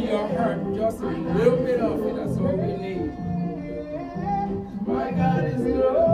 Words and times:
your 0.00 0.28
heart 0.28 0.74
just 0.74 1.00
a 1.00 1.06
little 1.06 1.56
bit 1.58 1.80
of 1.80 2.06
it. 2.06 2.16
That's 2.16 2.36
all 2.38 2.56
we 2.56 2.76
need. 2.76 3.12
My 4.86 5.10
God 5.12 5.44
is 5.44 5.62
good. 5.62 6.05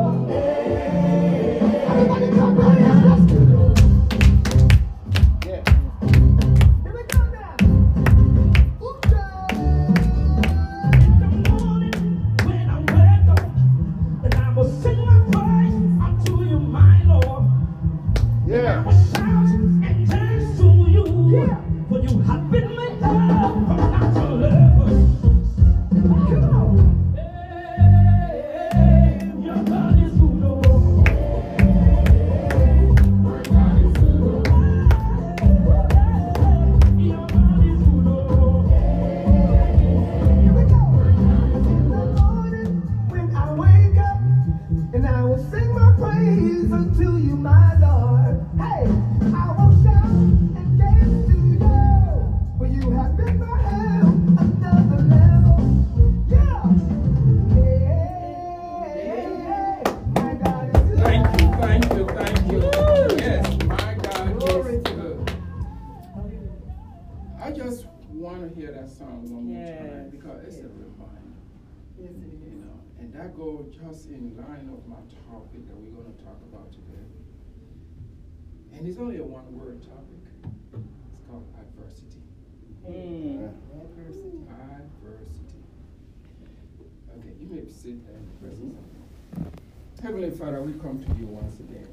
We 90.63 90.73
come 90.75 91.03
to 91.03 91.09
you 91.19 91.27
once 91.27 91.59
again. 91.59 91.89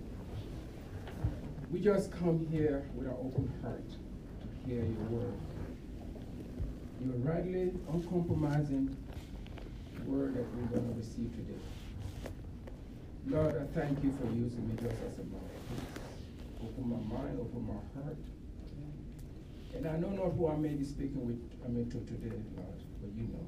We 1.71 1.79
just 1.79 2.11
come 2.11 2.45
here 2.51 2.85
with 2.93 3.07
an 3.07 3.13
open 3.13 3.51
heart 3.63 3.89
to 3.89 4.69
hear 4.69 4.83
your 4.83 5.09
word. 5.09 5.33
Your 7.01 7.15
rightly, 7.25 7.73
uncompromising 7.91 8.95
word 10.05 10.35
that 10.35 10.45
we're 10.53 10.67
going 10.77 10.87
to 10.87 10.97
receive 10.99 11.31
today. 11.31 11.57
Lord, 13.27 13.55
I 13.57 13.65
thank 13.79 14.03
you 14.03 14.13
for 14.21 14.27
using 14.33 14.67
me 14.69 14.75
just 14.75 15.01
as 15.01 15.17
a 15.17 15.25
mouthpiece. 15.25 15.89
Open 16.61 16.89
my 16.89 17.17
mind, 17.17 17.39
open 17.41 17.65
my 17.65 18.01
heart. 18.01 18.17
And 19.75 19.87
I 19.87 19.97
know 19.97 20.09
not 20.09 20.37
who 20.37 20.47
I 20.47 20.57
may 20.57 20.75
be 20.75 20.85
speaking 20.85 21.25
with, 21.25 21.41
I 21.65 21.69
mean, 21.69 21.89
to 21.89 21.97
today, 22.05 22.37
Lord, 22.55 22.83
but 23.01 23.09
you 23.15 23.29
know. 23.33 23.47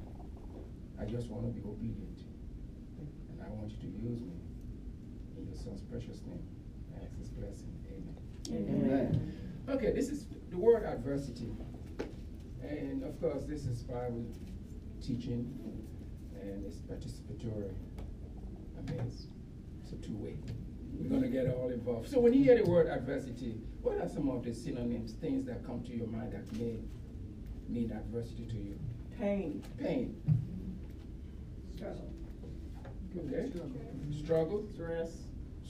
I 1.00 1.04
just 1.04 1.28
want 1.28 1.46
to 1.46 1.52
be 1.52 1.66
obedient. 1.68 2.18
And 3.30 3.42
I 3.42 3.48
want 3.50 3.70
you 3.70 3.90
to 3.90 3.98
use 4.02 4.20
me. 4.20 4.51
In 5.42 5.48
your 5.48 5.56
son's 5.56 5.80
precious 5.82 6.22
name. 6.24 6.42
I 6.94 7.04
ask 7.04 7.18
this 7.18 7.28
blessing. 7.28 7.74
Amen. 7.88 8.70
Amen. 8.70 8.86
Amen. 8.86 9.76
Okay, 9.76 9.90
this 9.92 10.08
is 10.08 10.26
the 10.50 10.56
word 10.56 10.84
adversity. 10.84 11.50
And 12.62 13.02
of 13.02 13.20
course, 13.20 13.44
this 13.44 13.66
is 13.66 13.82
Bible 13.82 14.24
teaching 15.04 15.52
and 16.40 16.64
it's 16.64 16.76
participatory. 16.76 17.74
I 18.78 18.90
mean, 18.90 19.00
it's 19.00 19.92
a 19.92 19.96
two-way. 19.96 20.36
We're 20.94 21.08
going 21.08 21.22
to 21.22 21.28
get 21.28 21.52
all 21.54 21.70
involved. 21.70 22.08
So 22.08 22.20
when 22.20 22.34
you 22.34 22.44
hear 22.44 22.62
the 22.62 22.70
word 22.70 22.86
adversity, 22.86 23.56
what 23.80 23.98
are 23.98 24.08
some 24.08 24.28
of 24.28 24.44
the 24.44 24.54
synonyms, 24.54 25.12
things 25.12 25.44
that 25.46 25.66
come 25.66 25.82
to 25.82 25.92
your 25.92 26.06
mind 26.06 26.32
that 26.32 26.52
may 26.52 26.78
mean 27.68 27.90
adversity 27.90 28.46
to 28.46 28.56
you? 28.56 28.78
Pain. 29.18 29.64
Pain. 29.80 30.14
Struggle. 31.74 32.12
Okay. 33.16 33.50
Struggle. 34.12 34.64
Stress. 34.72 35.10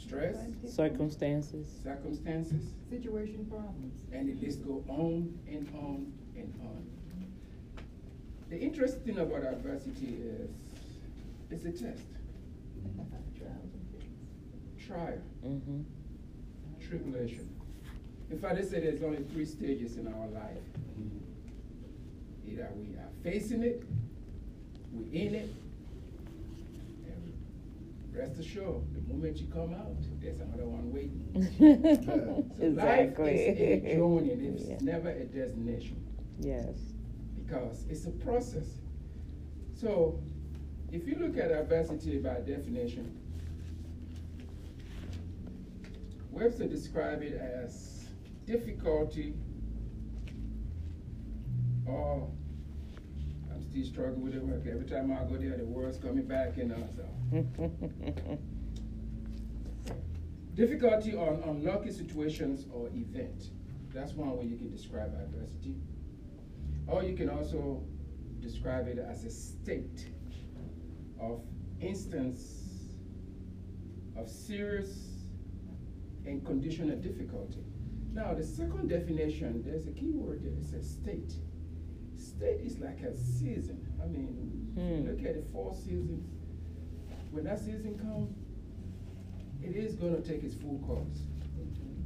Stress. 0.06 0.36
Circumstances. 0.66 1.68
Circumstances. 1.82 2.72
Situation 2.90 3.46
problems. 3.46 4.02
And 4.12 4.28
the 4.28 4.46
list 4.46 4.64
go 4.64 4.84
on 4.88 5.38
and 5.46 5.68
on 5.74 6.12
and 6.36 6.52
on. 6.62 6.86
The 8.50 8.58
interesting 8.58 9.02
thing 9.02 9.18
about 9.18 9.44
adversity 9.44 10.18
is 10.22 10.50
it's 11.50 11.64
a 11.64 11.70
test 11.70 12.02
trial, 14.92 15.18
mm-hmm. 15.44 15.80
tribulation. 16.86 17.48
In 18.30 18.38
fact, 18.38 18.56
they 18.56 18.62
say 18.62 18.80
there's 18.80 19.02
only 19.02 19.22
three 19.32 19.44
stages 19.44 19.96
in 19.96 20.06
our 20.06 20.26
life. 20.28 20.62
Either 22.46 22.68
we 22.76 22.96
are 22.96 23.08
facing 23.22 23.62
it, 23.62 23.82
we're 24.92 25.12
in 25.12 25.34
it, 25.34 25.44
and 25.44 25.61
rest 28.14 28.38
assured, 28.38 28.82
the 28.94 29.00
moment 29.12 29.38
you 29.38 29.46
come 29.46 29.74
out, 29.74 29.96
there's 30.20 30.40
another 30.40 30.66
one 30.66 30.92
waiting. 30.92 31.24
so 32.06 32.64
exactly. 32.64 33.24
life 33.24 33.58
is 33.58 33.84
a 33.84 33.96
journey, 33.96 34.30
it's 34.48 34.68
yeah. 34.68 34.76
never 34.80 35.10
a 35.10 35.24
destination. 35.24 36.04
Yes. 36.38 36.74
Because 37.36 37.84
it's 37.88 38.06
a 38.06 38.10
process. 38.10 38.66
So, 39.74 40.20
if 40.90 41.06
you 41.06 41.16
look 41.16 41.38
at 41.38 41.50
adversity 41.50 42.18
by 42.18 42.40
definition, 42.40 43.18
Webster 46.30 46.66
described 46.66 47.22
it 47.22 47.40
as 47.40 48.06
difficulty 48.46 49.34
or 51.86 52.30
still 53.72 53.84
struggling 53.84 54.50
with 54.50 54.66
it. 54.66 54.70
Every 54.70 54.86
time 54.86 55.12
I 55.12 55.24
go 55.24 55.36
there, 55.36 55.56
the 55.56 55.64
word's 55.64 55.98
coming 55.98 56.26
back, 56.26 56.56
you 56.56 56.64
know. 56.64 56.86
So. 56.94 57.04
difficulty 60.54 61.14
on 61.14 61.42
unlucky 61.46 61.90
situations 61.90 62.66
or 62.72 62.88
event. 62.88 63.50
That's 63.94 64.12
one 64.12 64.36
way 64.36 64.44
you 64.44 64.56
can 64.56 64.70
describe 64.70 65.14
adversity. 65.14 65.76
Or 66.86 67.02
you 67.02 67.16
can 67.16 67.30
also 67.30 67.82
describe 68.40 68.88
it 68.88 68.98
as 68.98 69.24
a 69.24 69.30
state 69.30 70.08
of 71.20 71.42
instance 71.80 72.58
of 74.16 74.28
serious 74.28 74.90
and 76.26 76.44
conditional 76.44 76.96
difficulty. 76.96 77.64
Now, 78.12 78.34
the 78.34 78.44
second 78.44 78.88
definition, 78.88 79.62
there's 79.64 79.86
a 79.86 79.92
key 79.92 80.10
word 80.10 80.42
there. 80.42 80.52
It 80.52 80.66
says 80.66 80.90
state. 80.90 81.32
State 82.22 82.60
is 82.64 82.78
like 82.78 83.00
a 83.00 83.16
season. 83.16 83.86
I 84.02 84.06
mean, 84.06 84.72
hmm. 84.74 85.08
look 85.08 85.24
at 85.26 85.34
the 85.34 85.52
four 85.52 85.74
seasons. 85.74 86.24
When 87.30 87.44
that 87.44 87.58
season 87.58 87.98
comes, 87.98 88.36
it 89.62 89.76
is 89.76 89.94
going 89.94 90.14
to 90.14 90.22
take 90.22 90.42
its 90.44 90.54
full 90.54 90.78
course. 90.86 91.18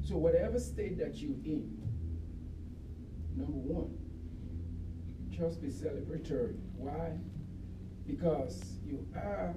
So, 0.02 0.16
whatever 0.16 0.58
state 0.58 0.98
that 0.98 1.16
you're 1.16 1.32
in, 1.44 1.82
number 3.34 3.52
one, 3.52 3.98
just 5.30 5.60
be 5.60 5.68
celebratory. 5.68 6.56
Why? 6.76 7.18
Because 8.06 8.62
you 8.84 9.06
are 9.16 9.54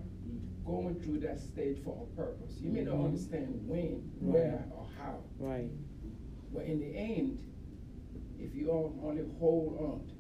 going 0.66 1.00
through 1.02 1.20
that 1.20 1.40
stage 1.40 1.78
for 1.84 2.08
a 2.12 2.16
purpose. 2.16 2.60
You 2.60 2.72
may 2.72 2.82
mm 2.82 2.86
-hmm. 2.86 2.90
not 2.90 2.96
mm-hmm. 2.96 3.06
understand 3.06 3.68
when, 3.68 3.92
right. 4.22 4.34
where, 4.34 4.66
or 4.76 4.86
how. 4.98 5.24
Right. 5.40 5.72
But 6.54 6.64
in 6.66 6.80
the 6.80 6.92
end, 6.96 7.38
if 8.40 8.56
you 8.56 8.72
only 8.72 9.24
hold 9.40 9.78
on, 9.80 10.19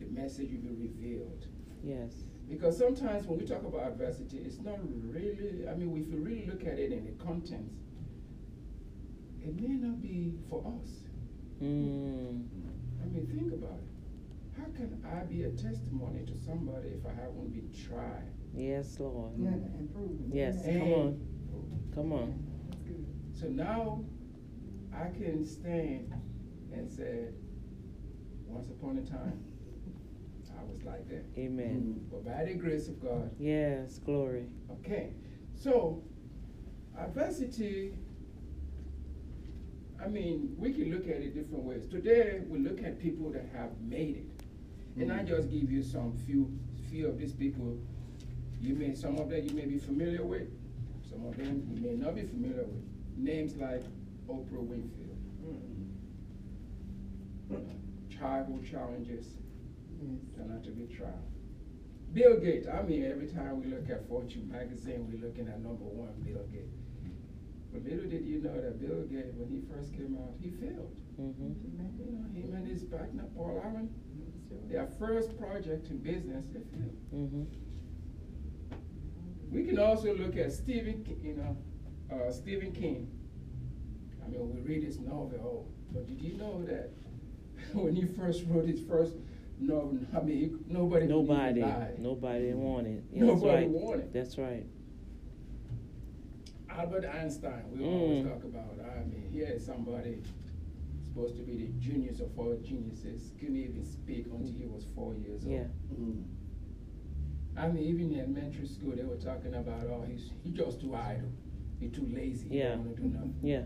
the 0.00 0.06
message 0.06 0.50
will 0.50 0.74
be 0.74 0.88
revealed. 0.88 1.46
Yes. 1.84 2.24
Because 2.48 2.76
sometimes 2.78 3.26
when 3.26 3.38
we 3.38 3.46
talk 3.46 3.64
about 3.64 3.86
adversity, 3.86 4.38
it's 4.38 4.58
not 4.60 4.78
really, 4.82 5.68
I 5.68 5.74
mean, 5.74 5.96
if 5.96 6.08
you 6.08 6.18
really 6.18 6.46
look 6.46 6.66
at 6.66 6.78
it 6.78 6.92
in 6.92 7.04
the 7.04 7.12
contents, 7.22 7.76
it 9.42 9.58
may 9.60 9.74
not 9.74 10.02
be 10.02 10.34
for 10.48 10.60
us. 10.66 10.90
Mm. 11.62 12.44
I 13.02 13.06
mean, 13.06 13.26
think 13.32 13.52
about 13.52 13.78
it. 13.78 14.58
How 14.58 14.66
can 14.76 15.02
I 15.06 15.24
be 15.24 15.44
a 15.44 15.50
testimony 15.50 16.26
to 16.26 16.36
somebody 16.36 16.88
if 16.88 17.06
I 17.06 17.10
haven't 17.10 17.52
been 17.52 17.70
tried? 17.88 18.32
Yes, 18.54 18.98
Lord. 18.98 19.32
Yeah, 19.38 19.50
improvement. 19.78 20.34
Yes, 20.34 20.64
and 20.64 20.80
come 20.80 20.92
on. 20.92 21.20
Come 21.94 22.12
on. 22.12 22.44
So 23.32 23.46
now 23.46 24.04
I 24.92 25.08
can 25.16 25.44
stand 25.44 26.12
and 26.72 26.90
say, 26.90 27.28
once 28.46 28.68
upon 28.68 28.98
a 28.98 29.02
time, 29.02 29.44
I 30.60 30.64
was 30.70 30.82
like 30.84 31.08
that. 31.08 31.24
Amen. 31.38 31.96
Mm. 31.96 32.10
But 32.10 32.24
by 32.24 32.44
the 32.44 32.54
grace 32.54 32.88
of 32.88 33.00
God, 33.02 33.30
Yes, 33.38 33.98
glory. 33.98 34.46
okay. 34.70 35.12
So, 35.54 36.02
adversity, 36.98 37.94
I 40.02 40.08
mean, 40.08 40.54
we 40.58 40.72
can 40.72 40.90
look 40.90 41.04
at 41.04 41.16
it 41.16 41.34
different 41.34 41.64
ways. 41.64 41.86
Today, 41.86 42.40
we 42.48 42.58
look 42.58 42.82
at 42.82 42.98
people 42.98 43.30
that 43.30 43.46
have 43.54 43.70
made 43.80 44.16
it. 44.16 45.00
And 45.00 45.12
I 45.12 45.18
mm. 45.18 45.28
just 45.28 45.50
give 45.50 45.70
you 45.70 45.82
some 45.82 46.16
few, 46.26 46.50
few 46.90 47.06
of 47.06 47.18
these 47.18 47.32
people. 47.32 47.78
You 48.60 48.74
may, 48.74 48.94
some 48.94 49.18
of 49.18 49.30
them 49.30 49.46
you 49.46 49.54
may 49.54 49.66
be 49.66 49.78
familiar 49.78 50.24
with, 50.24 50.48
some 51.08 51.24
of 51.26 51.36
them 51.36 51.66
you 51.72 51.80
may 51.80 51.94
not 51.94 52.14
be 52.14 52.22
familiar 52.22 52.64
with. 52.64 52.84
Names 53.16 53.56
like 53.56 53.82
Oprah 54.28 54.62
Winfield. 54.62 55.16
Mm. 57.52 58.18
Childhood 58.18 58.66
challenges 58.70 59.26
turn 60.36 60.52
out 60.52 60.64
to 60.64 60.70
be 60.70 60.86
trial. 60.86 61.24
Bill 62.12 62.38
Gates, 62.40 62.66
I 62.66 62.82
mean, 62.82 63.04
every 63.04 63.28
time 63.28 63.62
we 63.62 63.70
look 63.70 63.88
at 63.88 64.08
Fortune 64.08 64.50
magazine, 64.50 65.06
we're 65.08 65.24
looking 65.24 65.46
at 65.46 65.62
number 65.62 65.84
one, 65.84 66.12
Bill 66.24 66.42
Gates. 66.50 66.76
But 67.72 67.84
little 67.84 68.10
did 68.10 68.26
you 68.26 68.40
know 68.42 68.60
that 68.60 68.80
Bill 68.80 69.04
Gates, 69.04 69.34
when 69.36 69.48
he 69.48 69.60
first 69.70 69.92
came 69.92 70.18
out, 70.18 70.34
he 70.40 70.50
failed. 70.50 70.96
Mm-hmm. 71.20 71.52
You 72.02 72.12
know, 72.18 72.26
him 72.34 72.54
and 72.56 72.66
his 72.66 72.82
partner, 72.82 73.24
Paul 73.36 73.62
Allen, 73.64 73.94
their 74.68 74.88
first 74.98 75.38
project 75.38 75.88
in 75.88 75.98
business, 75.98 76.46
they 76.46 76.60
failed. 76.60 76.96
Mm-hmm. 77.14 77.44
We 79.52 79.64
can 79.64 79.78
also 79.78 80.14
look 80.14 80.36
at 80.36 80.52
Stephen, 80.52 81.04
you 81.22 81.34
know, 81.34 81.56
uh, 82.12 82.30
Stephen 82.32 82.72
King. 82.72 83.08
I 84.24 84.28
mean, 84.28 84.52
we 84.52 84.60
read 84.62 84.82
his 84.82 84.98
novel, 84.98 85.68
but 85.92 86.06
did 86.08 86.20
you 86.20 86.36
know 86.36 86.64
that 86.64 86.90
when 87.72 87.94
he 87.94 88.04
first 88.04 88.44
wrote 88.48 88.66
his 88.66 88.80
first 88.80 89.14
novel, 89.60 89.98
I 90.16 90.20
mean, 90.22 90.36
he- 90.38 90.72
nobody 90.72 91.06
Nobody, 91.06 91.60
he 91.60 92.02
nobody 92.02 92.52
wanted. 92.52 93.04
Yeah, 93.12 93.26
that's 93.26 93.42
Nobody 93.42 93.56
right. 93.66 93.68
wanted. 93.70 94.12
That's 94.12 94.38
right. 94.38 94.66
Albert 96.68 97.04
Einstein, 97.04 97.64
we 97.76 97.84
always 97.84 98.24
Mm. 98.24 98.28
talk 98.28 98.44
about. 98.44 98.78
I 98.80 99.04
mean, 99.04 99.28
here 99.32 99.46
is 99.48 99.64
somebody 99.66 100.22
supposed 101.04 101.36
to 101.36 101.42
be 101.42 101.56
the 101.56 101.68
genius 101.80 102.20
of 102.20 102.38
all 102.38 102.56
geniuses, 102.62 103.32
couldn't 103.38 103.56
even 103.56 103.84
speak 103.84 104.26
until 104.26 104.52
he 104.54 104.66
was 104.66 104.84
four 104.94 105.14
years 105.14 105.44
old. 105.44 105.52
Yeah. 105.52 105.66
I 107.56 107.68
mean, 107.70 107.82
even 107.82 108.12
in 108.12 108.20
elementary 108.20 108.66
school, 108.66 108.92
they 108.92 109.02
were 109.04 109.16
talking 109.16 109.54
about, 109.54 109.84
oh, 109.88 110.02
he's 110.08 110.30
he 110.44 110.50
just 110.52 110.80
too 110.80 110.94
idle, 110.94 111.28
he's 111.80 111.90
too 111.90 112.06
lazy, 112.14 112.48
he 112.48 112.58
Yeah. 112.58 112.76
don't 112.76 112.84
want 112.86 112.96
to 112.96 113.02
do 113.02 113.08
nothing. 113.08 113.34
Yeah. 113.42 113.64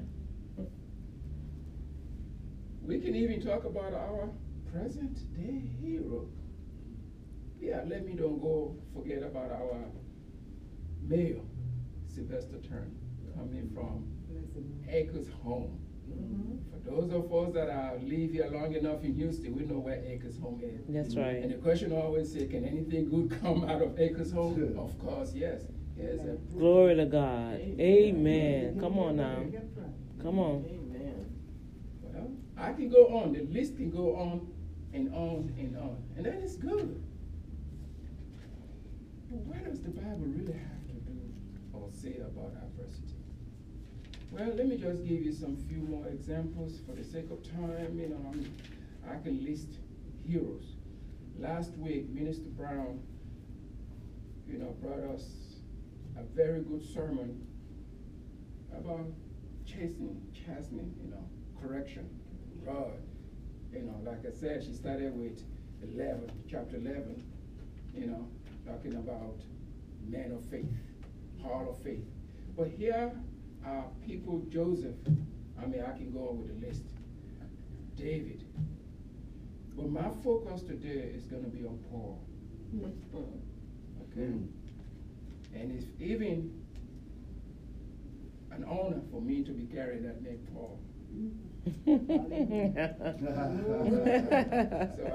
We 2.86 2.98
can 3.00 3.14
even 3.14 3.40
talk 3.40 3.64
about 3.64 3.92
our 3.94 4.30
present 4.74 5.16
day 5.34 5.62
hero. 5.80 6.26
Yeah, 7.60 7.82
let 7.86 8.04
me 8.04 8.14
don't 8.14 8.40
go 8.40 8.76
forget 8.92 9.22
about 9.22 9.50
our 9.50 9.84
mayor, 11.02 11.40
Sylvester 12.12 12.58
Turner, 12.68 12.90
coming 13.36 13.70
from 13.72 14.04
Acres 14.88 15.28
Home. 15.42 15.78
Mm-hmm. 16.10 16.56
For 16.70 16.90
those 16.90 17.12
of 17.12 17.32
us 17.32 17.54
that 17.54 17.70
are 17.70 17.96
live 18.02 18.32
here 18.32 18.50
long 18.52 18.74
enough 18.74 19.02
in 19.04 19.14
Houston, 19.14 19.56
we 19.56 19.64
know 19.64 19.78
where 19.78 20.02
Acres 20.04 20.38
Home 20.40 20.60
is. 20.62 20.84
That's 20.88 21.14
mm-hmm. 21.14 21.20
right. 21.20 21.36
And 21.36 21.52
the 21.52 21.56
question 21.56 21.92
always 21.92 22.32
say, 22.32 22.46
can 22.46 22.64
anything 22.64 23.08
good 23.08 23.40
come 23.40 23.64
out 23.64 23.80
of 23.80 23.98
Acres 23.98 24.32
Home? 24.32 24.54
Good. 24.54 24.76
Of 24.76 24.98
course, 24.98 25.32
yes. 25.34 25.62
Yes. 25.96 26.18
Glory 26.52 26.96
to 26.96 27.06
God. 27.06 27.60
Amen. 27.78 28.78
Come 28.80 28.98
on 28.98 29.16
now. 29.16 29.38
Come 30.20 30.38
on. 30.40 30.64
Amen. 30.68 31.32
Well, 32.02 32.32
I 32.58 32.72
can 32.72 32.88
go 32.88 33.06
on. 33.16 33.32
The 33.32 33.42
list 33.42 33.76
can 33.76 33.90
go 33.90 34.16
on 34.16 34.53
and 34.94 35.12
on 35.12 35.52
and 35.58 35.76
on. 35.76 36.02
And 36.16 36.24
that 36.24 36.42
is 36.42 36.56
good. 36.56 37.02
But 39.28 39.38
what 39.40 39.64
does 39.64 39.82
the 39.82 39.90
Bible 39.90 40.26
really 40.26 40.52
have 40.52 40.86
to 40.86 40.94
do 40.94 41.18
or 41.72 41.88
say 41.92 42.16
about 42.20 42.52
adversity? 42.62 43.14
Well, 44.30 44.54
let 44.54 44.68
me 44.68 44.76
just 44.76 45.04
give 45.04 45.22
you 45.22 45.32
some 45.32 45.56
few 45.68 45.78
more 45.78 46.06
examples 46.06 46.80
for 46.86 46.94
the 46.94 47.04
sake 47.04 47.30
of 47.30 47.42
time. 47.42 47.98
You 47.98 48.08
know, 48.10 48.32
I'm, 48.32 48.54
I 49.10 49.20
can 49.22 49.44
list 49.44 49.68
heroes. 50.26 50.76
Last 51.38 51.76
week, 51.76 52.08
Minister 52.10 52.48
Brown, 52.56 53.00
you 54.48 54.58
know, 54.58 54.76
brought 54.80 55.00
us 55.12 55.24
a 56.16 56.22
very 56.36 56.60
good 56.60 56.84
sermon 56.94 57.44
about 58.72 59.06
chastening, 59.66 60.20
chastening, 60.32 60.94
you 61.02 61.10
know, 61.10 61.24
correction, 61.60 62.08
rod. 62.64 62.92
You 63.74 63.82
know, 63.82 63.98
like 64.08 64.24
I 64.24 64.30
said, 64.30 64.62
she 64.64 64.72
started 64.72 65.18
with 65.18 65.42
11, 65.82 66.30
chapter 66.48 66.76
11, 66.76 67.22
you 67.94 68.06
know, 68.06 68.28
talking 68.64 68.94
about 68.94 69.40
men 70.06 70.30
of 70.32 70.44
faith, 70.44 70.70
hall 71.42 71.68
of 71.68 71.82
faith. 71.82 72.04
But 72.56 72.68
here 72.68 73.10
are 73.66 73.84
people, 74.06 74.44
Joseph, 74.48 74.94
I 75.60 75.66
mean, 75.66 75.82
I 75.82 75.96
can 75.96 76.12
go 76.12 76.28
on 76.28 76.38
with 76.38 76.60
the 76.60 76.66
list, 76.66 76.82
David. 77.96 78.44
But 79.76 79.90
my 79.90 80.08
focus 80.22 80.62
today 80.62 81.10
is 81.12 81.24
going 81.24 81.42
to 81.42 81.50
be 81.50 81.66
on 81.66 81.78
Paul. 81.90 82.22
Mm-hmm. 82.74 83.16
Okay? 84.02 84.20
Mm. 84.20 84.46
And 85.54 85.72
it's 85.72 85.86
even 86.00 86.62
an 88.52 88.64
honor 88.64 89.00
for 89.10 89.20
me 89.20 89.42
to 89.42 89.50
be 89.50 89.64
carrying 89.64 90.04
that 90.04 90.22
name, 90.22 90.46
Paul. 90.54 90.78
Mm-hmm. 91.12 91.53
So 91.64 91.70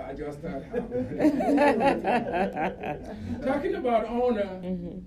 I 0.07 0.13
just 0.13 0.40
thought, 0.40 0.63
talking 3.46 3.75
about 3.75 4.06
honor, 4.07 4.60
Mhm. 4.63 5.04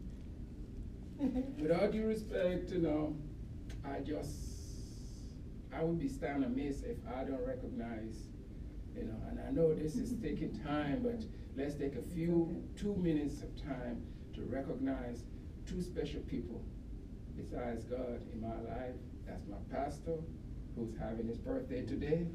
with 1.61 1.71
all 1.73 1.91
due 1.91 2.07
respect, 2.07 2.71
you 2.71 2.79
know, 2.81 3.17
I 3.85 4.01
just, 4.01 4.39
I 5.73 5.83
would 5.83 5.99
be 5.99 6.09
stand 6.09 6.45
amiss 6.45 6.83
if 6.83 6.99
I 7.07 7.25
don't 7.25 7.45
recognize, 7.47 8.29
you 8.95 9.05
know, 9.05 9.21
and 9.29 9.41
I 9.41 9.51
know 9.51 9.75
this 9.75 9.97
is 9.97 10.15
taking 10.23 10.57
time, 10.61 11.03
but 11.03 11.25
let's 11.57 11.75
take 11.75 11.97
a 11.97 12.03
few, 12.03 12.63
two 12.77 12.95
minutes 12.97 13.43
of 13.43 13.55
time 13.61 14.05
to 14.35 14.43
recognize 14.45 15.25
two 15.67 15.83
special 15.83 16.21
people 16.23 16.63
besides 17.37 17.85
God 17.85 18.23
in 18.33 18.41
my 18.41 18.61
life. 18.61 18.95
That's 19.27 19.47
my 19.47 19.57
pastor, 19.71 20.19
who's 20.77 20.95
having 20.99 21.29
his 21.29 21.39
birthday 21.39 21.83
today. 21.83 22.27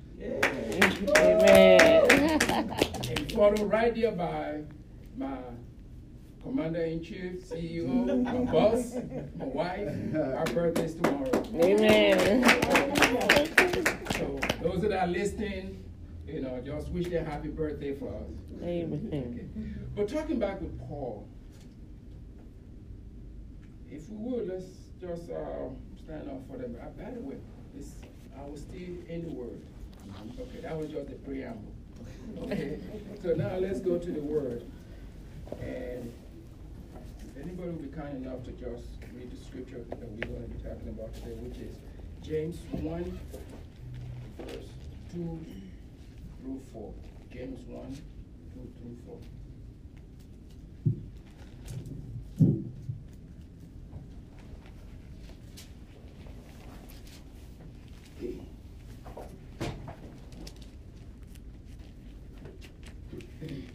Amen. 1.17 2.39
And 3.09 3.31
followed 3.31 3.59
right 3.71 3.95
there 3.95 4.11
by 4.11 4.61
my 5.15 5.37
commander-in-chief, 6.43 7.43
CEO, 7.49 8.23
my 8.23 8.51
boss, 8.51 8.95
my 9.37 9.45
wife. 9.45 10.15
Our 10.15 10.45
birthday's 10.45 10.95
tomorrow. 10.95 11.43
Amen. 11.55 12.43
So 14.11 14.39
those 14.61 14.81
that 14.81 14.91
are 14.91 15.07
listening, 15.07 15.83
you 16.27 16.41
know, 16.41 16.61
just 16.65 16.89
wish 16.89 17.07
them 17.07 17.25
happy 17.25 17.49
birthday 17.49 17.93
for 17.95 18.09
us. 18.09 18.29
Amen. 18.63 19.83
But 19.95 20.09
talking 20.09 20.37
back 20.37 20.61
with 20.61 20.77
Paul, 20.87 21.27
if 23.89 24.07
we 24.09 24.15
would, 24.17 24.47
let's 24.47 24.65
just 25.01 25.31
uh, 25.31 25.69
stand 25.97 26.29
up 26.29 26.47
for 26.47 26.57
them. 26.57 26.75
By 26.97 27.11
the 27.11 27.19
way, 27.19 27.37
this, 27.73 27.95
I 28.39 28.49
was 28.49 28.61
still 28.61 28.95
in 29.09 29.23
the 29.23 29.29
Word. 29.29 29.61
Okay, 30.39 30.61
that 30.61 30.77
was 30.77 30.89
just 30.89 31.07
the 31.09 31.15
preamble. 31.15 31.73
Okay, 32.39 32.79
so 33.21 33.33
now 33.33 33.57
let's 33.57 33.79
go 33.79 33.97
to 33.97 34.11
the 34.11 34.21
Word. 34.21 34.63
And 35.61 36.11
anybody 37.41 37.69
will 37.69 37.77
be 37.77 37.87
kind 37.89 38.25
enough 38.25 38.43
to 38.45 38.51
just 38.51 38.85
read 39.15 39.31
the 39.31 39.37
scripture 39.45 39.83
that 39.89 39.99
we're 39.99 40.27
going 40.27 40.43
to 40.43 40.49
be 40.49 40.61
talking 40.63 40.89
about 40.89 41.13
today, 41.15 41.35
which 41.41 41.57
is 41.57 41.75
James 42.21 42.57
1, 42.71 43.19
verse 44.39 44.69
2 45.13 45.45
through 46.43 46.61
4. 46.73 46.93
James 47.31 47.59
1, 47.67 47.97
2 48.53 48.69
through 48.79 48.97
4. 49.05 49.17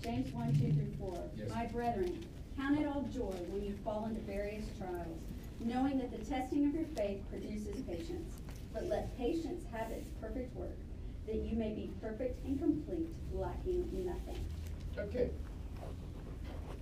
James 0.02 0.33
1, 0.33 0.52
2 0.52 0.59
through 0.59 0.93
4. 0.99 1.16
Yes. 1.37 1.51
My 1.62 1.69
brethren, 1.69 2.26
count 2.57 2.76
it 2.76 2.88
all 2.88 3.02
joy 3.14 3.37
when 3.50 3.64
you 3.64 3.73
fall 3.85 4.07
into 4.07 4.21
various 4.23 4.64
trials, 4.76 5.21
knowing 5.61 5.97
that 5.99 6.11
the 6.11 6.19
testing 6.19 6.66
of 6.66 6.75
your 6.75 6.87
faith 6.97 7.21
produces 7.31 7.83
patience. 7.83 8.35
But 8.75 8.87
let 8.87 9.16
patience 9.16 9.62
have 9.71 9.92
its 9.92 10.09
perfect 10.21 10.57
work, 10.57 10.76
that 11.28 11.37
you 11.37 11.57
may 11.57 11.69
be 11.69 11.92
perfect 12.00 12.45
and 12.45 12.59
complete, 12.59 13.14
lacking 13.33 13.88
nothing. 13.92 14.45
Okay. 14.99 15.31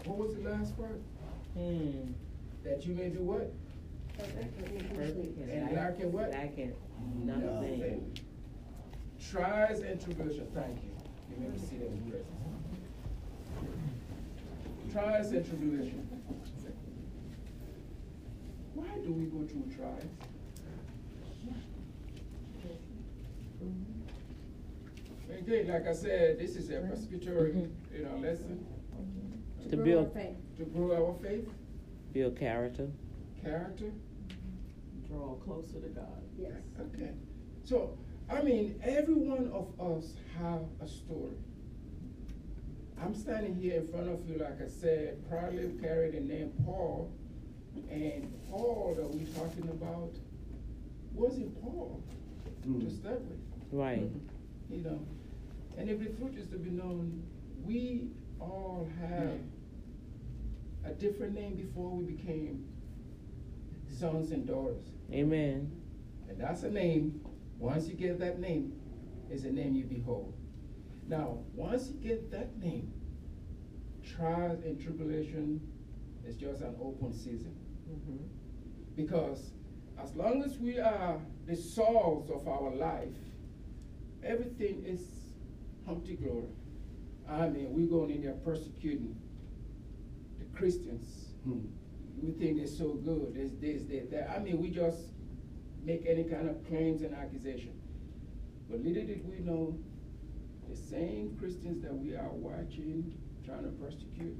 What 0.06 0.16
was 0.16 0.34
the 0.34 0.48
last 0.48 0.74
part? 0.78 0.98
Hmm. 1.52 2.12
That 2.64 2.86
you 2.86 2.94
may 2.94 3.10
do 3.10 3.18
what? 3.18 3.52
Perfect 4.16 4.66
And 5.50 5.76
lacking 5.76 6.10
what? 6.10 6.30
Lacking 6.30 6.72
nothing. 7.22 8.18
Trials 9.30 9.80
and 9.80 10.02
tribulation. 10.02 10.46
Thank 10.54 10.78
you. 10.82 10.90
You 11.36 11.36
may 11.36 11.50
be 11.50 11.58
seated 11.58 11.92
in 11.92 12.10
presence. 12.10 12.59
Trials 14.92 15.30
and 15.32 15.46
tribulation. 15.46 16.08
Why 18.74 18.86
do 19.04 19.12
we 19.12 19.24
go 19.26 19.46
through 19.46 19.72
trials? 19.76 20.04
Again, 25.30 25.68
like 25.68 25.86
I 25.86 25.92
said, 25.92 26.38
this 26.38 26.56
is 26.56 26.70
a 26.70 26.74
mm-hmm. 26.74 26.88
presbytery, 26.88 27.52
Mhm. 27.52 27.70
you 27.96 28.04
know, 28.04 28.10
mm-hmm. 28.10 28.22
lesson 28.22 28.66
mm-hmm. 28.94 29.70
To 29.70 29.76
grow 29.76 29.84
build- 29.84 30.06
our 30.06 30.12
faith. 30.12 30.36
to 30.56 30.64
grow 30.64 31.06
our 31.06 31.14
faith, 31.22 31.48
Build 32.12 32.36
character. 32.36 32.88
character. 33.42 33.90
Draw 35.08 35.34
closer 35.36 35.80
to 35.80 35.88
God. 35.88 36.22
Yes. 36.38 36.52
Okay. 36.80 37.10
So, 37.64 37.96
I 38.28 38.42
mean, 38.42 38.80
every 38.82 39.14
one 39.14 39.50
of 39.52 39.68
us 39.80 40.14
have 40.38 40.62
a 40.80 40.88
story. 40.88 41.36
I'm 43.02 43.14
standing 43.14 43.54
here 43.54 43.76
in 43.76 43.88
front 43.88 44.08
of 44.08 44.28
you, 44.28 44.38
like 44.38 44.60
I 44.60 44.68
said, 44.68 45.26
proudly 45.28 45.72
carry 45.80 46.10
the 46.10 46.20
name 46.20 46.52
Paul. 46.64 47.10
And 47.90 48.32
Paul 48.50 48.94
that 48.96 49.08
we're 49.08 49.26
talking 49.34 49.68
about 49.70 50.12
wasn't 51.12 51.60
Paul 51.62 52.02
to 52.62 52.68
hmm. 52.68 52.88
start 52.88 53.20
with, 53.22 53.38
Right. 53.72 54.10
you 54.68 54.82
know. 54.82 55.00
And 55.78 55.88
if 55.88 55.98
the 55.98 56.06
truth 56.06 56.36
is 56.36 56.48
to 56.48 56.56
be 56.56 56.70
known, 56.70 57.22
we 57.64 58.08
all 58.38 58.88
have 59.00 59.38
a 60.84 60.92
different 60.92 61.34
name 61.34 61.54
before 61.54 61.90
we 61.90 62.04
became 62.04 62.66
sons 63.98 64.30
and 64.30 64.46
daughters. 64.46 64.84
Amen. 65.12 65.70
And 66.28 66.40
that's 66.40 66.62
a 66.64 66.70
name. 66.70 67.20
Once 67.58 67.88
you 67.88 67.94
get 67.94 68.18
that 68.20 68.40
name, 68.40 68.72
it's 69.30 69.44
a 69.44 69.50
name 69.50 69.74
you 69.74 69.84
behold. 69.84 70.34
Now, 71.10 71.38
once 71.56 71.88
you 71.88 71.94
get 71.94 72.30
that 72.30 72.56
name, 72.60 72.92
trials 74.16 74.62
and 74.62 74.80
tribulation 74.80 75.60
is 76.24 76.36
just 76.36 76.60
an 76.60 76.76
open 76.80 77.12
season. 77.12 77.52
Mm-hmm. 77.90 78.26
Because 78.94 79.50
as 80.00 80.14
long 80.14 80.44
as 80.44 80.56
we 80.58 80.78
are 80.78 81.20
the 81.48 81.56
souls 81.56 82.30
of 82.30 82.46
our 82.46 82.70
life, 82.70 83.18
everything 84.22 84.84
is 84.86 85.00
humpty 85.84 86.14
glory. 86.14 86.46
I 87.28 87.48
mean, 87.48 87.72
we're 87.72 87.88
going 87.90 88.12
in 88.12 88.22
there 88.22 88.34
persecuting 88.44 89.16
the 90.38 90.44
Christians. 90.56 91.32
Hmm. 91.42 91.66
We 92.22 92.30
think 92.32 92.58
they're 92.58 92.68
so 92.68 92.90
good, 92.90 93.34
there's 93.34 93.56
this, 93.60 93.88
there's 93.88 94.10
that. 94.10 94.30
I 94.30 94.38
mean, 94.38 94.60
we 94.60 94.70
just 94.70 94.98
make 95.82 96.04
any 96.06 96.22
kind 96.22 96.48
of 96.48 96.64
claims 96.68 97.02
and 97.02 97.14
accusation. 97.16 97.80
But 98.68 98.84
little 98.84 99.04
did 99.04 99.28
we 99.28 99.40
know, 99.40 99.76
the 100.70 100.76
same 100.76 101.36
Christians 101.38 101.82
that 101.82 101.92
we 101.94 102.14
are 102.14 102.30
watching, 102.30 103.12
trying 103.44 103.64
to 103.64 103.70
persecute, 103.70 104.36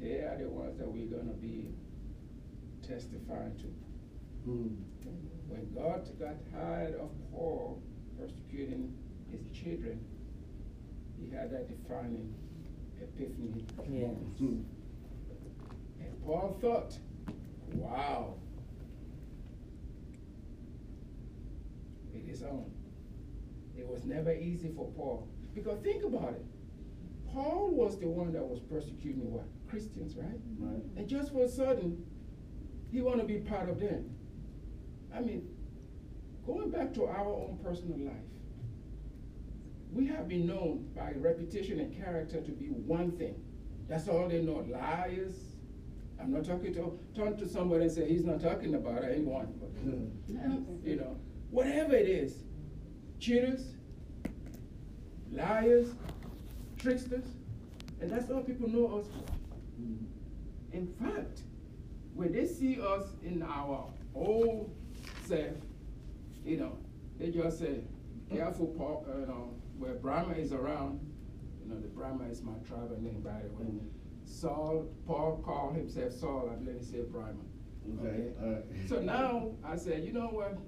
they 0.00 0.18
are 0.20 0.38
the 0.38 0.48
ones 0.48 0.78
that 0.78 0.86
we're 0.86 1.06
gonna 1.06 1.32
be 1.34 1.68
testifying 2.86 3.56
to. 3.58 3.66
Hmm. 4.44 4.74
When 5.48 5.72
God 5.74 6.08
got 6.18 6.36
tired 6.52 6.94
of 6.94 7.10
Paul 7.32 7.82
persecuting 8.18 8.94
his 9.30 9.40
children, 9.52 10.00
he 11.20 11.34
had 11.34 11.50
that 11.52 11.68
defining 11.68 12.32
epiphany 13.00 13.64
Yes. 13.90 14.08
moment. 14.40 14.66
And 16.00 16.24
Paul 16.24 16.56
thought, 16.60 16.96
wow, 17.72 18.34
it 22.14 22.28
is 22.30 22.42
on. 22.42 22.70
It 23.76 23.86
was 23.86 24.04
never 24.04 24.32
easy 24.32 24.70
for 24.74 24.90
Paul. 24.96 25.28
Because 25.54 25.78
think 25.80 26.04
about 26.04 26.34
it. 26.34 26.44
Paul 27.32 27.70
was 27.72 27.98
the 27.98 28.06
one 28.06 28.32
that 28.32 28.42
was 28.42 28.60
persecuting 28.60 29.32
what? 29.32 29.46
Christians, 29.68 30.16
right? 30.16 30.38
Right. 30.58 30.82
And 30.96 31.08
just 31.08 31.32
for 31.32 31.44
a 31.44 31.48
sudden, 31.48 32.04
he 32.92 33.00
want 33.00 33.18
to 33.18 33.24
be 33.24 33.38
part 33.38 33.68
of 33.68 33.80
them. 33.80 34.14
I 35.14 35.20
mean, 35.20 35.48
going 36.46 36.70
back 36.70 36.94
to 36.94 37.06
our 37.06 37.26
own 37.26 37.58
personal 37.62 37.98
life, 37.98 38.14
we 39.92 40.06
have 40.06 40.28
been 40.28 40.46
known 40.46 40.88
by 40.94 41.12
reputation 41.16 41.80
and 41.80 41.96
character 41.96 42.40
to 42.40 42.50
be 42.52 42.66
one 42.66 43.12
thing. 43.12 43.34
That's 43.88 44.08
all 44.08 44.28
they 44.28 44.42
know. 44.42 44.64
Liars. 44.68 45.34
I'm 46.20 46.32
not 46.32 46.44
talking 46.44 46.72
to 46.74 46.98
turn 47.14 47.36
to 47.38 47.48
somebody 47.48 47.84
and 47.84 47.92
say 47.92 48.08
he's 48.08 48.24
not 48.24 48.40
talking 48.40 48.74
about 48.74 49.04
anyone, 49.04 49.52
but 49.60 49.70
you 50.88 50.96
know, 50.96 51.16
whatever 51.50 51.94
it 51.94 52.08
is, 52.08 52.44
cheaters, 53.24 53.64
liars, 55.32 55.94
tricksters, 56.76 57.24
and 58.00 58.10
that's 58.10 58.30
all 58.30 58.42
people 58.42 58.68
know 58.68 58.98
us 58.98 59.06
for. 59.06 60.76
In 60.76 60.86
fact, 61.00 61.40
when 62.12 62.32
they 62.32 62.44
see 62.44 62.78
us 62.80 63.04
in 63.22 63.42
our 63.42 63.86
old 64.14 64.76
self, 65.24 65.56
you 66.44 66.58
know, 66.58 66.76
they 67.18 67.30
just 67.30 67.60
say, 67.60 67.80
careful, 68.30 68.66
Paul, 68.66 69.06
uh, 69.08 69.20
you 69.20 69.26
know, 69.26 69.54
where 69.78 69.94
Brahma 69.94 70.34
is 70.34 70.52
around, 70.52 71.00
you 71.62 71.72
know, 71.72 71.80
the 71.80 71.88
Brahma 71.88 72.24
is 72.24 72.42
my 72.42 72.52
tribal 72.68 73.00
name, 73.00 73.22
by 73.22 73.40
the 73.40 73.48
way. 73.54 73.70
Saul, 74.26 74.86
Paul 75.06 75.42
called 75.42 75.76
himself 75.76 76.12
Saul, 76.12 76.50
I 76.52 76.56
believe 76.56 76.80
he 76.80 76.84
said 76.84 77.10
Brahma. 77.10 77.40
Okay, 78.00 78.32
right. 78.42 78.88
So 78.88 79.00
now 79.00 79.52
I 79.64 79.76
said, 79.76 80.04
you 80.04 80.12
know 80.12 80.26
what? 80.26 80.58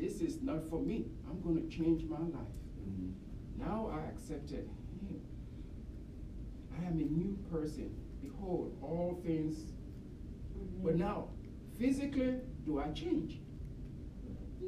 This 0.00 0.22
is 0.22 0.40
not 0.42 0.64
for 0.70 0.80
me. 0.80 1.04
I'm 1.28 1.40
going 1.42 1.56
to 1.62 1.68
change 1.68 2.04
my 2.04 2.18
life. 2.18 2.54
Mhm. 2.88 3.12
Now 3.58 3.90
I 3.92 4.06
accepted 4.08 4.66
him. 5.06 5.20
I 6.72 6.84
am 6.84 6.98
a 6.98 7.04
new 7.04 7.36
person. 7.50 7.90
Behold, 8.22 8.76
all 8.80 9.20
things. 9.22 9.74
But 10.82 10.96
now, 10.96 11.28
physically, 11.78 12.40
do 12.64 12.78
I 12.78 12.90
change? 12.92 13.40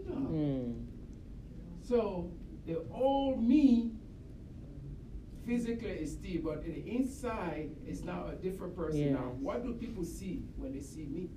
No. 0.06 0.14
Mm. 0.14 0.74
So 1.80 2.30
the 2.66 2.82
old 2.92 3.42
me 3.42 3.92
physically 5.46 5.90
is 5.90 6.12
still, 6.12 6.42
but 6.42 6.62
the 6.64 6.76
inside 6.86 7.70
is 7.86 8.02
now 8.04 8.26
a 8.28 8.34
different 8.34 8.76
person 8.76 9.12
now. 9.12 9.30
Yes. 9.32 9.40
What 9.40 9.62
do 9.64 9.72
people 9.74 10.04
see 10.04 10.44
when 10.56 10.72
they 10.72 10.80
see 10.80 11.06
me? 11.06 11.30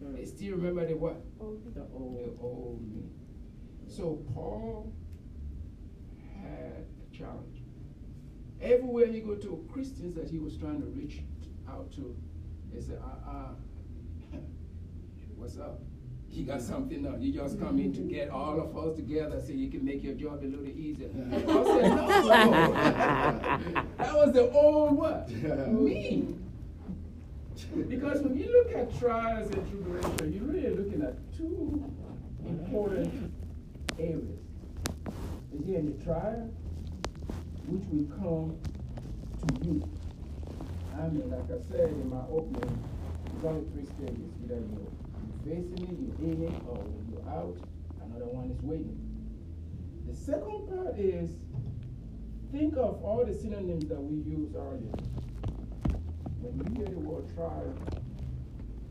Yes. 0.00 0.10
They 0.16 0.24
still 0.24 0.56
remember 0.56 0.86
the 0.86 0.96
what? 0.96 1.22
The 1.38 1.80
The 1.80 1.86
old. 1.94 2.38
old 2.40 2.80
me. 2.94 3.02
So 3.86 4.22
Paul 4.34 4.92
had 6.42 6.84
a 6.86 7.16
challenge. 7.16 7.62
Everywhere 8.60 9.06
he 9.06 9.20
go 9.20 9.34
to, 9.36 9.66
Christians 9.72 10.14
that 10.14 10.28
he 10.30 10.38
was 10.38 10.56
trying 10.56 10.80
to 10.80 10.86
reach 10.86 11.20
out 11.68 11.90
to, 11.92 12.16
they 12.72 12.80
said, 12.80 12.98
uh, 13.02 13.30
uh, 13.30 13.48
what's 15.36 15.58
up? 15.58 15.80
You 16.30 16.44
got 16.44 16.62
something 16.62 17.02
now. 17.02 17.16
You 17.18 17.32
just 17.32 17.58
come 17.58 17.80
in 17.80 17.92
to 17.94 18.00
get 18.02 18.30
all 18.30 18.60
of 18.60 18.76
us 18.76 18.94
together 18.96 19.40
so 19.44 19.52
you 19.52 19.68
can 19.68 19.84
make 19.84 20.04
your 20.04 20.14
job 20.14 20.40
a 20.42 20.46
little 20.46 20.66
easier. 20.68 21.08
I 21.32 21.40
said, 21.40 21.46
no. 21.48 22.28
that 23.98 24.14
was 24.14 24.32
the 24.32 24.50
old 24.52 24.96
what? 24.96 25.28
Me. 25.72 26.36
Because 27.88 28.22
when 28.22 28.36
you 28.36 28.50
look 28.52 28.74
at 28.76 28.98
trials 28.98 29.50
and 29.50 29.68
tribulation, 29.70 30.32
you're 30.32 30.44
really 30.44 30.76
looking 30.76 31.02
at 31.02 31.14
two 31.36 31.84
important 32.46 33.32
areas. 33.98 34.38
Is 35.52 35.66
here 35.66 35.78
in 35.78 35.98
the 35.98 36.04
trial, 36.04 36.50
which 37.66 37.82
will 37.90 38.06
come 38.18 38.56
to 39.48 39.66
you. 39.66 39.88
I 40.98 41.08
mean, 41.08 41.30
like 41.30 41.50
I 41.50 41.62
said 41.70 41.88
in 41.90 42.10
my 42.10 42.22
opening, 42.30 42.78
there's 43.32 43.44
only 43.44 43.68
three 43.72 43.86
stages. 43.86 44.30
Either 44.44 44.60
you're 44.60 45.44
facing 45.44 45.86
it, 45.88 46.20
you're 46.20 46.32
in 46.32 46.42
it, 46.44 46.62
or 46.68 46.84
you're 47.10 47.28
out, 47.28 47.56
another 48.04 48.26
one 48.26 48.50
is 48.50 48.62
waiting. 48.62 48.98
The 50.08 50.14
second 50.14 50.68
part 50.68 50.98
is 50.98 51.30
think 52.52 52.76
of 52.76 53.02
all 53.02 53.24
the 53.24 53.34
synonyms 53.34 53.86
that 53.86 54.00
we 54.00 54.16
used 54.30 54.54
earlier. 54.56 54.92
When 56.40 56.56
you 56.56 56.80
hear 56.80 56.88
the 56.88 57.00
word 57.00 57.28
trial, 57.36 57.76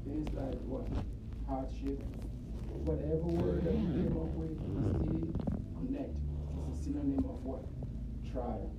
things 0.05 0.29
like 0.37 0.53
what? 0.69 0.85
Hardship, 1.49 1.97
whatever 2.85 3.25
word 3.25 3.65
that 3.65 3.73
you 3.73 3.89
came 3.97 4.13
up 4.21 4.29
with, 4.37 4.53
you 4.69 4.85
still 5.01 5.33
connect. 5.81 6.13
It's 6.69 6.79
a 6.79 6.83
synonym 6.83 7.25
of 7.25 7.41
what? 7.41 7.65
Trial. 8.31 8.69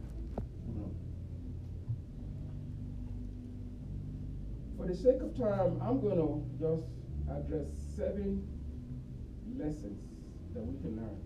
For 4.78 4.86
the 4.86 4.94
sake 4.94 5.20
of 5.20 5.36
time, 5.36 5.82
I'm 5.82 6.00
gonna 6.00 6.40
just 6.56 6.86
address 7.28 7.66
seven 7.96 8.46
lessons 9.58 9.98
that 10.54 10.62
we 10.62 10.78
can 10.80 10.96
learn 10.96 11.18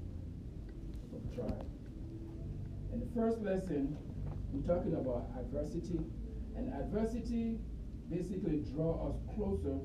from 1.13 1.23
trial. 1.37 1.67
And 2.91 3.03
the 3.03 3.11
first 3.15 3.43
lesson, 3.43 3.97
we're 4.51 4.67
talking 4.67 4.95
about 4.95 5.29
adversity. 5.39 6.01
And 6.57 6.73
adversity 6.73 7.59
basically 8.11 8.63
draw 8.75 9.09
us 9.11 9.17
closer 9.35 9.79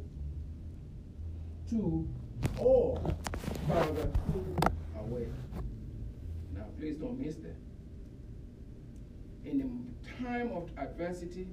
to 1.70 2.08
or 2.58 3.00
farther 3.68 4.10
away. 5.00 5.28
Now, 6.56 6.66
please 6.78 6.98
don't 6.98 7.20
miss 7.20 7.36
that. 7.38 7.56
in 9.46 9.58
the 9.60 10.24
time 10.24 10.52
of 10.54 10.70
adversity, 10.78 11.48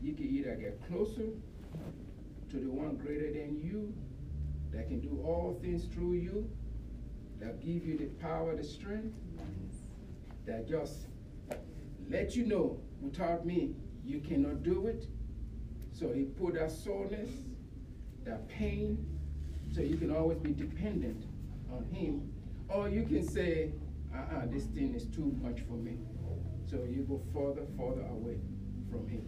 you 0.00 0.14
can 0.14 0.26
either 0.26 0.54
get 0.54 0.80
closer 0.88 1.30
to 2.50 2.56
the 2.56 2.70
one 2.70 2.96
greater 2.96 3.32
than 3.32 3.60
you, 3.60 3.92
that 4.72 4.88
can 4.88 5.00
do 5.00 5.20
all 5.24 5.58
things 5.62 5.84
through 5.86 6.14
you, 6.14 6.48
that 7.40 7.60
give 7.60 7.84
you 7.86 7.98
the 7.98 8.06
power, 8.22 8.54
the 8.54 8.64
strength, 8.64 9.14
that 10.46 10.68
just 10.68 11.07
let 12.08 12.34
you 12.34 12.46
know 12.46 12.80
without 13.00 13.44
me, 13.44 13.74
you 14.04 14.20
cannot 14.20 14.62
do 14.62 14.86
it. 14.86 15.06
So 15.92 16.12
he 16.12 16.24
put 16.24 16.54
that 16.54 16.70
soreness, 16.70 17.30
that 18.24 18.48
pain, 18.48 19.04
so 19.74 19.80
you 19.80 19.96
can 19.96 20.14
always 20.14 20.38
be 20.38 20.52
dependent 20.52 21.24
on 21.70 21.84
him. 21.92 22.32
Or 22.68 22.88
you 22.88 23.04
can 23.04 23.26
say, 23.26 23.72
uh-uh, 24.14 24.46
this 24.50 24.64
thing 24.64 24.94
is 24.94 25.04
too 25.06 25.36
much 25.42 25.60
for 25.68 25.74
me. 25.74 25.98
So 26.70 26.76
you 26.76 27.02
go 27.02 27.20
further, 27.32 27.66
further 27.76 28.06
away 28.08 28.38
from 28.90 29.08
him. 29.08 29.24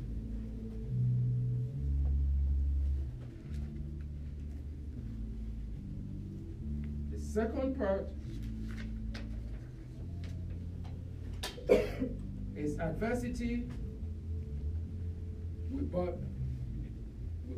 The 7.10 7.18
second 7.18 7.78
part 7.78 8.08
is 12.60 12.78
adversity. 12.78 13.68
We 15.70 15.82
bought 15.82 16.18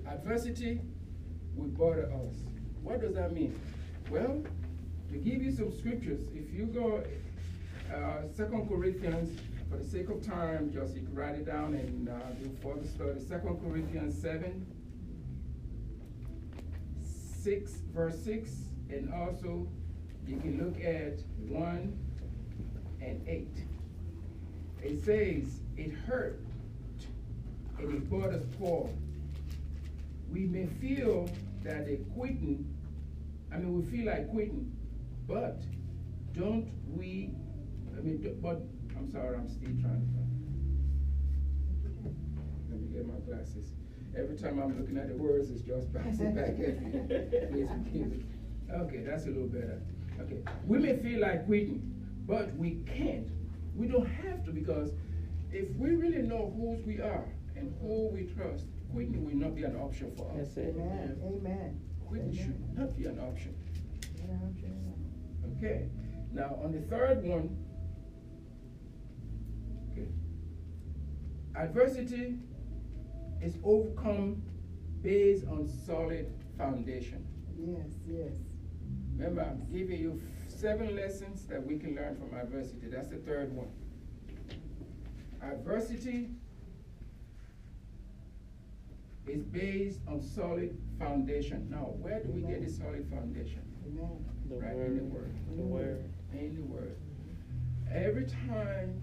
adversity 0.06 0.80
will 1.54 1.68
bother 1.68 2.10
us. 2.12 2.34
What 2.82 3.00
does 3.00 3.14
that 3.14 3.32
mean? 3.32 3.58
Well, 4.10 4.42
to 5.10 5.18
give 5.18 5.42
you 5.42 5.52
some 5.52 5.76
scriptures, 5.76 6.20
if 6.34 6.52
you 6.52 6.66
go 6.66 7.02
uh, 7.94 8.22
Second 8.34 8.68
Corinthians, 8.68 9.38
for 9.70 9.76
the 9.78 9.84
sake 9.84 10.08
of 10.10 10.22
time, 10.22 10.70
just 10.72 10.94
you 10.94 11.02
can 11.02 11.14
write 11.14 11.34
it 11.34 11.46
down 11.46 11.74
and 11.74 12.08
uh, 12.08 12.12
do 12.42 12.50
further 12.62 12.86
study. 12.86 13.20
Second 13.26 13.58
Corinthians 13.62 14.20
seven, 14.20 14.66
six, 17.02 17.72
verse 17.94 18.18
six, 18.22 18.50
and 18.90 19.12
also 19.14 19.66
you 20.26 20.36
can 20.36 20.62
look 20.62 20.82
at 20.84 21.20
one 21.48 21.98
and 23.00 23.26
eight. 23.26 23.64
It 24.82 25.04
says, 25.04 25.60
"It 25.76 25.92
hurt, 25.92 26.40
and 27.78 27.94
it 27.94 28.10
brought 28.10 28.30
us 28.30 28.44
poor." 28.58 28.90
we 30.32 30.46
may 30.46 30.66
feel 30.80 31.28
that 31.62 31.86
they're 31.86 31.96
quitting, 32.16 32.74
I 33.52 33.58
mean, 33.58 33.78
we 33.78 33.96
feel 33.96 34.06
like 34.06 34.30
quitting, 34.30 34.74
but 35.28 35.62
don't 36.32 36.70
we, 36.96 37.30
I 37.96 38.00
mean, 38.00 38.38
but, 38.42 38.62
I'm 38.96 39.10
sorry, 39.12 39.36
I'm 39.36 39.48
still 39.48 39.68
trying 39.80 40.00
to 40.00 40.12
find. 40.14 40.28
Let 42.70 42.80
me 42.80 42.88
get 42.88 43.06
my 43.06 43.20
glasses. 43.26 43.72
Every 44.16 44.36
time 44.36 44.58
I'm 44.58 44.78
looking 44.78 44.96
at 44.96 45.08
the 45.08 45.14
words, 45.14 45.50
it's 45.50 45.62
just 45.62 45.92
bouncing 45.92 46.34
back 46.34 46.48
at 46.48 46.58
me. 46.58 47.00
Please 47.50 47.68
forgive 47.68 48.10
me. 48.10 48.24
Okay, 48.70 49.04
that's 49.06 49.24
a 49.24 49.28
little 49.28 49.48
better. 49.48 49.80
Okay, 50.20 50.38
we 50.66 50.78
may 50.78 50.96
feel 50.96 51.20
like 51.20 51.46
quitting, 51.46 51.82
but 52.26 52.54
we 52.56 52.82
can't. 52.86 53.28
We 53.74 53.86
don't 53.88 54.06
have 54.06 54.44
to 54.44 54.52
because 54.52 54.90
if 55.50 55.74
we 55.76 55.90
really 55.90 56.22
know 56.22 56.52
whose 56.56 56.84
we 56.86 57.00
are 57.00 57.24
and 57.56 57.74
who 57.80 58.08
we 58.08 58.24
trust, 58.34 58.66
quitting 58.92 59.24
will 59.24 59.36
not 59.36 59.54
be 59.54 59.64
an 59.64 59.76
option 59.76 60.12
for 60.16 60.30
us. 60.32 60.36
That's 60.54 60.56
it. 60.56 60.74
Amen, 60.76 61.20
amen. 61.24 61.80
Quitting 62.06 62.34
should 62.34 62.78
not 62.78 62.96
be 62.96 63.06
an 63.06 63.18
option. 63.18 63.54
Okay, 65.56 65.88
now 66.32 66.58
on 66.62 66.72
the 66.72 66.80
third 66.82 67.22
one, 67.24 67.56
okay, 69.92 70.08
adversity 71.56 72.38
is 73.40 73.58
overcome 73.64 74.42
based 75.02 75.46
on 75.46 75.68
solid 75.86 76.32
foundation. 76.56 77.26
Yes, 77.58 77.90
yes. 78.06 78.34
Remember, 79.16 79.42
I'm 79.42 79.66
giving 79.72 80.00
you 80.00 80.22
seven 80.62 80.94
lessons 80.94 81.44
that 81.46 81.66
we 81.66 81.76
can 81.76 81.96
learn 81.96 82.16
from 82.16 82.38
adversity. 82.38 82.86
That's 82.86 83.08
the 83.08 83.16
third 83.16 83.52
one. 83.52 83.66
Adversity 85.42 86.28
is 89.26 89.42
based 89.42 89.98
on 90.06 90.22
solid 90.22 90.78
foundation. 91.00 91.66
Now, 91.68 91.94
where 92.00 92.20
do 92.20 92.30
we 92.30 92.42
get 92.42 92.64
the 92.64 92.70
solid 92.70 93.04
foundation? 93.10 93.60
Amen. 93.88 94.24
The 94.48 94.54
Right 94.54 94.76
in 94.76 94.96
the 94.98 95.02
word. 95.04 95.34
word. 95.48 95.56
The 95.56 95.62
word. 95.62 96.04
In 96.32 96.54
the 96.54 96.62
word. 96.62 96.96
Every 97.92 98.26
time 98.26 99.02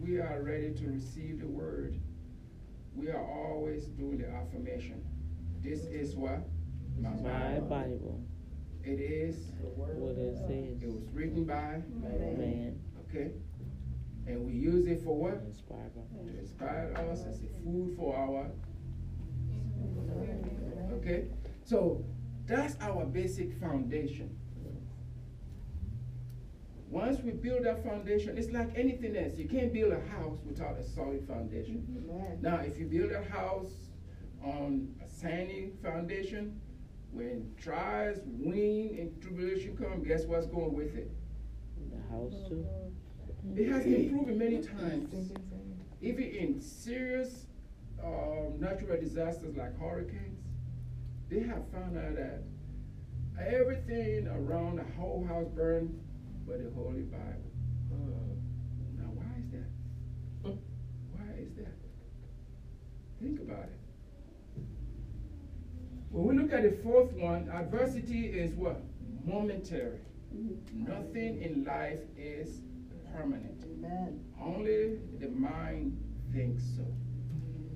we 0.00 0.18
are 0.18 0.42
ready 0.42 0.72
to 0.74 0.86
receive 0.88 1.38
the 1.40 1.46
word, 1.46 1.94
we 2.96 3.08
are 3.08 3.24
always 3.24 3.84
doing 3.86 4.18
the 4.18 4.28
affirmation. 4.28 5.04
This 5.62 5.84
is 5.84 6.16
what? 6.16 6.40
My 7.00 7.60
Bible. 7.60 8.20
It 8.84 9.00
is, 9.00 9.52
What 9.76 10.16
it 10.16 10.36
says. 10.36 10.82
it 10.82 10.88
was 10.92 11.04
written 11.12 11.44
by, 11.44 11.82
Man. 12.02 12.78
okay? 13.08 13.32
And 14.26 14.46
we 14.46 14.52
use 14.52 14.86
it 14.86 15.02
for 15.04 15.16
what? 15.16 15.42
Inspired 15.46 15.92
by. 15.94 16.02
To 16.30 16.38
inspire 16.38 16.94
us 17.10 17.24
as 17.24 17.40
a 17.42 17.48
food 17.64 17.94
for 17.96 18.16
our, 18.16 18.50
okay? 20.94 21.26
So 21.64 22.04
that's 22.46 22.76
our 22.80 23.04
basic 23.04 23.58
foundation. 23.60 24.36
Once 26.90 27.20
we 27.20 27.32
build 27.32 27.64
that 27.64 27.84
foundation, 27.84 28.38
it's 28.38 28.50
like 28.50 28.70
anything 28.74 29.14
else. 29.16 29.36
You 29.36 29.46
can't 29.46 29.72
build 29.72 29.92
a 29.92 30.00
house 30.08 30.38
without 30.46 30.78
a 30.78 30.82
solid 30.82 31.26
foundation. 31.28 31.84
Amen. 32.08 32.38
Now, 32.40 32.56
if 32.60 32.78
you 32.78 32.86
build 32.86 33.12
a 33.12 33.22
house 33.30 33.70
on 34.42 34.94
a 35.04 35.08
sandy 35.08 35.72
foundation, 35.82 36.58
when 37.12 37.52
trials, 37.60 38.18
wind, 38.24 38.98
and 38.98 39.22
tribulation 39.22 39.76
come, 39.76 40.02
guess 40.02 40.24
what's 40.24 40.46
going 40.46 40.74
with 40.74 40.94
it? 40.96 41.10
The 41.90 42.12
house 42.12 42.34
too. 42.48 42.66
It 43.56 43.68
has 43.70 43.84
been 43.84 44.10
proven 44.10 44.38
many 44.38 44.58
mm-hmm. 44.58 44.78
times, 44.78 45.32
even 46.02 46.24
in 46.24 46.60
serious 46.60 47.46
um, 48.04 48.58
natural 48.58 49.00
disasters 49.00 49.56
like 49.56 49.78
hurricanes, 49.78 50.38
they 51.30 51.40
have 51.40 51.68
found 51.72 51.96
out 51.96 52.16
that 52.16 52.42
everything 53.38 54.28
around 54.28 54.76
the 54.76 54.84
whole 54.96 55.24
house 55.26 55.48
burned 55.54 55.98
but 56.46 56.62
the 56.62 56.70
Holy 56.74 57.02
Bible. 57.02 57.50
Uh, 57.92 58.34
now, 58.96 59.10
why 59.12 59.24
is 59.38 59.50
that? 59.52 60.48
Mm. 60.48 60.58
Why 61.12 61.34
is 61.38 61.54
that? 61.56 61.74
Think 63.20 63.40
about 63.40 63.64
it. 63.64 63.77
When 66.10 66.36
we 66.36 66.42
look 66.42 66.52
at 66.52 66.62
the 66.62 66.72
fourth 66.82 67.12
one, 67.12 67.50
adversity 67.50 68.26
is 68.26 68.52
what? 68.54 68.80
Momentary. 69.24 70.00
Mm-hmm. 70.34 70.84
Nothing 70.84 71.42
in 71.42 71.64
life 71.64 72.00
is 72.16 72.60
permanent. 73.14 73.64
Amen. 73.64 74.24
Only 74.40 74.98
the 75.20 75.28
mind 75.28 76.02
thinks 76.32 76.62
so. 76.76 76.84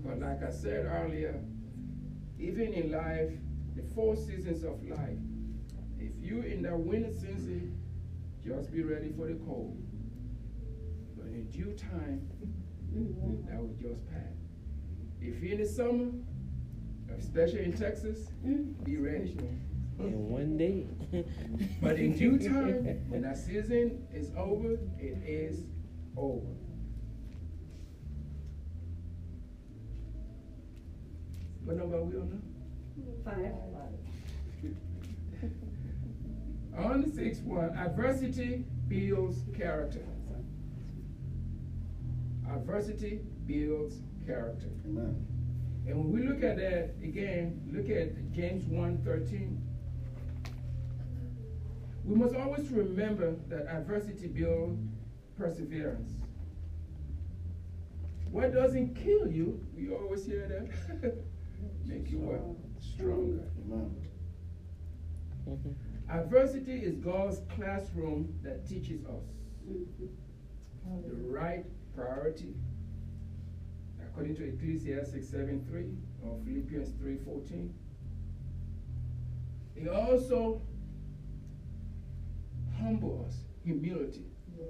But 0.05 0.21
like 0.21 0.43
I 0.43 0.51
said 0.51 0.87
earlier, 0.87 1.41
even 2.39 2.73
in 2.73 2.91
life, 2.91 3.31
the 3.77 3.83
four 3.95 4.17
seasons 4.17 4.65
of 4.65 4.83
life, 4.89 5.19
if 5.99 6.13
you 6.21 6.41
in 6.43 6.63
the 6.63 6.77
winter 6.77 7.13
season, 7.13 7.79
just 8.45 8.73
be 8.73 8.83
ready 8.83 9.13
for 9.17 9.27
the 9.27 9.39
cold. 9.47 9.81
But 11.17 11.27
in 11.27 11.49
due 11.51 11.73
time, 11.73 12.29
mm-hmm. 12.93 13.47
that 13.49 13.61
will 13.61 13.77
just 13.81 14.11
pass. 14.11 14.35
If 15.21 15.41
you're 15.43 15.53
in 15.53 15.61
the 15.61 15.67
summer, 15.67 16.11
especially 17.19 17.65
in 17.65 17.73
Texas, 17.73 18.31
mm-hmm. 18.45 18.85
be 18.85 18.97
ready. 18.97 19.39
In 19.99 20.31
one 20.31 20.57
day. 20.57 20.87
But 21.83 21.99
in 21.99 22.17
due 22.17 22.39
time, 22.39 23.05
when 23.09 23.23
that 23.23 23.37
season 23.37 24.07
is 24.13 24.31
over, 24.37 24.79
it 24.99 25.19
is 25.27 25.65
over. 26.17 26.47
What 31.65 31.77
number 31.77 31.97
are 31.97 32.03
we 32.03 32.17
on 32.17 32.31
now? 32.31 33.31
Five. 33.31 33.53
On 36.85 37.03
the 37.03 37.11
sixth 37.11 37.43
one, 37.43 37.77
adversity 37.77 38.65
builds 38.89 39.45
character. 39.57 40.07
Adversity 42.51 43.21
builds 43.47 44.01
character. 44.27 44.69
Amen. 44.87 45.27
And 45.87 45.97
when 45.99 46.13
we 46.13 46.23
look 46.27 46.43
at 46.43 46.57
that 46.57 46.95
again, 47.03 47.61
look 47.73 47.89
at 47.91 48.33
James 48.33 48.65
1:13. 48.67 49.59
We 52.05 52.15
must 52.17 52.35
always 52.35 52.69
remember 52.71 53.37
that 53.49 53.67
adversity 53.67 54.27
builds 54.29 54.79
perseverance. 55.37 56.13
What 58.31 58.53
doesn't 58.53 58.95
kill 58.95 59.31
you, 59.31 59.61
we 59.77 59.91
always 59.91 60.25
hear 60.25 60.49
that, 60.49 61.15
make 61.87 62.11
you 62.11 62.19
what? 62.19 62.41
Stronger. 62.83 63.45
Amen. 63.65 63.95
Mhm. 65.49 65.75
Adversity 66.09 66.73
is 66.83 66.97
God's 66.97 67.41
classroom 67.49 68.35
that 68.43 68.67
teaches 68.67 69.05
us. 69.05 69.25
the 71.07 71.15
right 71.29 71.65
priority, 71.95 72.55
according 74.13 74.37
to 74.37 74.45
Ecclesiastes 74.49 75.29
seven 75.29 75.65
three 75.69 75.89
or 76.23 76.39
Philippians 76.45 76.91
three 77.01 77.17
fourteen. 77.25 77.75
It 79.75 79.89
also 79.89 80.61
humble 82.79 83.25
us, 83.27 83.37
humility. 83.65 84.27
Yes. 84.59 84.69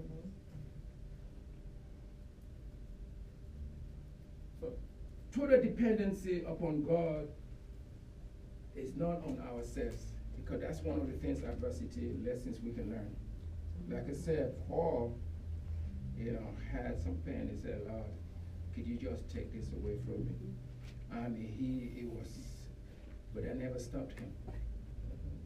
So, 4.61 4.73
total 5.35 5.61
dependency 5.61 6.45
upon 6.47 6.85
God 6.85 7.27
is 8.77 8.95
not 8.97 9.25
on 9.27 9.43
ourselves, 9.53 10.07
because 10.37 10.61
that's 10.61 10.81
one 10.83 11.01
of 11.01 11.09
the 11.09 11.19
things 11.19 11.43
adversity 11.43 12.15
lessons 12.25 12.59
we 12.63 12.73
can 12.73 12.91
learn. 12.91 13.17
Like 13.91 14.09
I 14.09 14.15
said, 14.15 14.55
Paul, 14.69 15.19
you 16.17 16.33
know, 16.33 16.47
had 16.71 17.03
some 17.03 17.17
pain. 17.27 17.51
He 17.53 17.61
said, 17.61 17.83
Lord, 17.89 18.05
could 18.75 18.87
you 18.87 18.97
just 18.97 19.29
take 19.33 19.53
this 19.53 19.73
away 19.73 19.97
from 20.05 20.25
me? 20.25 20.35
I 21.13 21.29
mean, 21.29 21.53
he, 21.59 22.01
it 22.01 22.07
was, 22.07 22.29
but 23.35 23.45
that 23.45 23.59
never 23.59 23.79
stopped 23.79 24.19
him. 24.19 24.33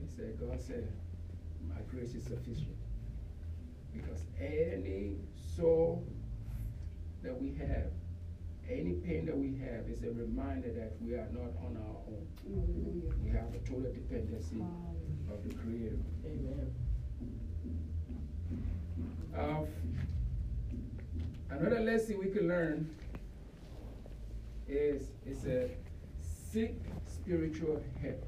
He 0.01 0.07
said, 0.17 0.39
God 0.39 0.61
said, 0.61 0.89
my 1.69 1.81
grace 1.91 2.15
is 2.15 2.23
sufficient. 2.25 2.77
Because 3.93 4.23
any 4.41 5.17
soul 5.57 6.05
that 7.23 7.41
we 7.41 7.55
have, 7.59 7.91
any 8.71 8.93
pain 8.93 9.27
that 9.27 9.37
we 9.37 9.57
have 9.59 9.89
is 9.89 10.03
a 10.05 10.11
reminder 10.11 10.71
that 10.73 10.97
we 11.01 11.15
are 11.15 11.29
not 11.33 11.51
on 11.65 11.77
our 11.77 11.97
own. 12.07 12.27
Hallelujah. 12.45 13.15
We 13.25 13.31
have 13.31 13.55
a 13.55 13.59
total 13.67 13.93
dependency 13.93 14.57
Hallelujah. 14.57 15.33
of 15.33 15.43
the 15.49 15.55
Creator. 15.55 15.99
Amen. 16.27 16.75
Uh, 19.37 19.65
another 21.51 21.81
lesson 21.81 22.19
we 22.19 22.31
can 22.31 22.49
learn 22.49 22.89
is 24.69 25.11
is 25.27 25.47
a 25.47 25.71
seek 26.51 26.81
spiritual 27.07 27.83
help. 28.01 28.25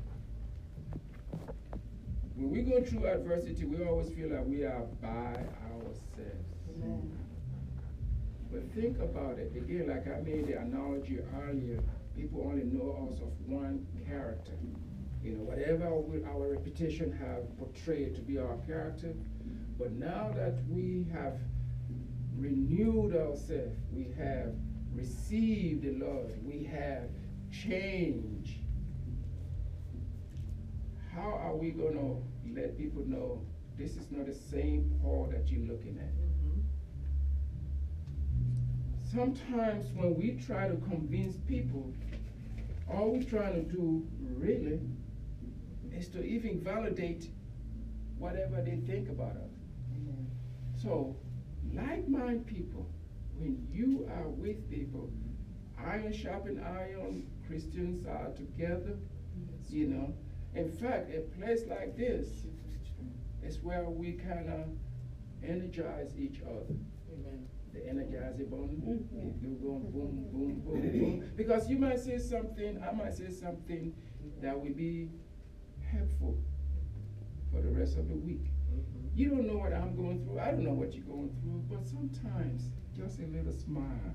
When 2.36 2.50
we 2.50 2.62
go 2.62 2.82
through 2.82 3.06
adversity, 3.06 3.64
we 3.64 3.84
always 3.84 4.10
feel 4.10 4.30
like 4.30 4.44
we 4.46 4.62
are 4.64 4.84
by 5.02 5.34
ourselves. 5.72 6.54
Amen. 6.76 7.18
But 8.52 8.70
think 8.74 8.98
about 9.00 9.38
it 9.38 9.52
again, 9.56 9.88
like 9.88 10.06
I 10.06 10.20
made 10.20 10.46
the 10.46 10.58
analogy 10.58 11.18
earlier. 11.42 11.80
People 12.16 12.46
only 12.46 12.64
know 12.64 13.08
us 13.10 13.20
of 13.20 13.28
one 13.46 13.86
character. 14.06 14.52
You 15.22 15.32
know, 15.32 15.42
whatever 15.42 15.94
we, 15.96 16.24
our 16.24 16.52
reputation 16.52 17.12
have 17.12 17.58
portrayed 17.58 18.14
to 18.14 18.22
be 18.22 18.38
our 18.38 18.56
character. 18.66 19.12
But 19.78 19.92
now 19.92 20.30
that 20.34 20.54
we 20.68 21.06
have 21.12 21.38
renewed 22.36 23.16
ourselves, 23.16 23.76
we 23.92 24.06
have 24.16 24.54
received 24.98 25.82
the 25.82 25.92
Lord, 26.04 26.32
we 26.44 26.64
have 26.64 27.08
changed. 27.52 28.58
How 31.14 31.30
are 31.32 31.56
we 31.56 31.70
going 31.70 31.94
to 31.94 32.60
let 32.60 32.76
people 32.76 33.04
know 33.06 33.42
this 33.78 33.96
is 33.96 34.10
not 34.10 34.26
the 34.26 34.34
same 34.34 34.98
Paul 35.02 35.28
that 35.32 35.50
you're 35.50 35.66
looking 35.66 35.98
at? 35.98 36.28
sometimes 39.10 39.86
when 39.94 40.14
we 40.16 40.38
try 40.46 40.68
to 40.68 40.76
convince 40.88 41.36
people, 41.48 41.92
all 42.90 43.12
we're 43.12 43.22
trying 43.22 43.54
to 43.54 43.62
do 43.62 44.06
really 44.20 44.80
is 45.92 46.08
to 46.08 46.22
even 46.22 46.60
validate 46.60 47.30
whatever 48.18 48.62
they 48.62 48.76
think 48.86 49.08
about 49.08 49.32
us. 49.32 49.50
Amen. 49.96 50.26
So, 50.80 51.16
like 51.72 52.08
minded 52.08 52.46
people, 52.46 52.86
when 53.38 53.66
you 53.70 54.08
are 54.12 54.28
with 54.28 54.68
people, 54.70 55.10
iron 55.78 56.12
sharpen 56.12 56.60
iron, 56.64 57.26
Christians 57.46 58.04
are 58.06 58.30
together, 58.36 58.96
you 59.68 59.86
know. 59.86 60.14
In 60.54 60.70
fact, 60.70 61.10
a 61.14 61.20
place 61.38 61.62
like 61.68 61.96
this 61.96 62.26
is 63.42 63.60
where 63.62 63.84
we 63.84 64.12
kind 64.12 64.48
of 64.48 64.66
energize 65.48 66.10
each 66.18 66.40
other 66.42 66.74
Amen. 67.12 67.46
the 67.72 67.78
energizer 67.80 68.48
button. 68.50 68.82
Mhm. 69.14 69.42
You 69.42 69.54
go 69.62 69.78
boom, 69.78 70.28
boom, 70.32 70.60
boom, 70.64 70.90
boom. 70.98 71.24
Because 71.36 71.70
you 71.70 71.78
might 71.78 72.00
say 72.00 72.18
something, 72.18 72.82
I 72.82 72.90
might 72.92 73.14
say 73.14 73.30
something 73.30 73.94
that 74.40 74.60
will 74.60 74.72
be 74.74 75.10
helpful 75.92 76.36
for 77.52 77.62
the 77.62 77.70
rest 77.70 77.96
of 77.98 78.08
the 78.08 78.16
week. 78.16 78.50
You 79.14 79.30
don't 79.30 79.46
know 79.46 79.58
what 79.58 79.72
I'm 79.72 79.96
going 79.96 80.24
through. 80.24 80.38
I 80.40 80.50
don't 80.50 80.64
know 80.64 80.72
what 80.72 80.94
you're 80.94 81.04
going 81.04 81.30
through. 81.40 81.62
But 81.68 81.86
sometimes 81.86 82.70
just 82.98 83.20
a 83.20 83.26
little 83.26 83.52
smile 83.52 84.14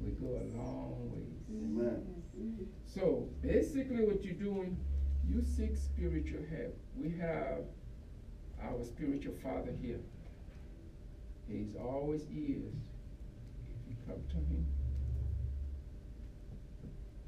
will 0.00 0.12
go 0.12 0.40
a 0.40 0.46
long 0.56 1.10
way. 1.12 1.26
Amen. 1.52 2.66
So 2.86 3.28
basically, 3.42 4.02
what 4.02 4.24
you're 4.24 4.34
doing, 4.34 4.78
you 5.28 5.42
seek 5.44 5.76
spiritual 5.76 6.40
help. 6.50 6.78
We 6.96 7.10
have 7.18 7.64
our 8.62 8.82
spiritual 8.84 9.34
father 9.42 9.72
here. 9.82 10.00
He's 11.48 11.76
always 11.76 12.22
ears 12.30 12.74
if 13.68 13.90
you 13.90 13.96
come 14.06 14.22
to 14.30 14.36
him. 14.36 14.66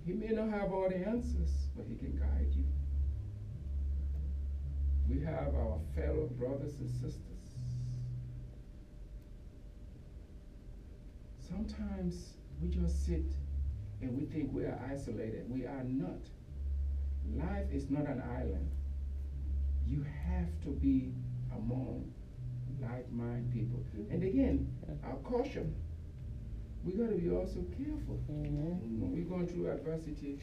He 0.07 0.13
may 0.15 0.35
not 0.35 0.49
have 0.49 0.73
all 0.73 0.89
the 0.89 0.97
answers, 0.97 1.51
but 1.77 1.85
he 1.89 1.95
can 1.97 2.17
guide 2.17 2.53
you. 2.55 2.65
We 5.09 5.21
have 5.25 5.55
our 5.55 5.79
fellow 5.95 6.29
brothers 6.39 6.75
and 6.81 6.89
sisters. 6.89 7.32
Sometimes 11.53 12.35
we 12.63 12.69
just 12.69 13.05
sit 13.05 13.25
and 14.01 14.17
we 14.19 14.25
think 14.25 14.51
we 14.53 14.65
are 14.65 14.79
isolated. 14.91 15.45
We 15.51 15.67
are 15.67 15.85
not. 15.85 16.21
Life 17.37 17.67
is 17.73 17.91
not 17.91 18.07
an 18.07 18.23
island. 18.39 18.71
You 19.87 20.05
have 20.27 20.49
to 20.63 20.71
be 20.71 21.13
among 21.55 22.11
like-minded 22.81 23.53
people. 23.53 23.85
And 24.11 24.23
again, 24.23 24.67
our 25.05 25.17
caution, 25.17 25.75
we 26.85 26.93
got 26.93 27.11
to 27.11 27.17
be 27.17 27.31
also 27.31 27.63
careful. 27.77 28.19
Mhm. 28.31 28.99
When 28.99 29.13
we're 29.13 29.29
going 29.29 29.47
through 29.47 29.71
adversity, 29.71 30.39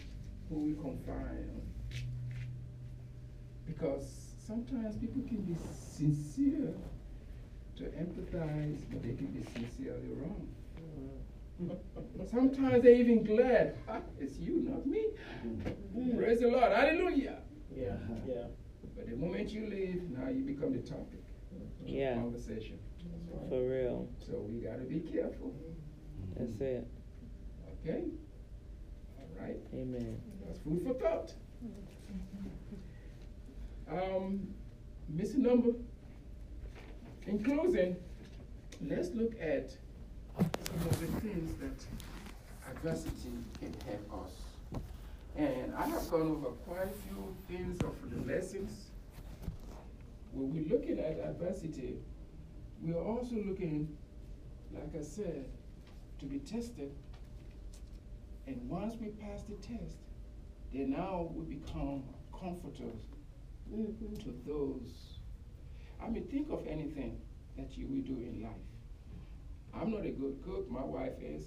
who 0.47 0.59
we 0.59 0.73
confide 0.75 1.49
on. 1.55 1.61
Because 3.65 4.35
sometimes 4.37 4.95
people 4.97 5.21
can 5.23 5.41
be 5.41 5.55
sincere 5.55 6.73
to 7.77 7.83
empathize, 7.83 8.79
but 8.91 9.01
they 9.01 9.13
can 9.15 9.27
be 9.27 9.43
sincerely 9.43 10.09
wrong. 10.21 10.47
Sometimes 12.29 12.83
they're 12.83 12.95
even 12.95 13.23
glad, 13.23 13.75
"Ah, 13.87 14.01
it's 14.19 14.37
you, 14.39 14.61
not 14.61 14.85
me. 14.85 15.07
Praise 16.15 16.39
the 16.39 16.47
Lord, 16.47 16.71
hallelujah. 16.71 17.39
Yeah, 17.75 17.95
yeah. 18.27 18.43
But 18.95 19.09
the 19.09 19.15
moment 19.15 19.51
you 19.51 19.65
leave, 19.67 20.09
now 20.09 20.29
you 20.29 20.43
become 20.43 20.71
the 20.73 20.79
topic 20.79 21.23
of 21.81 21.89
Yeah. 21.89 22.15
conversation. 22.15 22.79
For 23.49 23.67
real. 23.67 24.07
So 24.19 24.39
we 24.49 24.59
got 24.59 24.77
to 24.79 24.85
be 24.85 24.99
careful, 24.99 25.53
That's 26.37 26.59
it. 26.61 26.87
okay? 27.81 28.03
All 29.17 29.41
right, 29.41 29.57
Amen. 29.73 30.21
that's 30.45 30.59
food 30.59 30.81
for 30.83 30.93
thought. 30.93 31.33
Um, 33.91 34.53
missing 35.07 35.41
Number, 35.41 35.71
in 37.25 37.43
closing, 37.43 37.95
let's 38.81 39.09
look 39.15 39.33
at 39.41 39.75
some 40.39 40.89
of 40.89 40.99
the 40.99 41.07
things 41.21 41.53
that 41.59 42.71
adversity 42.71 43.31
can 43.59 43.73
help 43.87 44.25
us. 44.25 44.81
And 45.35 45.73
I 45.75 45.87
have 45.87 46.09
gone 46.09 46.31
over 46.31 46.49
quite 46.67 46.83
a 46.83 47.07
few 47.07 47.35
things 47.47 47.81
of 47.81 47.95
the 48.09 48.31
lessons. 48.31 48.71
When 50.33 50.53
we're 50.53 50.69
looking 50.73 50.99
at 50.99 51.19
adversity, 51.19 51.97
we 52.81 52.93
are 52.93 53.03
also 53.03 53.35
looking, 53.35 53.95
like 54.73 54.95
I 54.97 55.01
said, 55.03 55.45
to 56.19 56.25
be 56.25 56.39
tested. 56.39 56.91
And 58.47 58.69
once 58.69 58.95
we 58.99 59.07
pass 59.09 59.43
the 59.43 59.55
test, 59.55 59.97
then 60.73 60.91
now 60.91 61.29
we 61.33 61.55
become 61.55 62.03
comforters 62.37 63.01
Mhm. 63.71 64.19
to 64.23 64.31
those. 64.45 65.19
I 66.01 66.09
mean, 66.09 66.25
think 66.27 66.49
of 66.49 66.65
anything 66.65 67.19
that 67.57 67.77
you 67.77 67.87
will 67.87 68.01
do 68.01 68.17
in 68.19 68.41
life. 68.41 68.68
I'm 69.73 69.91
not 69.91 70.05
a 70.05 70.09
good 70.09 70.41
cook, 70.45 70.69
my 70.69 70.83
wife 70.83 71.13
is. 71.21 71.43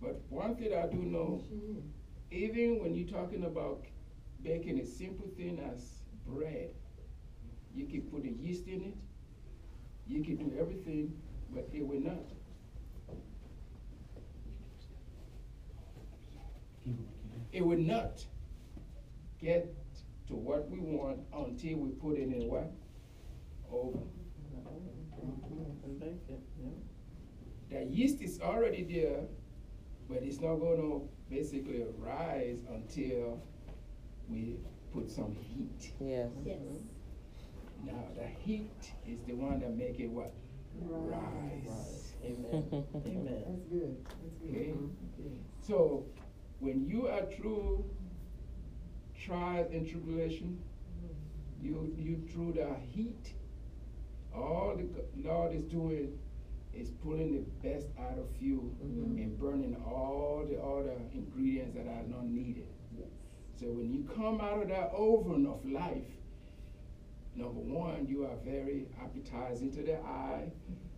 But 0.00 0.20
one 0.28 0.56
thing 0.56 0.74
I 0.74 0.86
do 0.86 0.98
know, 0.98 1.42
even 2.30 2.80
when 2.82 2.94
you're 2.94 3.08
talking 3.08 3.44
about 3.44 3.84
baking 4.42 4.80
a 4.80 4.86
simple 4.86 5.28
thing 5.36 5.60
as 5.72 6.02
bread, 6.26 6.70
you 7.74 7.86
can 7.86 8.02
put 8.02 8.22
the 8.22 8.30
yeast 8.30 8.66
in 8.66 8.82
it, 8.82 8.94
you 10.06 10.22
can 10.22 10.36
do 10.36 10.52
everything, 10.58 11.12
but 11.52 11.68
it 11.72 11.86
will 11.86 12.00
not. 12.00 12.24
It 17.52 17.64
will 17.64 17.78
not 17.78 18.24
get 19.40 19.72
to 20.28 20.34
what 20.34 20.68
we 20.70 20.78
want 20.78 21.20
until 21.32 21.78
we 21.78 21.90
put 21.90 22.16
it 22.18 22.22
in 22.22 22.48
what? 22.48 22.72
Oven. 23.72 24.10
And 25.84 26.00
bake 26.00 26.22
it, 26.28 26.40
yeah. 26.62 27.78
The 27.78 27.84
yeast 27.90 28.20
is 28.22 28.40
already 28.40 28.82
there, 28.84 29.22
but 30.08 30.18
it's 30.22 30.40
not 30.40 30.56
going 30.56 30.76
to 30.76 31.08
basically 31.30 31.84
rise 31.98 32.58
until 32.70 33.42
we 34.28 34.56
put 34.92 35.10
some 35.10 35.34
heat. 35.34 35.92
Yes. 36.00 36.28
Yes. 36.44 36.58
Now 37.84 38.04
the 38.16 38.26
heat 38.26 38.92
is 39.06 39.18
the 39.26 39.34
one 39.34 39.60
that 39.60 39.76
make 39.76 39.98
it 40.00 40.10
what 40.10 40.32
Right. 40.80 41.62
rise. 41.66 42.14
Amen. 42.24 42.64
Amen. 43.06 43.44
That's 43.46 43.64
good, 43.70 43.96
that's 44.22 44.34
good. 44.42 44.50
Okay. 44.50 44.72
Mhm. 44.72 44.90
So 45.60 46.04
when 46.60 46.84
you 46.88 47.06
are 47.08 47.24
through 47.26 47.84
trials 49.16 49.70
and 49.72 49.86
tribulation, 49.86 50.58
you 51.62 51.94
you 51.98 52.16
through 52.28 52.52
the 52.54 52.74
heat. 52.90 53.34
All 54.34 54.76
the 54.76 54.86
Lord 55.28 55.54
is 55.54 55.64
doing 55.64 56.18
is 56.74 56.90
pulling 57.02 57.32
the 57.32 57.68
best 57.68 57.86
out 57.98 58.18
of 58.18 58.26
you 58.40 58.74
Mhm. 58.82 59.22
and 59.22 59.38
burning 59.38 59.76
all 59.86 60.44
the 60.44 60.60
other 60.60 60.96
ingredients 61.14 61.74
that 61.76 61.86
are 61.86 62.02
not 62.08 62.26
needed. 62.26 62.66
Yes. 62.98 63.06
So 63.54 63.66
when 63.66 63.92
you 63.92 64.02
come 64.12 64.40
out 64.40 64.60
of 64.62 64.68
that 64.68 64.90
oven 64.92 65.46
of 65.46 65.64
life, 65.64 66.18
number 67.36 67.60
one, 67.60 68.06
you 68.08 68.24
are 68.26 68.34
very 68.44 68.88
appetizing 69.00 69.70
to 69.72 69.82
the 69.82 69.98
eye. 70.00 70.50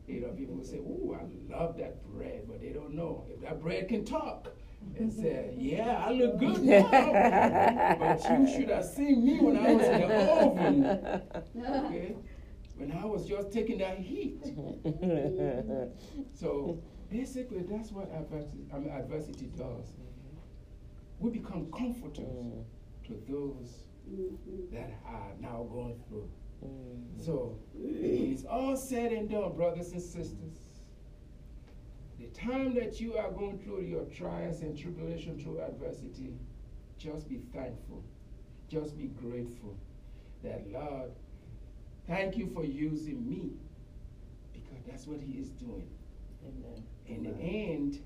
You 0.09 0.21
know, 0.21 0.29
people 0.29 0.55
will 0.57 0.65
say, 0.65 0.79
"Ooh, 0.79 1.15
I 1.21 1.25
love 1.53 1.77
that 1.77 2.03
bread," 2.11 2.47
but 2.49 2.61
they 2.61 2.71
don't 2.73 2.95
know 2.95 3.25
if 3.31 3.41
that 3.43 3.61
bread 3.61 3.87
can 3.89 4.05
talk. 4.05 4.49
And 4.99 5.13
say, 5.13 5.53
"Yeah, 5.59 6.05
I 6.07 6.13
look 6.13 6.39
good 6.39 6.63
now, 6.65 6.89
but 7.99 8.39
you 8.41 8.47
should 8.47 8.69
have 8.71 8.85
seen 8.85 9.25
me 9.25 9.41
when 9.41 9.57
I 9.59 9.75
was 9.75 9.87
in 9.89 10.01
the 10.01 10.33
oven." 10.41 11.23
Okay, 11.87 12.15
when 12.77 12.93
I 12.93 13.05
was 13.05 13.27
just 13.27 13.53
taking 13.53 13.79
that 13.79 13.99
heat. 13.99 14.43
So 16.35 16.79
basically, 17.11 17.63
that's 17.69 17.91
what 17.93 18.11
adversity, 18.13 18.67
I 18.73 18.79
mean, 18.79 18.91
adversity 18.91 19.47
does. 19.57 19.87
We 21.19 21.31
become 21.31 21.71
comforters 21.73 22.27
to 23.07 23.23
those 23.29 23.87
Mhm. 24.09 24.71
that 24.71 24.91
are 25.05 25.33
now 25.41 25.65
going 25.71 25.99
through. 26.09 26.29
Mm. 26.65 27.19
So 27.19 27.59
when 27.75 28.33
it's 28.33 28.45
all 28.45 28.77
said 28.77 29.13
and 29.13 29.29
done, 29.29 29.57
brothers 29.57 29.93
and 29.93 30.03
sisters, 30.03 30.53
the 32.19 32.27
time 32.29 32.75
that 32.75 33.01
you 33.01 33.17
are 33.17 33.31
going 33.33 33.59
through 33.59 33.83
your 33.83 34.05
trials 34.07 34.61
and 34.63 34.77
tribulation 34.77 35.39
through 35.39 35.61
adversity, 35.61 36.35
just 36.99 37.29
be 37.29 37.39
thankful. 37.53 38.03
Just 38.69 38.97
be 38.97 39.07
grateful 39.09 39.77
that 40.43 40.71
Lord, 40.71 41.11
thank 42.07 42.37
you 42.37 42.51
for 42.55 42.65
using 42.65 43.29
me. 43.29 43.53
Because 44.53 44.85
that's 44.87 45.07
what 45.07 45.21
He 45.21 45.39
is 45.39 45.51
doing. 45.51 45.89
Amen. 46.45 46.83
In 47.07 47.23
the 47.25 47.41
end, 47.41 48.01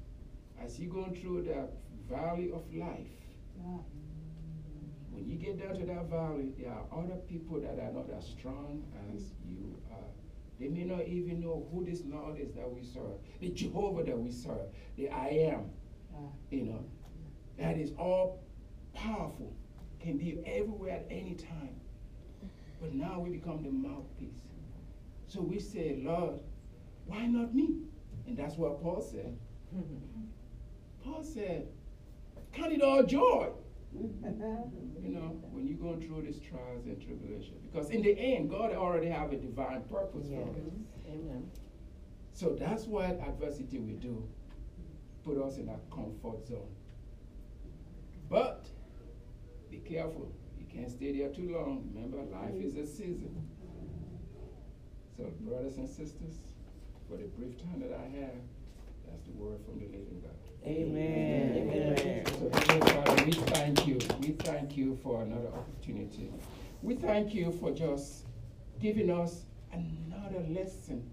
as 0.63 0.79
you're 0.79 0.93
going 0.93 1.15
through 1.15 1.43
the 1.43 1.69
valley 2.13 2.51
of 2.53 2.63
life, 2.75 3.07
Ah, 3.63 3.81
when 5.11 5.29
you 5.29 5.37
get 5.37 5.59
down 5.59 5.79
to 5.79 5.87
that 5.87 6.09
valley, 6.09 6.53
there 6.59 6.73
are 6.73 6.85
other 6.93 7.17
people 7.29 7.61
that 7.61 7.79
are 7.79 7.93
not 7.93 8.09
as 8.17 8.27
strong 8.27 8.83
as 9.15 9.33
you 9.49 9.77
are. 9.91 9.99
They 10.59 10.69
may 10.69 10.85
not 10.85 11.07
even 11.07 11.41
know 11.41 11.67
who 11.73 11.85
this 11.85 12.03
Lord 12.07 12.39
is 12.39 12.53
that 12.55 12.71
we 12.71 12.83
serve, 12.83 13.19
the 13.41 13.49
Jehovah 13.51 14.05
that 14.05 14.19
we 14.19 14.31
serve, 14.31 14.69
the 14.97 15.09
I 15.11 15.29
am, 15.29 15.71
ah. 16.15 16.29
you 16.51 16.65
know, 16.65 16.85
that 17.59 17.77
is 17.77 17.93
all 17.99 18.43
powerful, 18.95 19.53
can 20.01 20.17
be 20.17 20.41
everywhere 20.47 20.97
at 20.97 21.07
any 21.11 21.35
time. 21.35 21.80
But 22.81 22.95
now 22.95 23.21
we 23.21 23.31
become 23.31 23.63
the 23.63 23.71
mouthpiece. 23.71 24.41
So 25.27 25.41
we 25.43 25.61
say, 25.61 26.01
Lord, 26.03 26.41
why 27.07 27.27
not 27.27 27.55
me? 27.55 27.77
And 28.27 28.37
that's 28.37 28.57
what 28.57 28.83
Paul 28.83 29.01
said. 29.01 29.37
Paul 31.05 31.23
said, 31.23 31.69
count 32.53 32.73
it 32.73 32.83
all 32.83 33.03
joy. 33.03 33.51
You 35.03 35.17
know, 35.17 35.41
when 35.51 35.67
you're 35.67 35.79
going 35.79 36.01
through 36.07 36.23
these 36.23 36.39
trials 36.39 36.85
and 36.85 37.01
tribulation. 37.01 37.55
Because 37.63 37.91
in 37.91 38.03
the 38.03 38.17
end, 38.17 38.51
God 38.51 38.73
already 38.73 39.09
have 39.09 39.33
a 39.33 39.37
divine 39.37 39.81
purpose 39.91 40.29
for 40.29 40.43
us. 40.43 40.57
Amen. 41.09 41.51
So 42.35 42.55
that's 42.59 42.85
what 42.85 43.19
adversity 43.27 43.79
will 43.79 43.97
do. 43.99 44.23
Put 45.25 45.39
us 45.43 45.57
in 45.57 45.69
a 45.71 45.79
comfort 45.93 46.47
zone. 46.47 46.69
But 48.29 48.69
be 49.71 49.79
careful. 49.79 50.31
You 50.73 50.81
can't 50.81 50.91
stay 50.91 51.19
there 51.19 51.29
too 51.29 51.53
long. 51.53 51.91
Remember, 51.95 52.19
life 52.37 52.55
is 52.61 52.77
a 52.77 52.87
season. 52.87 53.49
So, 55.17 55.25
brothers 55.41 55.77
and 55.77 55.89
sisters, 55.89 56.35
for 57.09 57.17
the 57.17 57.25
brief 57.25 57.61
time 57.61 57.81
that 57.81 57.93
I 57.93 58.05
have, 58.21 58.35
that's 59.07 59.25
the 59.25 59.33
word 59.33 59.59
from 59.65 59.81
the 59.81 59.87
living 59.87 60.23
God. 60.23 60.31
Amen. 60.65 61.57
Amen. 61.57 62.27
So, 62.27 62.51
Heavenly 62.55 62.91
Father, 62.93 63.25
we 63.25 63.33
thank 63.33 63.87
you. 63.87 63.99
We 64.21 64.29
thank 64.33 64.77
you 64.77 64.99
for 65.03 65.23
another 65.23 65.49
opportunity. 65.49 66.31
We 66.83 66.95
thank 66.95 67.35
you 67.35 67.53
for 67.53 67.73
just 67.73 68.27
giving 68.81 69.11
us 69.11 69.45
another 69.73 70.45
lesson. 70.49 71.11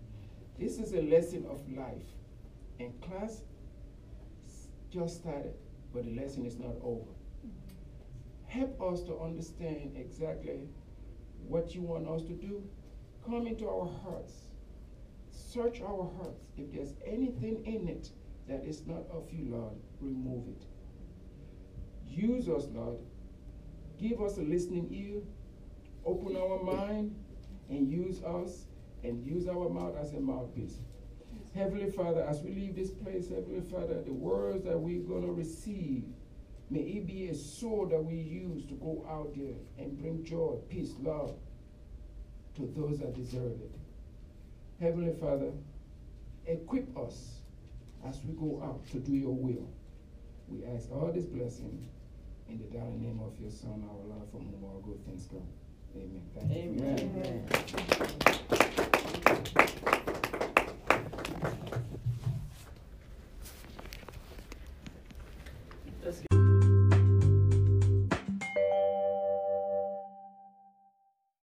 This 0.60 0.78
is 0.78 0.94
a 0.94 1.02
lesson 1.02 1.46
of 1.50 1.60
life. 1.76 2.04
And 2.80 3.00
class 3.02 3.42
just 4.92 5.18
started, 5.18 5.56
but 5.94 6.06
the 6.06 6.12
lesson 6.12 6.46
is 6.46 6.58
not 6.58 6.76
over. 6.84 7.17
Help 8.48 8.82
us 8.82 9.02
to 9.04 9.20
understand 9.20 9.92
exactly 9.96 10.62
what 11.48 11.76
you 11.76 11.82
want 11.82 12.08
us 12.08 12.24
to 12.24 12.34
do. 12.34 12.64
Come 13.26 13.46
into 13.46 13.68
our 13.68 13.88
hearts. 14.04 14.34
Search 15.32 15.82
our 15.82 16.10
hearts. 16.18 16.46
If 16.58 16.72
there's 16.74 16.94
anything 17.06 17.66
in 17.66 17.88
it 17.88 18.10
that 18.48 18.64
is 18.66 18.86
not 18.88 19.04
of 19.12 19.28
you, 19.32 19.46
Lord, 19.50 19.76
remove 20.00 20.48
it. 20.48 20.66
Use 22.08 22.48
us, 22.48 22.68
Lord. 22.74 23.00
Give 24.00 24.22
us 24.22 24.38
a 24.38 24.42
listening 24.42 24.88
ear. 24.92 25.22
Open 26.06 26.38
our 26.38 26.64
mind 26.64 27.16
and 27.70 27.92
use 27.92 28.24
us 28.24 28.66
and 29.04 29.26
use 29.26 29.48
our 29.48 29.70
mouth 29.70 29.96
as 30.00 30.14
a 30.14 30.20
mouthpiece. 30.20 30.80
Heavenly 31.54 31.92
Father, 31.92 32.22
as 32.22 32.42
we 32.42 32.52
leave 32.52 32.76
this 32.76 32.92
place, 32.92 33.30
Heavenly 33.30 33.62
Father, 33.62 34.02
the 34.04 34.14
words 34.14 34.64
that 34.64 34.80
we're 34.80 35.02
going 35.02 35.24
to 35.24 35.32
receive, 35.32 36.04
may 36.70 36.82
it 36.82 37.08
be 37.08 37.28
a 37.30 37.36
sword 37.36 37.92
that 37.92 38.04
we 38.04 38.16
use 38.16 38.66
to 38.66 38.74
go 38.76 39.06
out 39.10 39.34
there 39.36 39.56
and 39.78 39.98
bring 39.98 40.24
joy, 40.24 40.58
peace, 40.70 40.94
love 41.02 41.36
to 42.56 42.72
those 42.76 43.00
that 43.00 43.16
deserve 43.16 43.60
it. 43.62 43.72
Heavenly 44.80 45.14
Father, 45.20 45.52
equip 46.46 46.96
us 46.98 47.40
as 48.08 48.20
we 48.26 48.34
go 48.34 48.62
out 48.64 48.86
to 48.92 49.00
do 49.00 49.14
your 49.14 49.36
will. 49.36 49.70
We 50.48 50.66
ask 50.66 50.92
all 50.92 51.12
this 51.14 51.26
blessing 51.26 51.88
in 52.50 52.58
the 52.58 52.66
darling 52.66 53.02
name 53.02 53.20
of 53.20 53.40
your 53.40 53.52
Son, 53.52 53.84
our 53.90 54.06
Lord, 54.08 54.30
from 54.32 54.42
whom 54.42 54.64
all 54.64 54.82
good 54.86 55.06
things 55.06 55.28
come. 55.30 55.48
Amen. 55.96 56.22
Thank 56.36 56.52
you. 56.64 56.80
for 57.98 58.06
your 59.56 59.86
Amen. 59.86 59.94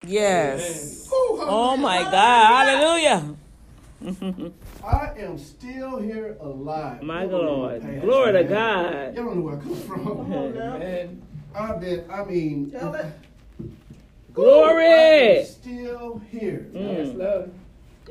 Yes. 0.08 1.08
Whew, 1.10 1.40
Oh 1.42 1.78
my. 1.78 2.02
God. 2.04 2.68
Hallelujah. 2.68 3.36
I 4.86 5.12
am 5.18 5.38
still 5.38 6.00
here 6.00 6.38
alive. 6.40 7.02
My 7.02 7.22
Y'all 7.24 7.30
don't 7.32 7.46
know 7.46 7.52
Lord. 7.58 7.82
the 7.82 7.86
past, 7.88 8.02
Glory 8.02 8.32
to. 8.34 8.44
God. 8.44 8.94
Y'all 8.94 9.26
don't 9.26 9.36
know 9.38 9.42
where 9.42 9.58
I 9.58 9.60
come 9.60 9.76
from. 9.76 10.34
Amen. 10.34 11.22
I've 11.56 11.80
been, 11.82 12.04
I 12.12 12.24
mean, 12.24 12.72
Tell 12.72 12.94
it. 12.96 13.06
I 13.06 13.64
am 13.64 13.74
Glory. 14.34 15.44
still 15.46 16.22
here. 16.30 16.68
Yes, 16.74 17.08
Mm. 17.10 17.18
Lord. 17.18 17.52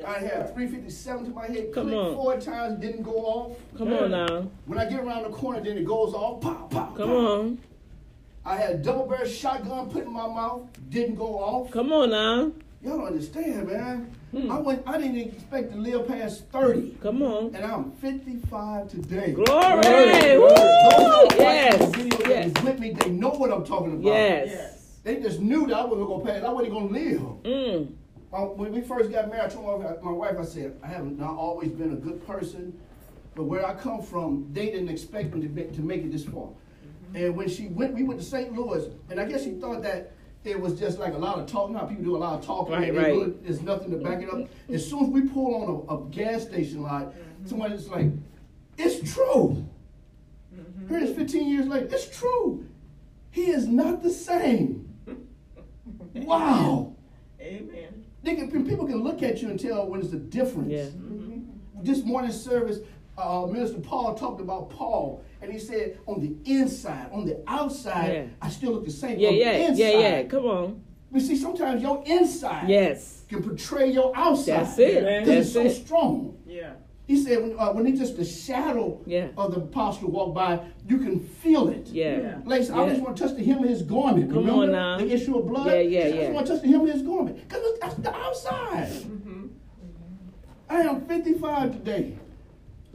I 0.06 0.18
had 0.18 0.52
357 0.54 1.24
to 1.24 1.30
my 1.30 1.46
head, 1.46 1.72
Come 1.72 1.84
clicked 1.84 1.96
on. 1.98 2.14
four 2.16 2.38
times, 2.38 2.80
didn't 2.80 3.02
go 3.02 3.12
off. 3.14 3.52
Come 3.78 3.92
on 3.94 4.10
now. 4.10 4.46
When 4.66 4.78
I 4.78 4.84
get 4.90 5.00
around 5.00 5.22
the 5.22 5.30
corner, 5.30 5.60
then 5.62 5.78
it 5.78 5.84
goes 5.86 6.12
off. 6.12 6.40
Pop, 6.42 6.70
pop. 6.70 6.96
Come 6.96 7.08
pop. 7.08 7.16
on. 7.16 7.58
I 8.46 8.54
had 8.56 8.70
a 8.76 8.78
double 8.78 9.06
barrel 9.06 9.26
shotgun 9.28 9.90
put 9.90 10.04
in 10.04 10.12
my 10.12 10.28
mouth, 10.28 10.62
didn't 10.88 11.16
go 11.16 11.38
off. 11.40 11.72
Come 11.72 11.92
on 11.92 12.10
now. 12.10 12.52
Y'all 12.80 12.98
don't 12.98 13.06
understand, 13.08 13.66
man. 13.66 14.14
Hmm. 14.30 14.52
I 14.52 14.58
went. 14.60 14.82
I 14.86 14.98
didn't 14.98 15.16
expect 15.16 15.72
to 15.72 15.76
live 15.78 16.06
past 16.06 16.44
30, 16.52 16.98
Come 17.02 17.22
on. 17.22 17.54
and 17.56 17.64
I'm 17.64 17.90
55 17.92 18.88
today. 18.88 19.32
Glory. 19.32 19.82
Glory. 19.82 20.38
Woo. 20.38 20.48
Those 20.48 21.38
Yes. 21.40 21.90
video 21.96 22.28
Yes. 22.28 22.52
was 22.54 22.62
with 22.64 22.78
me, 22.78 22.90
they 22.92 23.10
know 23.10 23.30
what 23.30 23.50
I'm 23.52 23.64
talking 23.64 23.94
about. 23.94 24.04
Yes. 24.04 24.48
Yes. 24.50 24.98
They 25.02 25.16
just 25.16 25.40
knew 25.40 25.66
that 25.66 25.76
I 25.76 25.84
wasn't 25.84 26.08
gonna 26.08 26.24
pass. 26.24 26.44
I 26.44 26.52
wasn't 26.52 26.72
gonna 26.74 26.86
live. 26.86 27.20
Mm. 27.42 27.88
Uh, 28.32 28.40
When 28.54 28.72
we 28.72 28.80
first 28.82 29.10
got 29.10 29.28
married, 29.28 29.44
I 29.44 29.48
told 29.48 29.82
my, 29.82 29.94
my 30.02 30.12
wife, 30.12 30.36
I 30.38 30.44
said, 30.44 30.76
I 30.84 30.86
have 30.88 31.06
not 31.18 31.34
always 31.36 31.70
been 31.72 31.92
a 31.92 31.96
good 31.96 32.24
person, 32.26 32.78
but 33.34 33.44
where 33.44 33.66
I 33.66 33.74
come 33.74 34.02
from, 34.02 34.46
they 34.52 34.66
didn't 34.66 34.88
expect 34.90 35.34
me 35.34 35.40
to 35.42 35.48
make, 35.48 35.74
to 35.74 35.80
make 35.80 36.02
it 36.04 36.12
this 36.12 36.24
far. 36.24 36.48
And 37.14 37.36
when 37.36 37.48
she 37.48 37.68
went, 37.68 37.94
we 37.94 38.02
went 38.02 38.20
to 38.20 38.26
St. 38.26 38.52
Louis, 38.52 38.88
and 39.10 39.20
I 39.20 39.26
guess 39.26 39.44
she 39.44 39.52
thought 39.52 39.82
that 39.82 40.12
it 40.44 40.60
was 40.60 40.78
just 40.78 40.98
like 40.98 41.14
a 41.14 41.18
lot 41.18 41.38
of 41.38 41.46
talking. 41.46 41.74
How 41.74 41.86
people 41.86 42.04
do 42.04 42.16
a 42.16 42.18
lot 42.18 42.38
of 42.38 42.44
talking. 42.44 42.74
Right, 42.74 42.88
and 42.88 42.96
right. 42.96 43.06
really- 43.08 43.34
There's 43.42 43.62
nothing 43.62 43.90
to 43.90 43.96
back 43.98 44.22
it 44.22 44.32
up. 44.32 44.48
As 44.68 44.88
soon 44.88 45.04
as 45.04 45.10
we 45.10 45.22
pull 45.22 45.54
on 45.54 45.88
a, 45.88 46.02
a 46.02 46.10
gas 46.10 46.42
station 46.42 46.82
lot, 46.82 47.06
mm-hmm. 47.06 47.46
somebody's 47.46 47.88
like, 47.88 48.06
"It's 48.76 49.12
true." 49.12 49.66
Mm-hmm. 50.54 50.88
Here 50.88 50.98
it 50.98 51.02
is 51.04 51.16
15 51.16 51.48
years 51.48 51.66
later. 51.66 51.88
It's 51.90 52.16
true. 52.16 52.66
He 53.30 53.50
is 53.50 53.66
not 53.66 54.02
the 54.02 54.10
same. 54.10 54.82
Wow. 56.14 56.96
Amen. 57.38 58.04
They 58.22 58.34
can, 58.36 58.50
people 58.64 58.86
can 58.86 59.04
look 59.04 59.22
at 59.22 59.42
you 59.42 59.50
and 59.50 59.60
tell 59.60 59.86
when 59.86 60.00
it's 60.00 60.14
a 60.14 60.18
difference. 60.18 60.72
Yeah. 60.72 60.84
Mm-hmm. 60.84 61.82
This 61.82 62.02
morning 62.02 62.32
service, 62.32 62.78
uh, 63.18 63.46
Minister 63.46 63.78
Paul 63.80 64.14
talked 64.14 64.40
about 64.40 64.70
Paul, 64.70 65.22
and 65.40 65.52
he 65.52 65.58
said, 65.58 65.98
on 66.06 66.20
the 66.20 66.34
inside, 66.50 67.08
on 67.12 67.24
the 67.26 67.42
outside, 67.46 68.12
Yeah. 68.12 68.24
I 68.42 68.50
still 68.50 68.72
look 68.72 68.84
the 68.84 68.90
same. 68.90 69.18
Yeah, 69.18 69.28
on 69.28 69.34
yeah, 69.36 69.52
the 69.52 69.58
yeah, 69.58 69.68
inside, 69.68 70.00
yeah. 70.00 70.22
Come 70.24 70.44
on. 70.46 70.82
You 71.12 71.20
see, 71.20 71.36
sometimes 71.36 71.80
your 71.82 72.02
inside 72.04 72.68
Yes. 72.68 73.22
can 73.28 73.42
portray 73.42 73.90
your 73.90 74.12
outside. 74.14 74.60
That's 74.66 74.78
it. 74.78 75.24
Because 75.24 75.26
That's 75.26 75.46
it's 75.46 75.52
so 75.52 75.60
it. 75.62 75.84
strong. 75.86 76.36
Yeah. 76.46 76.72
He 77.06 77.16
said, 77.22 77.40
when, 77.40 77.56
uh, 77.58 77.72
when 77.72 77.86
it's 77.86 78.00
just 78.00 78.16
the 78.16 78.24
shadow 78.24 79.00
Yeah. 79.06 79.28
of 79.38 79.54
the 79.54 79.60
apostle 79.60 80.10
walk 80.10 80.34
by, 80.34 80.60
you 80.88 80.98
can 80.98 81.20
feel 81.20 81.68
it. 81.68 81.86
Yeah. 81.86 82.18
Yeah. 82.20 82.38
Ladies, 82.44 82.70
I 82.70 82.88
just 82.88 83.00
want 83.00 83.16
to 83.16 83.22
touch 83.28 83.36
the 83.36 83.44
hem 83.44 83.62
of 83.62 83.68
his 83.68 83.82
garment. 83.82 84.28
Come 84.28 84.38
Remember 84.40 84.62
on 84.64 84.72
now. 84.72 84.98
the 84.98 85.10
issue 85.12 85.38
of 85.38 85.46
blood? 85.46 85.68
Yeah, 85.68 85.78
yeah, 85.78 86.00
I 86.04 86.10
just 86.10 86.32
want 86.32 86.46
to 86.48 86.52
touch 86.54 86.62
the 86.62 86.68
hem 86.68 86.80
of 86.80 86.88
his 86.92 87.02
garment. 87.02 87.48
Because 87.48 87.78
that's 87.80 87.94
the 87.94 88.14
outside. 88.14 88.90
I 90.68 90.80
am 90.80 91.06
55 91.06 91.72
today. 91.72 92.18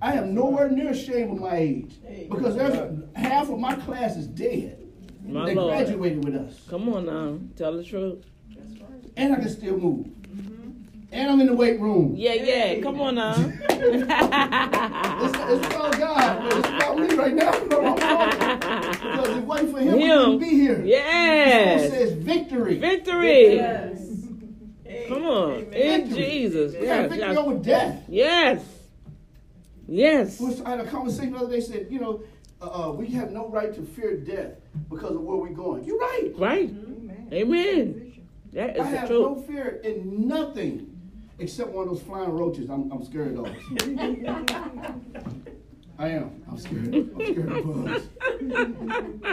I 0.01 0.13
am 0.13 0.33
nowhere 0.33 0.69
near 0.69 0.89
ashamed 0.91 1.31
of 1.31 1.39
my 1.39 1.55
age. 1.57 1.99
Because 2.29 2.55
there's 2.55 2.75
half 3.15 3.49
of 3.49 3.59
my 3.59 3.75
class 3.75 4.15
is 4.17 4.27
dead. 4.27 4.77
My 5.23 5.45
they 5.45 5.55
Lord. 5.55 5.73
graduated 5.75 6.23
with 6.25 6.35
us. 6.35 6.59
Come 6.69 6.89
on 6.89 7.05
now. 7.05 7.37
Tell 7.55 7.77
the 7.77 7.83
truth. 7.83 8.25
That's 8.55 8.71
right. 8.81 9.11
And 9.15 9.33
I 9.33 9.39
can 9.39 9.49
still 9.49 9.77
move. 9.77 10.07
Mm-hmm. 10.07 10.69
And 11.11 11.29
I'm 11.29 11.39
in 11.41 11.47
the 11.47 11.53
weight 11.53 11.79
room. 11.79 12.13
Yeah, 12.17 12.33
yeah. 12.33 12.81
Come 12.81 12.99
on 13.01 13.15
now. 13.15 13.35
It's, 13.81 15.37
it's 15.37 15.67
about 15.67 15.97
God, 15.97 16.45
it's 16.53 16.67
about 16.67 16.97
me 16.99 17.15
right 17.15 17.33
now. 17.35 17.53
You 17.55 17.67
know 17.69 17.79
what 17.81 18.03
I'm 18.03 18.59
talking? 18.59 18.99
Because 19.01 19.29
if 19.29 19.37
it 19.37 19.43
wasn't 19.43 19.71
for 19.71 19.79
him, 19.79 19.93
we 19.93 20.09
wouldn't 20.09 20.39
be 20.39 20.49
here. 20.49 20.73
It 20.81 20.85
Yes. 20.85 21.89
says 21.91 22.11
victory. 22.13 22.77
Victory. 22.79 23.55
Yes. 23.55 23.99
Come 25.07 25.25
on. 25.25 25.51
amen. 25.53 25.73
In 25.73 26.05
Victory. 26.07 26.23
Jesus. 26.25 26.73
We 26.73 26.79
got 26.79 26.85
Yes. 26.85 27.09
victory 27.11 27.19
Yes. 27.29 27.37
over 27.37 27.53
death. 27.57 28.03
Yes. 28.07 28.70
Yes. 29.91 30.41
I 30.65 30.69
had 30.69 30.79
a 30.79 30.85
conversation 30.85 31.33
the 31.33 31.39
other 31.39 31.51
day. 31.51 31.59
Said, 31.59 31.87
you 31.89 31.99
know, 31.99 32.23
uh, 32.61 32.87
uh, 32.87 32.91
we 32.93 33.07
have 33.07 33.31
no 33.31 33.49
right 33.49 33.73
to 33.75 33.81
fear 33.83 34.15
death 34.15 34.53
because 34.89 35.11
of 35.15 35.21
where 35.21 35.35
we're 35.35 35.49
going. 35.49 35.83
You're 35.83 35.99
right. 35.99 36.31
Right. 36.37 36.69
Amen. 36.69 37.27
Amen. 37.33 38.13
That 38.53 38.79
I 38.79 38.83
is 38.83 38.91
the 38.91 38.97
have 38.97 39.09
no 39.09 39.35
fear 39.41 39.81
in 39.83 40.29
nothing 40.29 40.97
except 41.39 41.71
one 41.71 41.89
of 41.89 41.93
those 41.93 42.03
flying 42.03 42.29
roaches. 42.29 42.69
I'm, 42.69 42.89
I'm 42.89 43.03
scared 43.03 43.37
of 43.37 43.43
those. 43.43 43.55
I 45.99 46.07
am. 46.07 46.41
I'm 46.49 46.57
scared. 46.57 46.93
I'm 46.93 47.25
scared 47.25 47.51
of 47.51 47.65
bugs. 47.85 48.07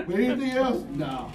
But 0.06 0.14
anything 0.14 0.50
else? 0.50 0.82
No. 0.90 1.30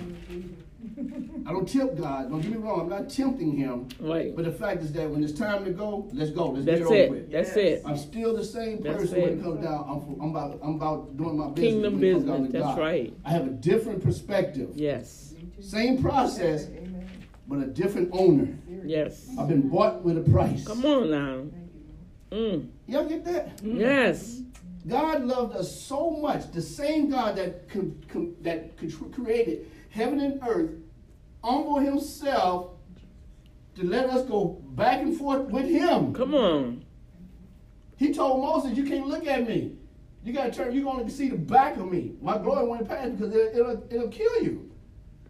I 1.45 1.51
don't 1.51 1.67
tempt 1.67 1.95
God. 1.97 2.29
Don't 2.29 2.41
get 2.41 2.51
me 2.51 2.57
wrong. 2.57 2.81
I'm 2.81 2.89
not 2.89 3.09
tempting 3.09 3.55
Him. 3.55 3.87
Right. 3.99 4.35
But 4.35 4.45
the 4.45 4.51
fact 4.51 4.81
is 4.81 4.91
that 4.93 5.09
when 5.09 5.23
it's 5.23 5.33
time 5.37 5.63
to 5.65 5.71
go, 5.71 6.09
let's 6.13 6.31
go. 6.31 6.49
Let's 6.51 6.65
That's 6.65 6.79
get 6.79 6.81
it 6.81 6.85
over 6.85 6.95
it. 6.95 7.09
with. 7.11 7.31
That's 7.31 7.49
Yes. 7.49 7.57
it. 7.57 7.81
I'm 7.85 7.97
still 7.97 8.35
the 8.35 8.43
same 8.43 8.81
That's 8.81 8.97
person 8.97 9.21
when 9.21 9.29
it. 9.31 9.39
it 9.39 9.43
comes 9.43 9.63
down. 9.63 9.85
I'm, 9.87 10.21
I'm 10.21 10.29
about 10.35 10.59
I'm 10.63 10.75
about 10.75 11.17
doing 11.17 11.37
my 11.37 11.47
business. 11.49 11.73
Kingdom 11.73 11.99
when 11.99 12.01
down 12.01 12.19
business. 12.21 12.47
to 12.47 12.51
That's 12.53 12.65
God. 12.65 12.79
right. 12.79 13.13
I 13.25 13.29
have 13.31 13.47
a 13.47 13.51
different 13.51 14.03
perspective. 14.03 14.69
Yes. 14.75 15.33
Same 15.61 16.01
process, 16.01 16.67
Amen. 16.67 17.07
but 17.47 17.59
a 17.59 17.67
different 17.67 18.09
owner. 18.11 18.57
Yes. 18.85 19.29
I've 19.39 19.47
been 19.47 19.69
bought 19.69 20.01
with 20.03 20.17
a 20.17 20.21
price. 20.29 20.65
Come 20.65 20.85
on 20.85 21.09
now. 21.11 21.43
Mm. 22.37 22.69
Y'all 22.87 23.05
get 23.07 23.23
that? 23.25 23.61
Yes. 23.63 24.41
God 24.87 25.23
loved 25.23 25.55
us 25.55 25.73
so 25.81 26.11
much. 26.11 26.51
The 26.51 26.61
same 26.61 27.09
God 27.09 27.37
that 27.37 27.69
con, 27.69 28.03
con- 28.09 28.35
that 28.41 28.75
con- 28.77 28.89
created 29.13 29.71
heaven 29.93 30.19
and 30.19 30.39
earth 30.47 30.71
humbled 31.43 31.83
Himself 31.83 32.71
to 33.75 33.85
let 33.85 34.09
us 34.09 34.25
go 34.27 34.61
back 34.75 35.01
and 35.01 35.15
forth 35.17 35.47
with 35.49 35.65
Him. 35.67 36.13
Come 36.13 36.33
on. 36.33 36.83
He 37.97 38.13
told 38.13 38.41
Moses, 38.41 38.75
"You 38.77 38.83
can't 38.83 39.07
look 39.07 39.25
at 39.27 39.47
me. 39.47 39.77
You 40.23 40.33
got 40.33 40.45
to 40.45 40.51
turn. 40.51 40.73
You're 40.73 40.83
going 40.83 41.05
to 41.05 41.11
see 41.11 41.29
the 41.29 41.37
back 41.37 41.77
of 41.77 41.91
me. 41.91 42.13
My 42.21 42.37
glory 42.37 42.65
won't 42.67 42.87
pass 42.87 43.09
because 43.09 43.33
it, 43.35 43.55
it'll 43.55 43.83
it'll 43.89 44.07
kill 44.09 44.43
you." 44.43 44.71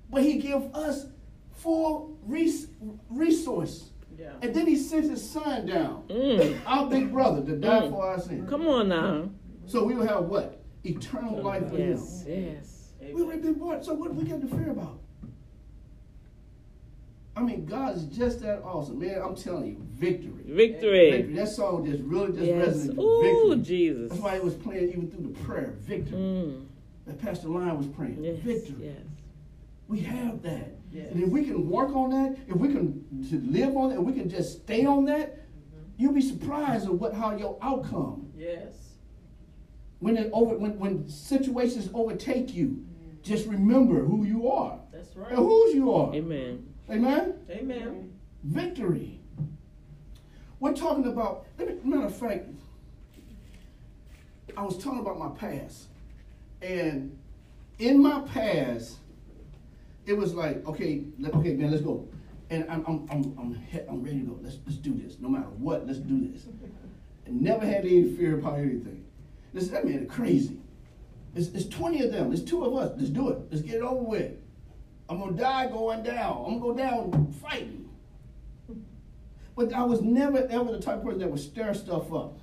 But 0.10 0.23
He 0.23 0.38
gave 0.39 0.73
us 0.73 1.08
full 1.52 2.17
res- 2.26 2.67
resource, 3.10 3.89
Yeah. 4.17 4.34
and 4.41 4.54
then 4.56 4.65
He 4.67 4.76
sent 4.78 5.10
His 5.10 5.28
Son 5.28 5.65
down, 5.65 6.04
Mm. 6.08 6.58
our 6.65 6.89
big 6.89 7.12
brother, 7.12 7.43
to 7.43 7.58
die 7.58 7.82
Mm. 7.88 7.89
for 7.91 8.06
our 8.06 8.19
sins. 8.19 8.49
Come 8.49 8.67
on 8.67 8.88
now. 8.89 9.30
So 9.65 9.84
we 9.84 9.93
will 9.95 10.08
have 10.08 10.26
what? 10.30 10.62
Eternal 10.86 11.41
life 11.41 11.69
with 11.71 11.80
Yes. 11.80 12.23
Him. 12.23 12.43
Yes. 12.56 12.83
We 13.11 13.21
already 13.21 13.41
been 13.41 13.53
born. 13.55 13.83
So 13.83 13.93
what 13.93 14.13
do 14.13 14.19
we 14.19 14.29
got 14.29 14.41
to 14.41 14.47
fear 14.47 14.71
about? 14.71 14.99
I 17.35 17.41
mean, 17.41 17.65
God 17.65 17.95
is 17.95 18.03
just 18.05 18.41
that 18.41 18.61
awesome, 18.63 18.99
man. 18.99 19.19
I'm 19.19 19.35
telling 19.35 19.65
you, 19.65 19.77
victory. 19.93 20.43
Victory. 20.45 21.11
Victory. 21.11 21.33
That 21.33 21.47
song 21.49 21.85
just 21.85 22.03
really 22.03 22.31
just 22.31 22.43
Yes. 22.43 22.67
resonated. 22.77 22.99
Ooh, 22.99 23.49
Victory. 23.55 23.63
Jesus. 23.63 24.09
That's 24.09 24.21
why 24.21 24.35
it 24.35 24.43
was 24.43 24.53
playing 24.53 24.89
even 24.89 25.09
through 25.09 25.33
the 25.33 25.39
prayer. 25.39 25.73
Victory. 25.79 26.17
Mm. 26.17 26.65
That 27.07 27.19
Pastor 27.19 27.49
Lion 27.49 27.77
was 27.77 27.87
praying. 27.87 28.23
Yes. 28.23 28.37
Victory. 28.37 28.85
Yes. 28.85 29.01
We 29.87 29.99
have 30.01 30.43
that. 30.43 30.75
Yes. 30.91 31.11
And 31.11 31.23
if 31.23 31.29
we 31.29 31.43
can 31.43 31.69
work 31.69 31.95
on 31.95 32.11
that, 32.11 32.37
if 32.47 32.55
we 32.55 32.67
can 32.67 33.03
to 33.29 33.39
live 33.41 33.75
on 33.75 33.89
that, 33.89 33.99
if 33.99 34.03
we 34.03 34.13
can 34.13 34.29
just 34.29 34.61
stay 34.61 34.85
on 34.85 35.05
that, 35.05 35.39
you'll 35.97 36.13
be 36.13 36.21
surprised 36.21 36.85
at 36.85 36.93
what 36.93 37.13
how 37.13 37.35
your 37.35 37.57
outcome. 37.61 38.31
Yes. 38.37 38.75
When 39.99 40.17
it 40.17 40.29
over 40.33 40.55
when, 40.57 40.77
when 40.77 41.07
situations 41.09 41.89
overtake 41.93 42.53
you, 42.53 42.85
just 43.23 43.47
remember 43.47 44.03
who 44.03 44.25
you 44.25 44.51
are 44.51 44.79
That's 44.91 45.15
right. 45.15 45.29
and 45.29 45.38
right. 45.39 45.45
whose 45.45 45.73
you 45.73 45.93
are. 45.93 46.13
Amen. 46.13 46.67
Amen. 46.89 47.36
Amen. 47.49 48.13
Victory. 48.43 49.19
We're 50.59 50.73
talking 50.73 51.07
about. 51.07 51.45
Let 51.57 51.69
me, 51.69 51.89
matter 51.89 52.07
of 52.07 52.15
fact, 52.15 52.49
I 54.55 54.63
was 54.63 54.77
talking 54.77 54.99
about 54.99 55.17
my 55.17 55.29
past, 55.29 55.88
and 56.62 57.17
in 57.79 58.01
my 58.01 58.21
past, 58.21 58.97
it 60.05 60.13
was 60.13 60.33
like, 60.33 60.65
okay, 60.67 61.03
let, 61.19 61.33
okay, 61.33 61.53
man, 61.53 61.71
let's 61.71 61.83
go. 61.83 62.07
And 62.49 62.65
I'm, 62.69 62.86
I'm, 62.86 63.07
I'm, 63.09 63.38
I'm, 63.39 63.67
I'm 63.89 64.03
ready 64.03 64.19
to 64.19 64.25
go. 64.25 64.39
Let's, 64.41 64.57
let's 64.65 64.77
do 64.77 64.93
this. 64.93 65.17
No 65.19 65.29
matter 65.29 65.47
what, 65.57 65.88
let's 65.88 65.99
do 65.99 66.29
this. 66.29 66.45
And 67.25 67.41
never 67.41 67.65
had 67.65 67.86
any 67.86 68.13
fear 68.15 68.38
about 68.38 68.59
anything. 68.59 69.05
Listen, 69.53 69.73
that 69.73 69.86
man 69.86 69.99
is 70.03 70.12
crazy. 70.12 70.59
It's, 71.36 71.48
it's 71.50 71.67
20 71.67 72.04
of 72.04 72.12
them. 72.12 72.32
It's 72.32 72.43
two 72.43 72.63
of 72.63 72.76
us. 72.76 72.93
Let's 72.98 73.10
do 73.10 73.30
it. 73.30 73.39
Let's 73.50 73.62
get 73.63 73.76
it 73.76 73.82
over 73.82 74.04
with. 74.04 74.34
I'm 75.10 75.19
gonna 75.19 75.34
die 75.34 75.67
going 75.67 76.04
down. 76.04 76.43
I'm 76.48 76.60
gonna 76.60 76.74
go 76.74 76.78
down 76.78 77.34
fighting. 77.41 77.89
But 79.56 79.74
I 79.74 79.84
was 79.84 80.02
never 80.02 80.48
ever 80.50 80.72
the 80.72 80.80
type 80.80 80.98
of 80.98 81.04
person 81.04 81.19
that 81.19 81.30
would 81.30 81.39
stir 81.39 81.74
stuff 81.74 82.12
up. 82.13 82.39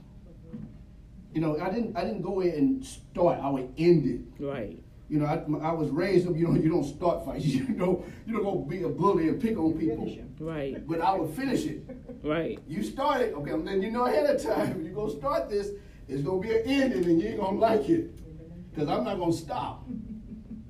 You 1.32 1.40
know, 1.40 1.58
I 1.60 1.70
didn't 1.70 1.96
I 1.96 2.04
didn't 2.04 2.22
go 2.22 2.40
in 2.40 2.50
and 2.50 2.84
start. 2.84 3.40
I 3.40 3.48
would 3.48 3.72
end 3.78 4.06
it. 4.06 4.44
Right. 4.44 4.78
You 5.08 5.18
know, 5.18 5.26
I, 5.26 5.68
I 5.70 5.72
was 5.72 5.88
raised 5.88 6.28
up. 6.28 6.36
You 6.36 6.48
know, 6.48 6.54
you 6.54 6.68
don't 6.68 6.84
start 6.84 7.24
fights. 7.24 7.44
You 7.46 7.68
know, 7.70 8.04
you 8.26 8.34
don't 8.34 8.44
go 8.44 8.58
be 8.58 8.82
a 8.82 8.88
bully 8.88 9.28
and 9.28 9.40
pick 9.40 9.58
on 9.58 9.72
people. 9.72 10.16
Right. 10.38 10.86
But 10.86 11.00
I 11.00 11.14
would 11.16 11.34
finish 11.34 11.64
it. 11.64 11.82
Right. 12.22 12.58
You 12.68 12.82
start 12.82 13.22
it, 13.22 13.34
okay? 13.34 13.50
Then 13.50 13.82
you 13.82 13.90
know 13.90 14.04
ahead 14.04 14.26
of 14.26 14.42
time. 14.42 14.82
You're 14.84 14.94
gonna 14.94 15.10
start 15.10 15.48
this. 15.48 15.70
It's 16.08 16.22
gonna 16.22 16.40
be 16.40 16.50
an 16.50 16.62
ending, 16.66 17.04
and 17.04 17.20
you 17.20 17.28
ain't 17.28 17.40
gonna 17.40 17.58
like 17.58 17.88
it, 17.88 18.10
because 18.70 18.88
I'm 18.88 19.04
not 19.04 19.18
gonna 19.18 19.32
stop. 19.32 19.86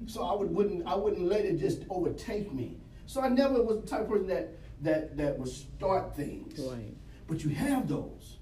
So 0.06 0.24
I 0.24 0.34
would, 0.34 0.50
wouldn't 0.50 0.86
I 0.86 0.94
wouldn't 0.94 1.26
let 1.28 1.44
it 1.44 1.58
just 1.58 1.84
overtake 1.88 2.52
me. 2.52 2.78
So 3.06 3.20
I 3.20 3.28
never 3.28 3.62
was 3.62 3.80
the 3.80 3.86
type 3.86 4.02
of 4.02 4.08
person 4.08 4.26
that 4.28 4.54
that 4.82 5.16
that 5.16 5.38
would 5.38 5.48
start 5.48 6.16
things. 6.16 6.58
Right. 6.58 6.94
But 7.28 7.44
you 7.44 7.50
have 7.50 7.88
those, 7.88 8.38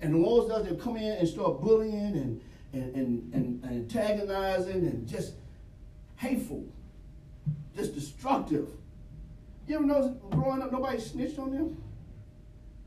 and 0.00 0.14
the 0.14 0.18
ones 0.18 0.48
that 0.48 0.68
that 0.68 0.80
come 0.80 0.96
in 0.96 1.18
and 1.18 1.28
start 1.28 1.60
bullying 1.60 1.94
and 1.94 2.40
and 2.72 2.94
and, 2.94 3.34
and, 3.34 3.64
and 3.64 3.72
antagonizing 3.72 4.86
and 4.86 5.06
just 5.06 5.34
hateful, 6.16 6.64
just 7.76 7.94
destructive. 7.94 8.68
You 9.66 9.76
ever 9.76 9.84
notice 9.86 10.12
growing 10.30 10.62
up 10.62 10.72
nobody 10.72 11.00
snitched 11.00 11.38
on 11.38 11.52
them? 11.52 11.82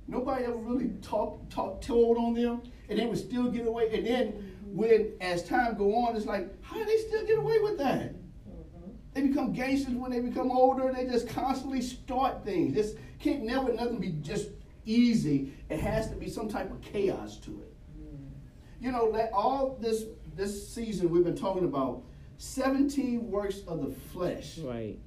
Nobody 0.07 0.45
ever 0.45 0.55
really 0.55 0.89
talked, 1.01 1.51
talked, 1.51 1.83
told 1.83 2.17
on 2.17 2.33
them, 2.33 2.61
and 2.87 2.97
they 2.97 3.05
would 3.05 3.17
still 3.17 3.49
get 3.49 3.67
away. 3.67 3.89
And 3.93 4.07
then, 4.07 4.56
when 4.73 5.13
as 5.21 5.43
time 5.43 5.75
go 5.77 5.95
on, 5.95 6.15
it's 6.15 6.25
like, 6.25 6.49
how 6.63 6.77
do 6.77 6.85
they 6.85 6.97
still 6.97 7.25
get 7.25 7.37
away 7.37 7.59
with 7.59 7.77
that? 7.77 8.13
Mm-hmm. 8.13 8.91
They 9.13 9.21
become 9.21 9.53
gangsters 9.53 9.93
when 9.93 10.11
they 10.11 10.19
become 10.19 10.51
older. 10.51 10.91
They 10.93 11.05
just 11.05 11.29
constantly 11.29 11.81
start 11.81 12.43
things. 12.43 12.73
This 12.73 12.95
can't 13.19 13.43
never 13.43 13.73
nothing 13.73 13.99
be 13.99 14.11
just 14.21 14.49
easy. 14.85 15.53
It 15.69 15.79
has 15.79 16.09
to 16.09 16.15
be 16.15 16.29
some 16.29 16.47
type 16.47 16.71
of 16.71 16.81
chaos 16.81 17.37
to 17.37 17.51
it. 17.51 17.73
Mm-hmm. 17.99 18.85
You 18.85 18.91
know, 18.91 19.11
that 19.13 19.31
all 19.33 19.77
this 19.81 20.03
this 20.35 20.69
season 20.69 21.09
we've 21.09 21.23
been 21.23 21.35
talking 21.35 21.65
about 21.65 22.03
17 22.37 23.29
works 23.29 23.61
of 23.67 23.81
the 23.81 23.91
flesh. 24.11 24.59
Right. 24.59 24.99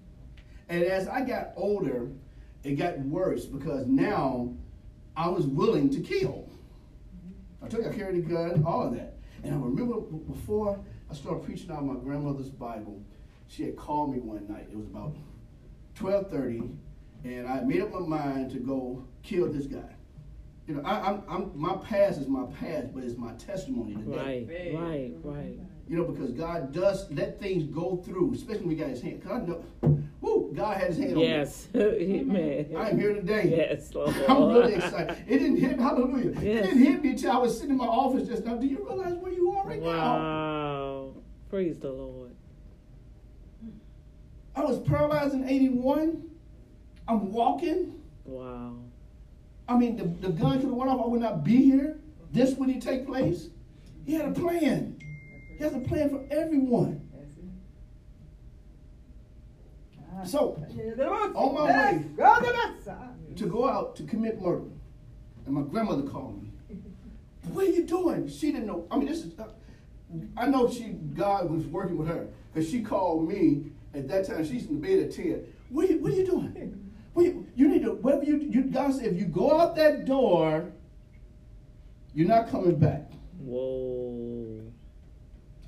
And 0.69 0.83
as 0.83 1.09
I 1.09 1.23
got 1.23 1.53
older, 1.57 2.09
it 2.65 2.73
got 2.73 2.99
worse 3.01 3.47
because 3.47 3.87
now 3.87 4.53
I 5.17 5.29
was 5.29 5.47
willing 5.47 5.91
to 5.91 6.01
kill. 6.01 6.51
Mm-hmm. 7.17 7.65
I 7.65 7.69
took, 7.69 7.87
I 7.87 7.97
carried 7.97 8.25
a 8.25 8.29
gun, 8.29 8.65
all 8.67 8.87
of 8.87 8.95
that. 8.95 9.10
And 9.43 9.55
I 9.55 9.59
remember 9.59 10.01
before 10.01 10.79
I 11.11 11.15
started 11.15 11.45
preaching 11.45 11.71
out 11.71 11.85
my 11.85 11.95
grandmother's 11.95 12.51
Bible, 12.51 13.03
she 13.49 13.65
had 13.65 13.77
called 13.77 14.13
me 14.13 14.21
one 14.21 14.47
night. 14.49 14.69
It 14.71 14.77
was 14.77 14.87
about 14.87 15.17
12:30, 15.99 16.77
and 17.25 17.49
I 17.49 17.61
made 17.63 17.83
up 17.83 17.93
my 17.93 18.01
mind 18.01 18.51
to 18.53 18.59
go 18.59 19.05
kill 19.23 19.53
this 19.53 19.67
guy. 19.67 19.97
You 20.67 20.77
know, 20.77 20.83
I, 20.83 21.11
I'm, 21.11 21.23
I'm, 21.29 21.53
my 21.55 21.77
past 21.77 22.21
is 22.21 22.29
my 22.29 22.45
past, 22.61 22.95
but 22.95 23.03
it's 23.03 23.17
my 23.17 23.33
testimony 23.33 23.95
today. 23.97 24.47
Right, 24.49 24.75
right, 24.75 25.13
right. 25.25 25.59
You 25.91 25.97
know, 25.97 26.05
because 26.05 26.31
God 26.31 26.73
does 26.73 27.11
let 27.11 27.41
things 27.41 27.65
go 27.65 27.97
through, 27.97 28.35
especially 28.35 28.61
when 28.61 28.69
we 28.69 28.75
got 28.77 28.91
His 28.91 29.03
hand. 29.03 29.23
I 29.29 29.39
know, 29.39 29.65
woo, 30.21 30.53
God 30.55 30.77
had 30.77 30.91
His 30.91 30.99
hand 30.99 31.21
Yes, 31.21 31.67
amen. 31.75 32.21
on 32.21 32.33
me. 32.33 32.77
I 32.77 32.91
am 32.91 33.01
here 33.01 33.13
today. 33.13 33.53
Yes, 33.57 33.93
Lord. 33.95 34.15
I'm 34.29 34.51
really 34.53 34.75
excited. 34.77 35.17
It 35.27 35.39
didn't 35.39 35.57
hit, 35.57 35.77
me, 35.77 35.83
hallelujah. 35.83 36.31
It 36.31 36.35
didn't 36.63 36.79
hit 36.79 37.03
me 37.03 37.11
until 37.11 37.33
I 37.33 37.39
was 37.39 37.57
sitting 37.57 37.73
in 37.73 37.77
my 37.77 37.87
office 37.89 38.29
just 38.29 38.45
now. 38.45 38.55
Do 38.55 38.69
you 38.69 38.87
realize 38.89 39.15
where 39.15 39.33
you 39.33 39.51
are 39.51 39.67
right 39.67 39.83
now? 39.83 39.89
Wow. 39.89 41.15
Praise 41.49 41.81
the 41.81 41.91
Lord. 41.91 42.37
I 44.55 44.61
was 44.63 44.79
paralyzed 44.79 45.35
in 45.35 45.49
81. 45.49 46.23
I'm 47.09 47.33
walking. 47.33 48.01
Wow. 48.25 48.77
I 49.69 49.77
mean, 49.77 49.97
the, 49.97 50.05
the 50.29 50.33
gun 50.33 50.61
could 50.61 50.69
have 50.69 50.73
went 50.73 50.89
off. 50.89 51.05
I 51.05 51.09
would 51.09 51.21
not 51.21 51.43
be 51.43 51.57
here. 51.65 51.99
This 52.31 52.55
wouldn't 52.55 52.81
take 52.81 53.07
place. 53.09 53.49
He 54.07 54.15
had 54.15 54.27
a 54.29 54.33
plan. 54.33 54.97
He 55.61 55.65
has 55.65 55.75
a 55.75 55.81
plan 55.81 56.09
for 56.09 56.25
everyone. 56.31 57.07
So, 60.25 60.59
ah. 60.99 61.33
on 61.35 61.55
my 61.55 61.65
way 61.65 62.05
to 63.37 63.47
go 63.47 63.69
out 63.69 63.95
to 63.97 64.05
commit 64.05 64.41
murder, 64.41 64.65
and 65.45 65.55
my 65.55 65.61
grandmother 65.61 66.09
called 66.09 66.43
me. 66.43 66.49
What 67.53 67.67
are 67.67 67.71
you 67.73 67.85
doing? 67.85 68.27
She 68.27 68.53
didn't 68.53 68.69
know. 68.69 68.87
I 68.91 68.97
mean, 68.97 69.07
this 69.07 69.19
is. 69.19 69.39
Uh, 69.39 69.49
I 70.35 70.47
know 70.47 70.71
she 70.71 70.95
God 71.15 71.51
was 71.51 71.67
working 71.67 71.99
with 71.99 72.09
her 72.09 72.29
because 72.55 72.71
she 72.71 72.81
called 72.81 73.29
me 73.29 73.67
at 73.93 74.09
that 74.09 74.27
time. 74.27 74.47
She's 74.47 74.65
in 74.67 74.81
the 74.81 74.89
bed 74.89 75.09
at 75.09 75.13
ten. 75.15 75.45
What 75.69 75.91
are 75.91 75.93
you, 75.93 75.99
what 75.99 76.13
are 76.13 76.17
you 76.17 76.25
doing? 76.25 76.91
What 77.13 77.27
you, 77.27 77.47
you 77.55 77.69
need 77.69 77.83
to 77.83 77.93
whatever 77.93 78.25
you 78.25 78.39
you 78.39 78.63
God 78.63 78.95
said 78.95 79.13
if 79.13 79.19
you 79.19 79.27
go 79.27 79.61
out 79.61 79.77
that 79.77 80.07
door, 80.07 80.73
you're 82.15 82.29
not 82.29 82.51
coming 82.51 82.77
back. 82.77 83.11
Whoa. 83.41 84.30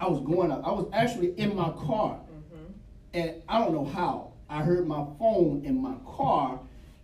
I 0.03 0.09
was 0.09 0.21
going 0.21 0.51
out. 0.51 0.65
I 0.65 0.73
was 0.73 0.89
actually 0.93 1.39
in 1.39 1.55
my 1.55 1.71
car, 1.71 2.19
mm-hmm. 2.19 2.73
and 3.15 3.41
I 3.49 3.61
don't 3.61 3.73
know 3.73 3.85
how. 3.85 4.33
I 4.51 4.65
heard 4.65 4.89
my 4.89 5.07
phone 5.17 5.63
in 5.65 5.81
my 5.81 5.95
car 6.05 6.59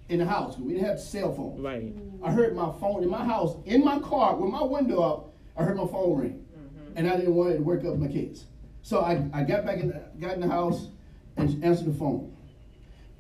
in 0.09 0.19
the 0.19 0.27
house. 0.27 0.59
We 0.59 0.73
didn't 0.73 0.89
have 0.89 0.99
cell 0.99 1.33
phone. 1.33 1.63
Right. 1.63 1.95
I 2.25 2.33
heard 2.33 2.57
my 2.57 2.73
phone 2.81 3.05
in 3.05 3.09
my 3.09 3.25
house, 3.25 3.55
in 3.67 3.85
my 3.85 4.01
car, 4.01 4.35
with 4.35 4.51
my 4.51 4.65
window 4.65 5.01
up. 5.01 5.33
I 5.57 5.63
heard 5.63 5.77
my 5.77 5.87
phone 5.87 6.19
ring, 6.19 6.45
mm-hmm. 6.59 6.99
and 6.99 7.09
I 7.09 7.17
didn't 7.17 7.37
want 7.37 7.53
it 7.53 7.59
to 7.59 7.63
wake 7.63 7.85
up 7.85 7.97
my 7.99 8.09
kids. 8.09 8.47
So 8.83 9.03
I, 9.03 9.25
I 9.33 9.45
got 9.45 9.65
back 9.65 9.79
in, 9.79 9.89
the, 9.91 10.03
got 10.19 10.35
in 10.35 10.41
the 10.41 10.49
house, 10.49 10.89
and 11.37 11.63
answered 11.65 11.87
the 11.87 11.97
phone. 11.97 12.37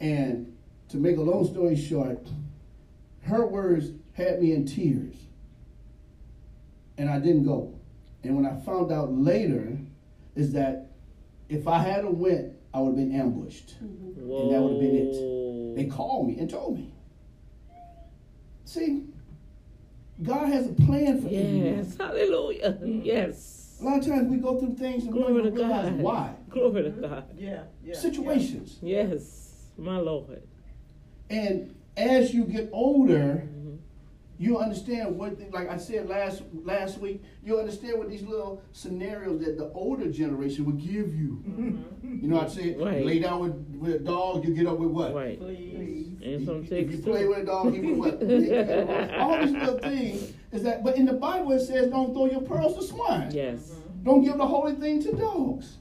And 0.01 0.57
to 0.89 0.97
make 0.97 1.19
a 1.19 1.23
long 1.23 1.47
story 1.47 1.77
short, 1.77 2.27
her 3.21 3.47
words 3.47 3.93
had 4.15 4.43
me 4.43 4.55
in 4.55 4.67
tears, 4.67 5.15
and 6.97 7.09
I 7.09 7.21
didn't 7.21 7.45
go. 7.45 7.78
And 8.25 8.37
when 8.37 8.47
I 8.47 8.59
found 8.61 8.91
out 8.93 9.13
later, 9.13 9.79
is 10.35 10.53
that 10.53 10.91
if 11.49 11.67
I 11.69 11.79
had 11.81 12.05
a 12.05 12.11
went, 12.11 12.53
I 12.75 12.81
would 12.81 12.89
have 12.89 12.97
been 12.97 13.19
ambushed. 13.19 13.75
Whoa. 13.81 14.43
And 14.43 14.55
that 14.55 14.61
would 14.61 14.73
have 14.73 14.81
been 14.81 14.97
it. 14.97 15.77
They 15.77 15.87
called 15.87 16.29
me 16.29 16.39
and 16.39 16.49
told 16.51 16.77
me. 16.77 16.93
See, 18.65 19.05
God 20.23 20.49
has 20.49 20.67
a 20.67 20.73
plan 20.73 21.21
for 21.23 21.29
everyone. 21.29 21.65
Yes. 21.65 21.97
Hallelujah. 21.97 22.79
Yes. 22.85 23.79
A 23.81 23.85
lot 23.85 23.99
of 24.01 24.07
times 24.07 24.29
we 24.31 24.39
go 24.39 24.59
through 24.59 24.75
things 24.75 25.05
and 25.05 25.15
we 25.15 25.21
don't 25.21 25.33
Glory 25.33 25.51
to 25.51 25.57
realize 25.57 25.91
God. 25.91 25.99
why. 26.01 26.35
Glory 26.51 26.83
to 26.83 26.91
God. 26.91 27.25
Yeah, 27.39 27.63
yeah. 27.85 27.95
Situations. 27.95 28.77
Yes. 28.83 29.55
My 29.79 29.99
Lord. 29.99 30.43
And 31.31 31.75
as 31.97 32.35
you 32.35 32.45
get 32.45 32.69
older, 32.73 33.15
Mm-hmm. 33.45 33.58
You 34.39 34.59
understand 34.59 35.17
what, 35.17 35.37
like 35.53 35.69
I 35.69 35.77
said 35.77 36.09
last 36.09 36.43
last 36.63 36.99
week, 36.99 37.23
you 37.43 37.59
understand 37.59 37.99
what 37.99 38.09
these 38.09 38.23
little 38.23 38.63
scenarios 38.71 39.45
that 39.45 39.59
the 39.59 39.71
older 39.73 40.11
generation 40.11 40.65
would 40.67 40.79
give 40.79 41.13
you. 41.15 41.43
Mm-hmm. 41.49 42.19
You 42.23 42.29
know, 42.29 42.41
I 42.41 42.47
said, 42.47 42.81
Right. 42.81 43.05
lay 43.05 43.19
down 43.19 43.41
with, 43.41 43.55
with 43.81 43.95
a 43.97 44.05
dog, 44.05 44.45
you 44.45 44.55
get 44.55 44.67
up 44.69 44.79
with 44.79 44.91
what? 44.91 45.13
Right. 45.13 45.41
Please. 45.41 46.09
And 46.23 46.47
some 46.47 46.65
if 46.71 46.93
you 46.93 46.99
play 46.99 47.27
with 47.27 47.39
a 47.39 47.45
dog, 47.45 47.75
he 47.75 47.81
will 47.81 47.99
what? 47.99 48.15
All 49.19 49.45
these 49.45 49.53
little 49.53 49.79
things 49.79 50.33
is 50.53 50.63
that, 50.63 50.85
but 50.85 50.97
in 50.97 51.05
the 51.05 51.15
Bible 51.15 51.53
it 51.53 51.61
says, 51.61 51.91
don't 51.91 52.13
throw 52.15 52.27
your 52.27 52.43
pearls 52.43 52.77
to 52.77 52.83
swine. 52.83 53.33
Yes. 53.33 53.73
Don't 54.05 54.23
give 54.23 54.37
the 54.37 54.47
holy 54.47 54.75
thing 54.77 55.03
to 55.03 55.13
dogs. 55.13 55.79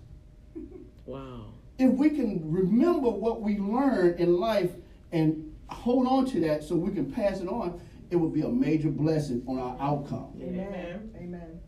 Wow. 1.06 1.46
If 1.78 1.92
we 1.92 2.10
can 2.10 2.42
remember 2.52 3.10
what 3.10 3.42
we 3.42 3.60
learned 3.60 4.20
in 4.20 4.38
life 4.38 4.72
and 5.12 5.54
hold 5.68 6.08
on 6.08 6.26
to 6.26 6.40
that 6.42 6.64
so 6.64 6.76
we 6.76 6.92
can 6.92 7.12
pass 7.12 7.40
it 7.40 7.48
on, 7.48 7.80
it 8.10 8.16
will 8.16 8.30
be 8.30 8.42
a 8.42 8.50
major 8.50 8.90
blessing 8.90 9.44
on 9.48 9.58
our 9.60 9.78
outcome. 9.80 10.34
Amen. 10.42 11.12
Amen. 11.18 11.60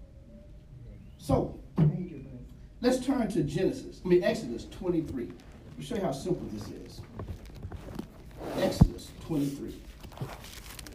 So 1.17 1.59
let's 2.81 3.05
turn 3.05 3.27
to 3.29 3.43
Genesis, 3.43 4.01
I 4.03 4.07
mean 4.07 4.23
Exodus 4.23 4.65
23. 4.71 5.25
Let 5.25 5.77
me 5.77 5.85
show 5.85 5.95
you 5.95 6.01
how 6.01 6.11
simple 6.11 6.47
this 6.51 6.67
is. 6.69 7.01
Exodus 8.57 9.11
23. 9.27 9.75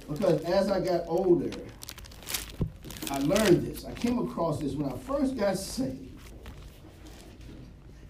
Because 0.09 0.45
as 0.45 0.71
I 0.71 0.81
got 0.81 1.05
older, 1.07 1.51
I 3.11 3.19
learned 3.19 3.67
this. 3.67 3.85
I 3.85 3.93
came 3.93 4.19
across 4.19 4.61
this 4.61 4.75
when 4.75 4.91
I 4.91 4.97
first 4.99 5.37
got 5.37 5.57
saved. 5.57 6.19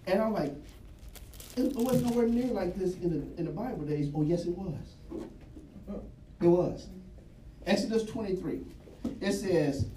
And 0.07 0.21
I'm 0.21 0.33
like, 0.33 0.53
it 1.57 1.75
was 1.75 2.01
nowhere 2.01 2.27
near 2.27 2.47
like 2.47 2.75
this 2.75 2.95
in 2.95 3.09
the, 3.11 3.39
in 3.39 3.45
the 3.45 3.51
Bible 3.51 3.85
days. 3.85 4.11
Oh, 4.13 4.23
yes, 4.23 4.45
it 4.45 4.57
was. 4.57 4.73
It 6.41 6.47
was. 6.47 6.87
Exodus 7.65 8.03
23. 8.03 8.61
It 9.21 9.33
says, 9.33 9.87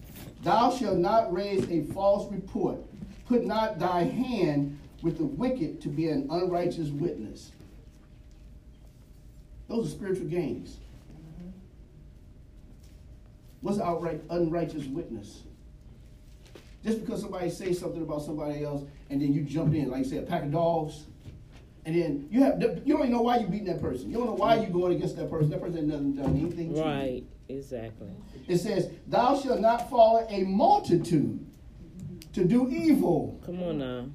Thou 0.42 0.70
shalt 0.70 0.98
not 0.98 1.32
raise 1.32 1.68
a 1.70 1.84
false 1.92 2.30
report. 2.32 2.78
Put 3.26 3.44
not 3.44 3.78
thy 3.78 4.04
hand 4.04 4.78
with 5.02 5.18
the 5.18 5.24
wicked 5.24 5.80
to 5.82 5.88
be 5.88 6.08
an 6.08 6.28
unrighteous 6.30 6.88
witness. 6.88 7.52
Those 9.68 9.88
are 9.88 9.90
spiritual 9.90 10.26
gains. 10.26 10.78
What's 13.60 13.80
outright 13.80 14.22
unrighteous 14.30 14.86
witness? 14.86 15.42
Just 16.84 17.00
because 17.00 17.20
somebody 17.20 17.50
says 17.50 17.78
something 17.78 18.02
about 18.02 18.22
somebody 18.22 18.64
else 18.64 18.84
and 19.10 19.20
then 19.20 19.34
you 19.34 19.42
jump 19.42 19.74
in, 19.74 19.90
like 19.90 20.04
you 20.04 20.10
say 20.10 20.16
a 20.18 20.22
pack 20.22 20.44
of 20.44 20.52
dogs, 20.52 21.04
and 21.84 22.00
then 22.00 22.28
you 22.30 22.42
have 22.42 22.60
you 22.60 22.94
don't 22.94 23.00
even 23.00 23.12
know 23.12 23.22
why 23.22 23.38
you're 23.38 23.48
beating 23.48 23.66
that 23.66 23.80
person. 23.80 24.10
You 24.10 24.18
don't 24.18 24.26
know 24.26 24.34
why 24.34 24.56
you're 24.56 24.70
going 24.70 24.94
against 24.94 25.16
that 25.16 25.30
person. 25.30 25.50
That 25.50 25.60
person 25.60 25.90
hasn't 25.90 26.16
done 26.16 26.36
anything 26.36 26.72
to 26.72 26.78
you. 26.78 26.84
Right. 26.84 27.24
Exactly. 27.48 28.08
It 28.46 28.58
says, 28.58 28.90
Thou 29.06 29.40
shalt 29.40 29.60
not 29.60 29.88
follow 29.88 30.26
a 30.28 30.44
multitude 30.44 31.44
to 32.34 32.44
do 32.44 32.68
evil. 32.70 33.40
Come 33.44 33.62
on 33.62 33.78
now. 33.78 34.06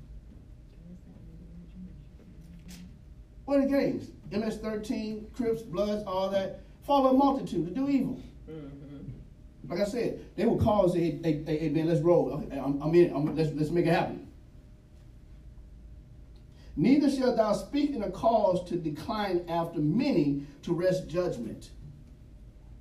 What 3.46 3.58
are 3.58 3.62
the 3.62 3.68
games? 3.68 4.12
MS 4.32 4.58
13, 4.58 5.28
Crips, 5.36 5.62
Bloods, 5.62 6.04
all 6.08 6.30
that. 6.30 6.62
Follow 6.86 7.10
a 7.10 7.14
multitude 7.14 7.68
to 7.68 7.74
do 7.74 7.90
evil. 7.90 8.22
Mm-hmm. 8.50 9.70
Like 9.70 9.80
I 9.80 9.86
said, 9.86 10.26
they 10.36 10.46
will 10.46 10.84
and 10.84 10.92
say, 10.92 11.20
hey, 11.24 11.44
hey, 11.46 11.58
hey 11.58 11.70
man, 11.70 11.88
let's 11.88 12.02
roll. 12.02 12.32
Okay, 12.34 12.58
I'm, 12.58 12.82
I'm 12.82 12.94
in. 12.96 13.14
I'm, 13.14 13.36
let's, 13.36 13.52
let's 13.54 13.70
make 13.70 13.86
it 13.86 13.94
happen. 13.94 14.28
Neither 16.76 17.10
shalt 17.10 17.38
thou 17.38 17.54
speak 17.54 17.92
in 17.92 18.04
a 18.04 18.10
cause 18.10 18.68
to 18.70 18.76
decline 18.76 19.46
after 19.48 19.80
many 19.80 20.44
to 20.64 20.74
wrest 20.74 21.08
judgment. 21.08 21.70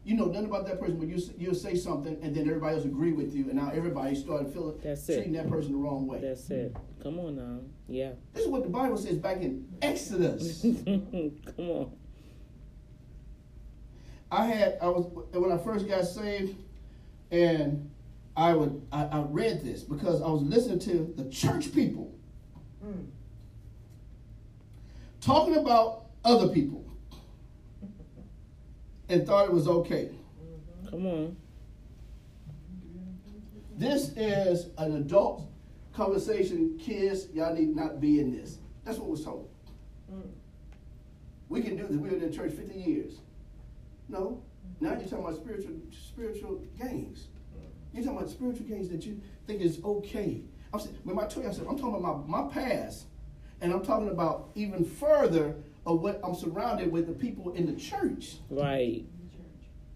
You 0.05 0.16
know 0.16 0.24
nothing 0.26 0.46
about 0.46 0.66
that 0.66 0.80
person, 0.80 0.98
but 0.98 1.07
you 1.09 1.22
you'll 1.38 1.55
say 1.55 1.76
something, 1.76 2.18
and 2.22 2.34
then 2.34 2.48
everybody 2.48 2.74
else 2.76 2.84
agree 2.84 3.12
with 3.12 3.32
you, 3.34 3.44
and 3.44 3.55
now 3.55 3.70
everybody 3.72 4.16
started 4.16 4.53
feeling 4.53 4.76
That's 4.82 5.09
it. 5.09 5.14
treating 5.14 5.32
that 5.34 5.48
person 5.48 5.72
the 5.72 5.78
wrong 5.78 6.09
way. 6.09 6.20
That's 6.20 6.50
it. 6.50 6.74
Come 7.03 7.20
on 7.20 7.36
now. 7.36 7.61
Yeah. 7.88 8.12
This 8.34 8.44
is 8.44 8.48
what 8.50 8.64
the 8.64 8.68
Bible 8.68 8.96
says 8.96 9.16
back 9.18 9.38
in 9.42 9.68
Exodus. 9.80 10.62
Come 10.62 11.42
on. 11.59 11.92
I 14.30 14.46
had 14.46 14.78
I 14.82 14.86
was 14.88 15.07
when 15.32 15.53
I 15.53 15.59
first 15.59 15.86
got 15.86 16.05
saved, 16.05 16.57
and 17.30 17.88
I 18.36 18.55
would 18.55 18.82
I, 18.90 19.05
I 19.05 19.20
read 19.28 19.62
this 19.62 19.82
because 19.82 20.20
I 20.20 20.26
was 20.28 20.42
listening 20.42 20.80
to 20.80 21.14
the 21.16 21.30
church 21.30 21.72
people 21.72 22.11
Mm. 22.84 23.07
talking 25.20 25.55
about 25.57 26.07
other 26.24 26.48
people 26.48 26.82
and 29.09 29.26
thought 29.26 29.46
it 29.46 29.53
was 29.53 29.68
okay. 29.68 30.11
Come 30.90 31.07
on. 31.07 31.36
This 33.76 34.11
is 34.16 34.68
an 34.78 34.96
adult 34.96 35.48
conversation. 35.92 36.78
Kids, 36.78 37.28
y'all 37.32 37.55
need 37.55 37.74
not 37.74 38.00
be 38.00 38.20
in 38.20 38.32
this. 38.32 38.59
That's 38.84 38.98
what 38.98 39.09
was 39.09 39.24
told. 39.24 39.48
Mm. 40.12 40.28
We 41.48 41.62
can 41.62 41.76
do 41.76 41.86
this. 41.86 41.96
We've 41.96 42.11
been 42.11 42.22
in 42.22 42.32
church 42.32 42.53
50 42.53 42.78
years. 42.78 43.20
No. 44.09 44.42
Now 44.80 44.90
you're 44.90 45.03
talking 45.03 45.24
about 45.24 45.36
spiritual 45.36 45.74
spiritual 45.90 46.62
gains. 46.78 47.28
You're 47.92 48.05
talking 48.05 48.18
about 48.18 48.30
spiritual 48.30 48.66
gains 48.66 48.88
that 48.88 49.05
you 49.05 49.20
think 49.46 49.61
is 49.61 49.80
okay. 49.84 50.42
I'm 50.72 50.80
saying, 50.80 50.96
when 51.05 51.18
I 51.18 51.26
told 51.26 51.44
you, 51.44 51.50
I 51.50 51.53
said, 51.53 51.66
I'm 51.68 51.78
talking 51.78 51.96
about 51.96 52.28
my, 52.28 52.42
my 52.42 52.53
past, 52.53 53.05
and 53.61 53.72
I'm 53.72 53.84
talking 53.84 54.09
about 54.09 54.50
even 54.55 54.84
further 54.84 55.55
of 55.87 56.01
what 56.01 56.20
I'm 56.22 56.35
surrounded 56.35 56.91
with 56.93 57.07
the 57.07 57.12
people 57.12 57.53
in 57.53 57.66
the 57.66 57.80
church. 57.80 58.37
Right. 58.51 59.05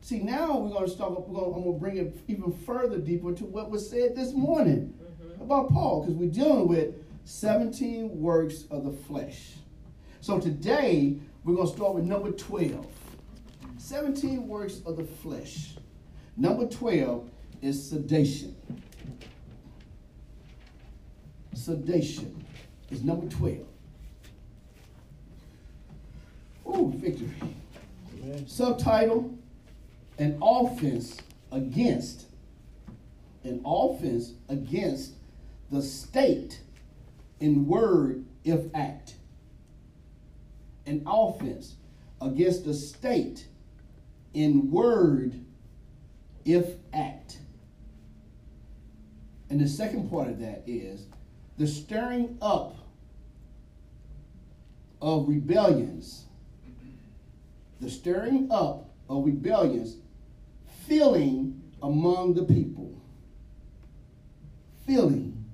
See, 0.00 0.20
now 0.20 0.58
we're 0.58 0.70
going 0.70 0.84
to 0.84 0.90
start. 0.90 1.12
We're 1.12 1.34
going, 1.34 1.54
I'm 1.54 1.62
going 1.64 1.74
to 1.74 1.80
bring 1.80 1.96
it 1.96 2.18
even 2.28 2.52
further 2.52 2.98
deeper 2.98 3.32
to 3.34 3.44
what 3.44 3.70
was 3.70 3.88
said 3.88 4.14
this 4.14 4.32
morning 4.32 4.94
mm-hmm. 5.00 5.42
about 5.42 5.70
Paul, 5.70 6.02
because 6.02 6.14
we're 6.16 6.30
dealing 6.30 6.68
with 6.68 6.94
17 7.24 8.20
works 8.20 8.64
of 8.70 8.84
the 8.84 8.92
flesh. 8.92 9.54
So 10.20 10.38
today 10.38 11.18
we're 11.44 11.54
going 11.54 11.66
to 11.66 11.72
start 11.72 11.94
with 11.94 12.04
number 12.04 12.30
12. 12.30 12.86
17 13.78 14.48
works 14.48 14.80
of 14.86 14.96
the 14.96 15.04
flesh. 15.04 15.74
Number 16.36 16.66
12 16.66 17.30
is 17.62 17.88
sedation. 17.90 18.54
Sedation 21.54 22.44
is 22.90 23.02
number 23.02 23.26
12. 23.28 23.58
Ooh, 26.68 26.92
victory. 26.96 27.30
Subtitle 28.46 29.36
An 30.18 30.38
offense 30.42 31.18
against 31.52 32.26
an 33.44 33.60
offense 33.64 34.32
against 34.48 35.12
the 35.70 35.80
state 35.80 36.60
in 37.40 37.66
word 37.66 38.24
if 38.44 38.62
act. 38.74 39.14
An 40.86 41.02
offense 41.06 41.74
against 42.20 42.64
the 42.64 42.74
state 42.74 43.46
in 44.34 44.70
word 44.70 45.44
if 46.44 46.74
act. 46.92 47.38
And 49.50 49.60
the 49.60 49.68
second 49.68 50.10
part 50.10 50.28
of 50.28 50.40
that 50.40 50.64
is 50.66 51.06
the 51.56 51.66
stirring 51.66 52.36
up 52.42 52.76
of 55.00 55.28
rebellions. 55.28 56.25
The 57.80 57.90
stirring 57.90 58.48
up 58.50 58.90
of 59.08 59.24
rebellions 59.24 59.96
feeling 60.86 61.62
among 61.82 62.34
the 62.34 62.44
people. 62.44 63.00
Feeling 64.86 65.44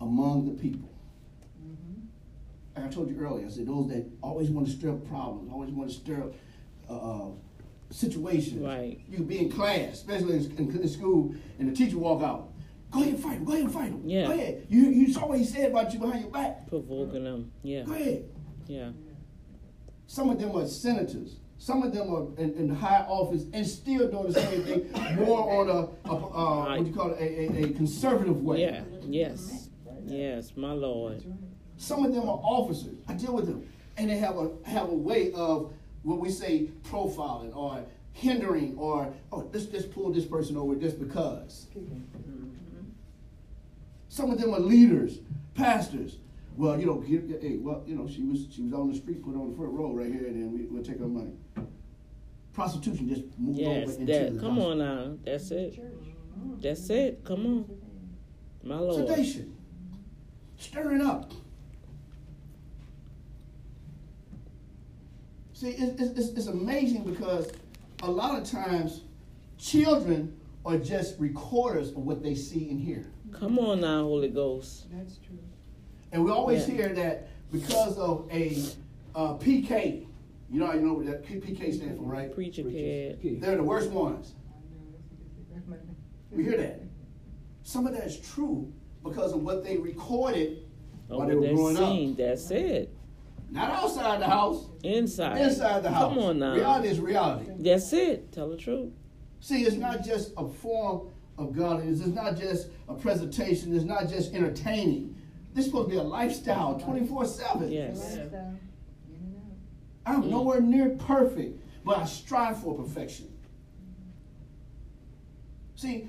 among 0.00 0.46
the 0.46 0.62
people. 0.62 0.90
Like 2.76 2.86
I 2.86 2.88
told 2.88 3.10
you 3.10 3.18
earlier, 3.20 3.46
I 3.46 3.50
said 3.50 3.66
those 3.66 3.88
that 3.88 4.06
always 4.22 4.48
want 4.50 4.66
to 4.66 4.72
stir 4.72 4.90
up 4.90 5.08
problems, 5.08 5.50
always 5.52 5.70
want 5.70 5.90
to 5.90 5.96
stir 5.96 6.22
up 6.22 6.34
uh, 6.88 7.26
uh, 7.28 7.30
situations. 7.90 8.62
Right. 8.62 9.00
You 9.08 9.24
be 9.24 9.38
in 9.38 9.50
class, 9.50 9.94
especially 9.94 10.36
in, 10.36 10.56
in, 10.56 10.80
in 10.80 10.88
school, 10.88 11.34
and 11.58 11.68
the 11.68 11.74
teacher 11.74 11.98
walk 11.98 12.22
out. 12.22 12.52
Go 12.90 13.00
ahead 13.00 13.14
and 13.14 13.22
fight 13.22 13.36
him. 13.36 13.44
Go 13.44 13.52
ahead 13.52 13.64
and 13.64 13.72
fight 13.72 13.90
him. 13.90 14.02
Yeah. 14.04 14.26
Go 14.26 14.32
ahead. 14.32 14.66
You 14.68 14.82
you 14.88 15.12
saw 15.12 15.26
what 15.26 15.38
he 15.38 15.44
said 15.44 15.70
about 15.70 15.92
you 15.92 16.00
behind 16.00 16.22
your 16.22 16.30
back. 16.30 16.68
Provoking 16.68 17.24
them. 17.24 17.52
Yeah. 17.62 17.82
Go 17.84 17.92
ahead. 17.92 18.24
Yeah. 18.66 18.90
Some 20.10 20.28
of 20.28 20.40
them 20.40 20.56
are 20.56 20.66
senators. 20.66 21.36
Some 21.56 21.84
of 21.84 21.94
them 21.94 22.12
are 22.12 22.26
in, 22.36 22.52
in 22.54 22.68
high 22.68 23.06
office 23.08 23.44
and 23.52 23.64
still 23.64 24.10
doing 24.10 24.32
the 24.32 24.40
same 24.40 24.64
thing, 24.64 24.92
more 25.24 25.60
on 25.60 25.68
a, 25.68 26.10
a 26.10 26.16
uh, 26.16 26.64
what 26.70 26.78
do 26.78 26.84
you 26.84 26.92
call 26.92 27.12
it, 27.12 27.20
a, 27.20 27.62
a, 27.62 27.64
a 27.66 27.72
conservative 27.74 28.42
way. 28.42 28.60
Yeah. 28.60 28.82
Yes. 29.02 29.68
Yes, 30.04 30.50
my 30.56 30.72
Lord. 30.72 31.22
Some 31.76 32.04
of 32.04 32.12
them 32.12 32.24
are 32.24 32.40
officers. 32.42 32.96
I 33.06 33.12
deal 33.12 33.32
with 33.32 33.46
them, 33.46 33.64
and 33.98 34.10
they 34.10 34.16
have 34.16 34.36
a 34.36 34.50
have 34.64 34.88
a 34.88 34.94
way 34.94 35.30
of 35.30 35.72
what 36.02 36.18
we 36.18 36.28
say 36.30 36.70
profiling 36.90 37.54
or 37.54 37.84
hindering 38.12 38.76
or 38.78 39.14
oh 39.30 39.48
let's 39.52 39.66
just 39.66 39.92
pull 39.92 40.12
this 40.12 40.24
person 40.24 40.56
over 40.56 40.74
just 40.74 40.98
because. 40.98 41.68
Some 44.08 44.32
of 44.32 44.40
them 44.40 44.52
are 44.54 44.58
leaders, 44.58 45.20
pastors. 45.54 46.16
Well, 46.60 46.78
you 46.78 46.84
know, 46.84 46.96
give, 46.96 47.26
hey, 47.40 47.56
well, 47.56 47.82
you 47.86 47.94
know, 47.96 48.06
she 48.06 48.22
was 48.22 48.46
she 48.52 48.60
was 48.60 48.74
on 48.74 48.90
the 48.92 48.94
street, 48.94 49.24
put 49.24 49.34
on 49.34 49.48
the 49.50 49.56
front 49.56 49.72
row 49.72 49.94
right 49.94 50.12
here, 50.12 50.26
and 50.26 50.36
then 50.36 50.52
we, 50.52 50.66
we'll 50.66 50.82
take 50.84 50.98
her 50.98 51.06
money. 51.08 51.32
Prostitution 52.52 53.08
just 53.08 53.22
moved 53.38 53.58
Yes, 53.58 53.88
over 53.88 54.00
into 54.00 54.12
that. 54.12 54.34
the 54.34 54.40
Come 54.40 54.56
gospel. 54.56 54.70
on 54.72 54.78
now. 54.78 55.16
That's 55.24 55.50
it. 55.52 55.80
That's 56.60 56.90
it. 56.90 57.24
Come 57.24 57.46
on. 57.46 57.64
My 58.62 58.76
Lord. 58.78 59.08
Sedation, 59.08 59.56
stirring 60.58 61.00
up. 61.00 61.32
See, 65.54 65.68
it, 65.70 65.98
it, 65.98 66.12
it's, 66.18 66.28
it's 66.28 66.46
amazing 66.48 67.04
because 67.04 67.50
a 68.02 68.10
lot 68.10 68.38
of 68.38 68.44
times 68.44 69.00
children 69.56 70.38
are 70.66 70.76
just 70.76 71.18
recorders 71.18 71.88
of 71.88 71.96
what 72.04 72.22
they 72.22 72.34
see 72.34 72.68
and 72.68 72.78
hear. 72.78 73.06
Come 73.32 73.58
on 73.58 73.80
now, 73.80 74.02
Holy 74.02 74.28
Ghost. 74.28 74.88
That's 74.92 75.16
true. 75.16 75.38
And 76.12 76.24
we 76.24 76.30
always 76.30 76.68
Yeah. 76.68 76.74
hear 76.74 76.88
that 76.94 77.28
because 77.52 77.96
of 77.98 78.28
a 78.32 78.56
uh, 79.14 79.34
PK, 79.34 80.06
you 80.50 80.58
know, 80.60 80.72
you 80.72 80.80
know 80.80 80.94
what 80.94 81.06
that 81.06 81.24
PK 81.24 81.72
stands 81.74 81.98
for, 81.98 82.04
right? 82.04 82.32
Preacher 82.34 82.62
kid. 82.64 83.40
They're 83.40 83.56
the 83.56 83.62
worst 83.62 83.90
ones. 83.90 84.34
We 86.30 86.44
hear 86.44 86.56
that. 86.58 86.80
Some 87.62 87.86
of 87.86 87.92
that 87.94 88.04
is 88.06 88.18
true 88.18 88.72
because 89.02 89.32
of 89.32 89.42
what 89.42 89.64
they 89.64 89.76
recorded 89.76 90.58
while 91.08 91.26
they 91.26 91.34
were 91.34 91.42
that 91.46 91.54
growing 91.54 91.76
up. 91.76 91.82
scene. 91.90 92.14
That's 92.14 92.50
it. 92.50 92.94
Not 93.50 93.70
outside 93.70 94.20
the 94.20 94.26
house, 94.26 94.66
Inside. 94.84 95.38
inside 95.40 95.82
the 95.82 95.90
house. 95.90 96.14
Come 96.14 96.18
on 96.22 96.38
now. 96.38 96.54
Reality 96.54 96.88
is 96.88 97.00
reality. 97.00 97.50
That's 97.58 97.92
it. 97.92 98.30
Tell 98.30 98.48
the 98.48 98.56
truth. 98.56 98.92
See, 99.40 99.62
it's 99.64 99.74
not 99.76 100.04
just 100.04 100.32
a 100.36 100.46
form 100.46 101.08
of 101.36 101.56
godliness. 101.56 101.98
It's 102.00 102.14
not 102.14 102.36
just 102.38 102.68
a 102.88 102.94
presentation. 102.94 103.74
It's 103.74 103.84
not 103.84 104.08
just 104.08 104.34
entertaining. 104.34 105.16
This 105.54 105.64
is 105.66 105.70
supposed 105.70 105.88
to 105.88 105.94
be 105.94 105.98
a 105.98 106.02
lifestyle, 106.02 106.78
twenty 106.78 107.06
four 107.06 107.24
seven. 107.24 107.70
Yes. 107.72 107.98
Lifestyle, 107.98 108.24
in 109.08 109.14
and 109.14 109.50
I'm 110.06 110.22
Mm. 110.24 110.30
nowhere 110.30 110.60
near 110.60 110.90
perfect, 110.90 111.60
but 111.84 111.98
I 111.98 112.04
strive 112.06 112.58
for 112.62 112.74
perfection. 112.74 113.26
See, 115.74 116.08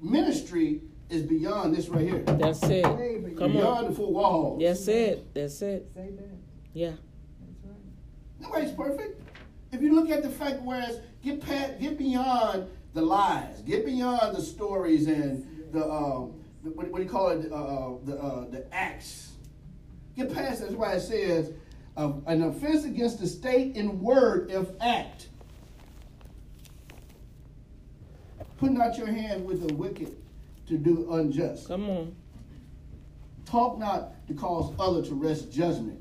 ministry 0.00 0.82
is 1.08 1.22
beyond 1.22 1.74
this 1.74 1.88
right 1.88 2.02
here. 2.02 2.22
That's 2.24 2.62
it. 2.64 2.84
Hey, 2.84 3.18
but 3.22 3.36
Come 3.36 3.52
beyond 3.52 3.84
on. 3.86 3.90
the 3.90 3.96
four 3.96 4.12
walls. 4.12 4.60
That's 4.62 4.88
it. 4.88 5.34
That's 5.34 5.62
it. 5.62 5.90
Say 5.94 6.10
that. 6.16 6.24
Yeah. 6.74 6.90
That's 6.90 7.64
right. 7.64 7.76
Nobody's 8.40 8.72
perfect. 8.72 9.20
If 9.72 9.80
you 9.80 9.94
look 9.94 10.10
at 10.10 10.22
the 10.22 10.28
fact, 10.30 10.62
whereas 10.62 11.00
get 11.22 11.40
past, 11.40 11.80
get 11.80 11.96
beyond 11.98 12.66
the 12.94 13.02
lies, 13.02 13.60
get 13.62 13.86
beyond 13.86 14.36
the 14.36 14.42
stories 14.42 15.06
and 15.06 15.46
the 15.72 15.88
um, 15.90 16.34
the, 16.34 16.41
what, 16.62 16.90
what 16.90 16.98
do 16.98 17.04
you 17.04 17.08
call 17.08 17.28
it, 17.30 17.52
uh, 17.52 17.92
the 18.04 18.18
uh, 18.18 18.50
the 18.50 18.66
acts. 18.72 19.32
Get 20.16 20.32
past. 20.32 20.60
That's 20.60 20.74
why 20.74 20.94
it 20.94 21.00
says 21.00 21.52
uh, 21.96 22.12
an 22.26 22.42
offense 22.42 22.84
against 22.84 23.20
the 23.20 23.26
state 23.26 23.76
in 23.76 24.00
word 24.00 24.50
if 24.50 24.68
act. 24.80 25.28
Putting 28.58 28.80
out 28.80 28.96
your 28.96 29.08
hand 29.08 29.44
with 29.44 29.66
the 29.66 29.74
wicked 29.74 30.16
to 30.68 30.78
do 30.78 31.12
unjust. 31.12 31.66
Come 31.66 31.90
on. 31.90 32.16
Talk 33.44 33.78
not 33.78 34.26
to 34.28 34.34
cause 34.34 34.72
other 34.78 35.02
to 35.02 35.14
wrest 35.14 35.52
judgment. 35.52 36.00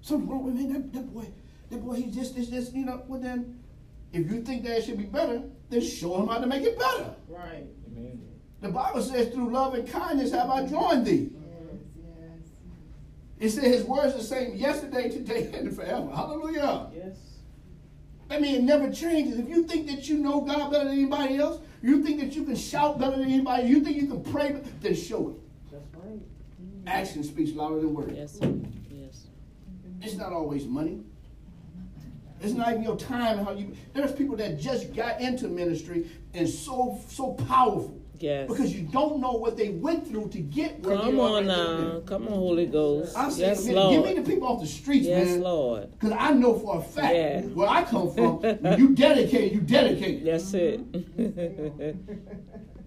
Something 0.00 0.28
wrong 0.28 0.44
with 0.44 0.54
me. 0.54 0.72
That, 0.72 0.92
that 0.94 1.12
boy, 1.12 1.26
that 1.68 1.84
boy, 1.84 1.94
he's 1.94 2.14
just 2.14 2.34
this, 2.34 2.48
this, 2.48 2.72
you 2.72 2.86
know. 2.86 3.02
Well, 3.06 3.20
then, 3.20 3.60
if 4.12 4.30
you 4.30 4.40
think 4.42 4.64
that 4.64 4.78
it 4.78 4.84
should 4.84 4.96
be 4.96 5.04
better, 5.04 5.42
then 5.68 5.80
show 5.82 6.20
him 6.20 6.28
how 6.28 6.38
to 6.38 6.46
make 6.46 6.62
it 6.62 6.78
better. 6.78 7.14
Right. 7.28 7.66
The 8.60 8.68
Bible 8.68 9.02
says, 9.02 9.32
through 9.32 9.50
love 9.50 9.74
and 9.74 9.88
kindness 9.88 10.32
have 10.32 10.50
I 10.50 10.66
joined 10.66 11.06
thee. 11.06 11.30
Yes, 11.32 12.48
It 13.38 13.50
said 13.50 13.64
his 13.64 13.84
words 13.84 14.14
are 14.14 14.18
the 14.18 14.24
same 14.24 14.54
yesterday, 14.54 15.08
today, 15.08 15.50
and 15.54 15.74
forever. 15.74 16.10
Hallelujah. 16.14 16.90
Yes. 16.94 17.16
I 18.28 18.38
mean, 18.38 18.54
it 18.54 18.62
never 18.62 18.90
changes. 18.92 19.38
If 19.38 19.48
you 19.48 19.64
think 19.64 19.88
that 19.88 20.08
you 20.08 20.18
know 20.18 20.42
God 20.42 20.70
better 20.70 20.84
than 20.84 20.92
anybody 20.98 21.38
else, 21.38 21.60
you 21.82 22.02
think 22.04 22.20
that 22.20 22.36
you 22.36 22.44
can 22.44 22.54
shout 22.54 22.98
better 22.98 23.16
than 23.16 23.30
anybody, 23.30 23.66
you 23.66 23.80
think 23.80 23.96
you 23.96 24.06
can 24.06 24.22
pray, 24.22 24.60
then 24.80 24.94
show 24.94 25.30
it. 25.30 25.72
That's 25.72 25.84
right. 25.94 26.20
Action 26.86 27.24
speaks 27.24 27.52
louder 27.52 27.76
than 27.76 27.94
words. 27.94 28.12
Yes. 28.14 28.38
sir. 28.38 28.54
Yes. 28.90 29.26
It's 30.02 30.16
not 30.16 30.32
always 30.32 30.66
money. 30.66 31.00
It's 32.42 32.54
not 32.54 32.70
even 32.70 32.82
your 32.82 32.96
time 32.96 33.44
how 33.44 33.52
you. 33.52 33.74
There's 33.92 34.12
people 34.12 34.36
that 34.36 34.58
just 34.58 34.94
got 34.94 35.20
into 35.20 35.48
ministry 35.48 36.08
and 36.32 36.48
so 36.48 36.98
so 37.08 37.32
powerful 37.32 37.99
Yes. 38.20 38.48
because 38.48 38.72
you 38.74 38.82
don't 38.82 39.18
know 39.18 39.32
what 39.32 39.56
they 39.56 39.70
went 39.70 40.06
through 40.06 40.28
to 40.28 40.40
get 40.40 40.80
where 40.80 40.96
Come 40.98 41.16
they 41.16 41.20
are 41.22 41.36
on 41.38 41.46
now. 41.46 41.76
there. 41.92 42.00
Come 42.02 42.28
on, 42.28 42.34
Holy 42.34 42.66
Ghost. 42.66 43.16
I 43.16 43.30
say, 43.30 43.40
Yes, 43.40 43.64
man, 43.66 43.90
give 43.90 44.04
me 44.04 44.14
the 44.14 44.22
people 44.30 44.46
off 44.48 44.60
the 44.60 44.66
streets, 44.66 45.06
Yes, 45.06 45.26
man. 45.28 45.40
Lord. 45.40 45.90
Because 45.92 46.12
I 46.18 46.32
know 46.32 46.58
for 46.58 46.78
a 46.78 46.82
fact 46.82 47.14
Yeah. 47.14 47.40
where 47.40 47.68
I 47.68 47.82
come 47.82 48.12
from, 48.12 48.40
when 48.42 48.78
you 48.78 48.94
dedicate, 48.94 49.52
you 49.52 49.60
dedicate. 49.62 50.24
That's 50.24 50.52
it. 50.52 50.80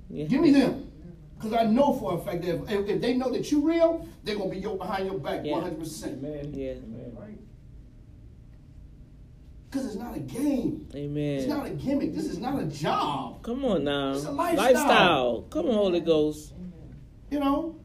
yeah. 0.10 0.26
Give 0.26 0.40
me 0.42 0.52
them. 0.52 0.92
Because 1.36 1.54
I 1.54 1.64
know 1.66 1.94
for 2.00 2.14
a 2.14 2.18
fact 2.20 2.44
that 2.44 2.64
if, 2.72 2.88
if 2.88 3.02
they 3.02 3.16
know 3.16 3.30
that 3.32 3.52
you 3.52 3.68
real, 3.68 4.08
they're 4.24 4.36
going 4.36 4.50
to 4.50 4.56
be 4.56 4.62
your, 4.62 4.78
behind 4.78 5.08
your 5.08 5.20
back 5.20 5.42
Yeah. 5.44 5.56
100%. 5.56 6.04
Amen. 6.20 6.54
Yeah. 6.54 6.72
Amen. 6.74 7.03
Right. 9.74 9.84
Because 9.84 9.96
it's 9.96 10.04
not 10.04 10.16
a 10.16 10.20
game. 10.20 10.88
Amen. 10.96 11.40
It's 11.40 11.48
not 11.48 11.66
a 11.66 11.72
gimmick. 11.72 12.14
This 12.14 12.26
is 12.26 12.40
not 12.40 12.62
a 12.62 12.66
job. 12.66 13.42
Come 13.44 13.66
on 13.66 13.84
now. 13.84 14.14
It's 14.14 14.26
a 14.26 14.32
lifestyle. 14.32 15.44
Come 15.50 15.68
on, 15.68 15.74
Holy 15.74 16.00
Ghost. 16.00 16.54
You 17.32 17.40
know, 17.40 17.80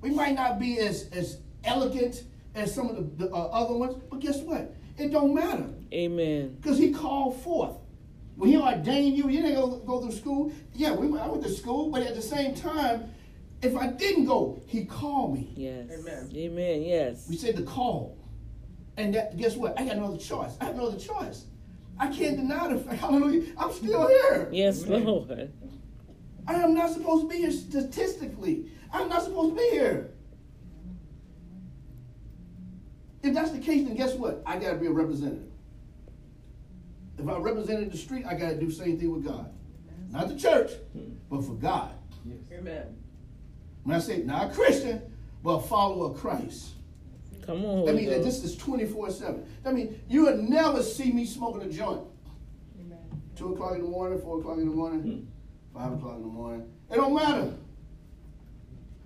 we 0.00 0.10
might 0.10 0.34
not 0.34 0.58
be 0.60 0.78
as 0.78 1.08
as 1.12 1.38
elegant 1.64 2.24
as 2.54 2.72
some 2.72 2.88
of 2.88 2.96
the, 2.96 3.26
the 3.26 3.34
uh, 3.34 3.38
other 3.38 3.74
ones, 3.74 4.00
but 4.08 4.20
guess 4.20 4.38
what? 4.40 4.74
It 4.96 5.10
don't 5.10 5.34
matter 5.34 5.68
Amen. 5.92 6.56
because 6.60 6.78
He 6.78 6.92
called 6.92 7.42
forth. 7.42 7.76
When 8.36 8.50
He 8.50 8.56
ordained 8.56 9.16
you, 9.16 9.28
you 9.28 9.42
didn't 9.42 9.56
go, 9.56 9.78
go 9.78 10.00
through 10.02 10.12
school. 10.12 10.52
Yeah, 10.72 10.92
we, 10.92 11.06
I 11.18 11.26
went 11.26 11.42
to 11.42 11.50
school, 11.50 11.90
but 11.90 12.02
at 12.02 12.14
the 12.14 12.22
same 12.22 12.54
time, 12.54 13.12
if 13.62 13.76
I 13.76 13.88
didn't 13.88 14.26
go, 14.26 14.62
He 14.66 14.84
called 14.84 15.34
me. 15.34 15.52
Yes. 15.56 15.90
Amen. 15.90 16.30
Amen. 16.32 16.82
Yes. 16.82 17.26
We 17.28 17.36
said 17.36 17.56
the 17.56 17.64
call, 17.64 18.16
and 18.96 19.14
that 19.14 19.36
guess 19.36 19.56
what? 19.56 19.78
I 19.78 19.84
got 19.84 19.96
no 19.96 20.06
other 20.06 20.18
choice. 20.18 20.56
I 20.60 20.66
have 20.66 20.76
no 20.76 20.88
other 20.88 20.98
choice. 20.98 21.44
I 21.98 22.08
can't 22.08 22.36
deny 22.36 22.72
the 22.72 22.78
fact. 22.78 23.00
Hallelujah! 23.00 23.52
I'm 23.56 23.72
still 23.72 24.08
here. 24.08 24.48
Yes, 24.52 24.86
Lord. 24.86 25.52
I 26.46 26.54
am 26.54 26.74
not 26.74 26.90
supposed 26.90 27.22
to 27.22 27.28
be 27.28 27.38
here 27.38 27.50
statistically. 27.50 28.70
I'm 28.92 29.08
not 29.08 29.22
supposed 29.22 29.56
to 29.56 29.56
be 29.56 29.70
here. 29.70 30.10
If 33.22 33.32
that's 33.32 33.52
the 33.52 33.58
case, 33.58 33.86
then 33.86 33.96
guess 33.96 34.14
what? 34.14 34.42
I 34.44 34.58
got 34.58 34.72
to 34.72 34.76
be 34.76 34.86
a 34.86 34.90
representative. 34.90 35.50
If 37.18 37.26
I 37.26 37.38
represented 37.38 37.90
the 37.90 37.96
street, 37.96 38.26
I 38.26 38.34
got 38.34 38.50
to 38.50 38.60
do 38.60 38.66
the 38.66 38.72
same 38.72 38.98
thing 38.98 39.10
with 39.10 39.24
God. 39.24 39.50
Not 40.10 40.28
the 40.28 40.36
church, 40.36 40.72
but 41.30 41.42
for 41.42 41.54
God. 41.54 41.94
Yes. 42.26 42.36
Amen. 42.52 42.96
When 43.84 43.96
I 43.96 43.98
say 43.98 44.18
not 44.18 44.50
a 44.50 44.54
Christian, 44.54 45.00
but 45.42 45.50
a 45.50 45.62
follower 45.62 46.10
of 46.10 46.16
Christ. 46.18 46.73
Come 47.46 47.64
on, 47.64 47.84
That 47.84 47.94
means 47.94 48.10
that 48.10 48.24
this 48.24 48.42
is 48.42 48.56
24 48.56 49.10
7. 49.10 49.46
That 49.62 49.74
means 49.74 49.96
you 50.08 50.22
would 50.24 50.40
never 50.40 50.82
see 50.82 51.12
me 51.12 51.26
smoking 51.26 51.62
a 51.62 51.72
joint. 51.72 52.02
Amen. 52.80 52.98
2 53.36 53.52
o'clock 53.52 53.74
in 53.74 53.82
the 53.82 53.88
morning, 53.88 54.20
4 54.20 54.40
o'clock 54.40 54.58
in 54.58 54.68
the 54.68 54.74
morning, 54.74 55.00
hmm. 55.74 55.78
5 55.78 55.92
o'clock 55.94 56.16
in 56.16 56.22
the 56.22 56.28
morning. 56.28 56.66
It 56.90 56.96
don't 56.96 57.14
matter. 57.14 57.52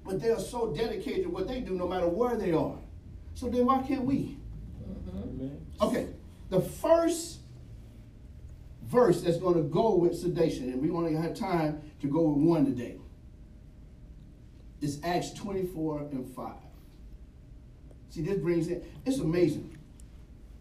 But 0.05 0.20
they 0.20 0.30
are 0.30 0.41
so 0.41 0.72
dedicated 0.72 1.24
to 1.24 1.30
what 1.30 1.49
they 1.49 1.61
do 1.61 1.74
no 1.74 1.89
matter 1.89 2.09
where 2.09 2.36
they 2.36 2.53
are. 2.53 2.78
So 3.34 3.49
then 3.49 3.66
why 3.66 3.82
can't 3.82 4.05
we? 4.05 4.39
Amen. 5.09 5.66
Okay, 5.80 6.09
the 6.51 6.61
first 6.61 7.41
verse 8.84 9.20
that's 9.20 9.36
going 9.36 9.55
to 9.55 9.62
go 9.62 9.97
with 9.97 10.16
sedation, 10.16 10.72
and 10.72 10.80
we 10.80 10.91
only 10.91 11.14
have 11.14 11.34
time 11.34 11.82
to 12.01 12.07
go 12.07 12.22
with 12.22 12.43
one 12.43 12.64
today, 12.64 12.97
is 14.80 15.01
Acts 15.03 15.32
24 15.32 16.09
and 16.12 16.26
5. 16.34 16.53
See, 18.11 18.23
this 18.23 18.39
brings 18.39 18.69
in, 18.69 18.83
it's 19.05 19.19
amazing. 19.19 19.77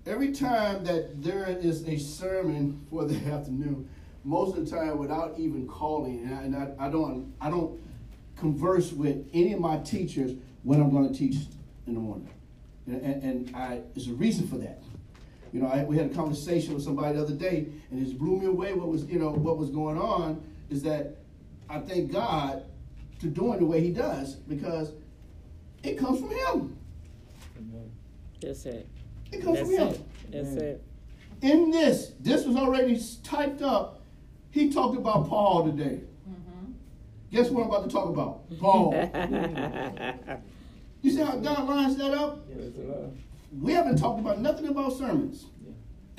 Every 0.05 0.31
time 0.31 0.83
that 0.85 1.21
there 1.21 1.45
is 1.47 1.87
a 1.87 1.97
sermon 1.97 2.85
for 2.89 3.05
the 3.05 3.15
afternoon, 3.31 3.89
most 4.23 4.57
of 4.57 4.69
the 4.69 4.75
time 4.75 4.97
without 4.97 5.35
even 5.37 5.67
calling, 5.67 6.23
and 6.23 6.35
I, 6.35 6.41
and 6.41 6.55
I, 6.55 6.87
I 6.87 6.89
don't, 6.89 7.33
I 7.39 7.49
don't 7.49 7.79
converse 8.37 8.91
with 8.91 9.27
any 9.33 9.53
of 9.53 9.59
my 9.59 9.77
teachers 9.77 10.33
when 10.63 10.81
I'm 10.81 10.91
going 10.91 11.11
to 11.11 11.17
teach 11.17 11.35
in 11.87 11.93
the 11.93 11.99
morning, 11.99 12.29
and, 12.85 13.01
and, 13.01 13.23
and 13.23 13.55
I, 13.55 13.81
there's 13.95 14.09
a 14.09 14.13
reason 14.13 14.47
for 14.47 14.57
that. 14.57 14.81
You 15.53 15.61
know, 15.61 15.67
I, 15.67 15.83
we 15.85 15.97
had 15.97 16.11
a 16.11 16.13
conversation 16.13 16.73
with 16.73 16.83
somebody 16.83 17.15
the 17.15 17.23
other 17.23 17.33
day, 17.33 17.67
and 17.89 18.05
it 18.05 18.19
blew 18.19 18.37
me 18.37 18.47
away. 18.47 18.73
What 18.73 18.89
was, 18.89 19.05
you 19.05 19.19
know, 19.19 19.31
what 19.31 19.57
was 19.57 19.69
going 19.69 19.97
on 19.97 20.43
is 20.69 20.83
that 20.83 21.15
I 21.69 21.79
thank 21.79 22.11
God 22.11 22.65
to 23.19 23.27
doing 23.27 23.59
the 23.59 23.65
way 23.65 23.81
He 23.81 23.91
does 23.91 24.35
because 24.35 24.91
it 25.83 25.97
comes 25.97 26.19
from 26.19 26.29
Him. 26.29 26.76
Amen. 28.43 28.53
That's 28.53 28.65
it. 28.65 28.87
It 29.31 29.43
comes 29.43 29.59
That's 29.59 29.69
from 29.69 29.77
Him. 29.77 29.87
it. 29.89 30.31
That's 30.31 30.53
it. 30.55 30.83
In 31.41 31.71
this, 31.71 32.13
this 32.19 32.45
was 32.45 32.55
already 32.55 32.99
typed 33.23 33.61
up. 33.61 34.01
He 34.51 34.71
talked 34.71 34.97
about 34.97 35.27
Paul 35.27 35.65
today. 35.65 36.01
Mm-hmm. 36.27 36.71
Guess 37.31 37.49
what 37.49 37.63
I'm 37.63 37.69
about 37.69 37.83
to 37.83 37.89
talk 37.93 38.09
about? 38.09 38.59
Paul. 38.59 38.93
you 41.01 41.11
see 41.11 41.21
how 41.21 41.35
God 41.37 41.67
lines 41.67 41.95
that 41.97 42.13
up? 42.13 42.47
Praise. 42.51 42.73
We 43.59 43.73
haven't 43.73 43.97
talked 43.97 44.19
about 44.19 44.39
nothing 44.39 44.67
about 44.67 44.93
sermons. 44.93 45.45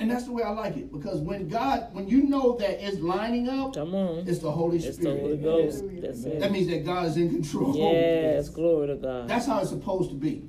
And 0.01 0.09
that's 0.09 0.23
the 0.23 0.31
way 0.31 0.43
I 0.43 0.51
like 0.51 0.77
it. 0.77 0.93
Because 0.93 1.19
when 1.19 1.49
God, 1.49 1.93
when 1.93 2.07
you 2.07 2.23
know 2.23 2.55
that 2.57 2.81
it's 2.81 2.99
lining 2.99 3.49
up, 3.49 3.73
Come 3.73 3.93
on. 3.93 4.19
it's 4.25 4.39
the 4.39 4.49
Holy 4.49 4.79
Spirit. 4.79 4.95
It's 4.95 5.03
the 5.03 5.17
Holy 5.17 5.37
Ghost. 5.37 5.83
That's 6.01 6.23
That 6.23 6.51
means 6.53 6.67
that 6.67 6.85
God 6.85 7.07
is 7.07 7.17
in 7.17 7.29
control. 7.29 7.75
Yes. 7.75 8.47
Glory 8.47 8.87
to 8.87 8.95
God. 8.95 9.27
That's 9.27 9.45
how 9.45 9.59
it's 9.59 9.71
supposed 9.71 10.11
to 10.11 10.15
be. 10.15 10.48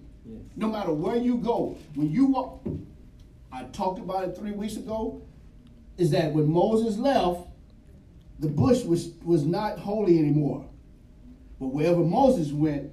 Yes. 0.60 0.68
No 0.68 0.68
matter 0.78 0.92
where 0.92 1.16
you 1.16 1.38
go, 1.38 1.76
when 1.94 2.10
you 2.10 2.26
walk, 2.26 2.66
I 3.52 3.64
talked 3.64 3.98
about 3.98 4.24
it 4.28 4.36
three 4.36 4.52
weeks 4.52 4.76
ago, 4.76 5.22
is 5.96 6.10
that 6.10 6.32
when 6.32 6.50
Moses 6.50 6.96
left, 6.98 7.48
the 8.38 8.48
bush 8.48 8.84
was, 8.84 9.10
was 9.24 9.44
not 9.44 9.78
holy 9.78 10.18
anymore. 10.18 10.66
But 11.58 11.68
wherever 11.68 12.00
Moses 12.00 12.52
went, 12.52 12.90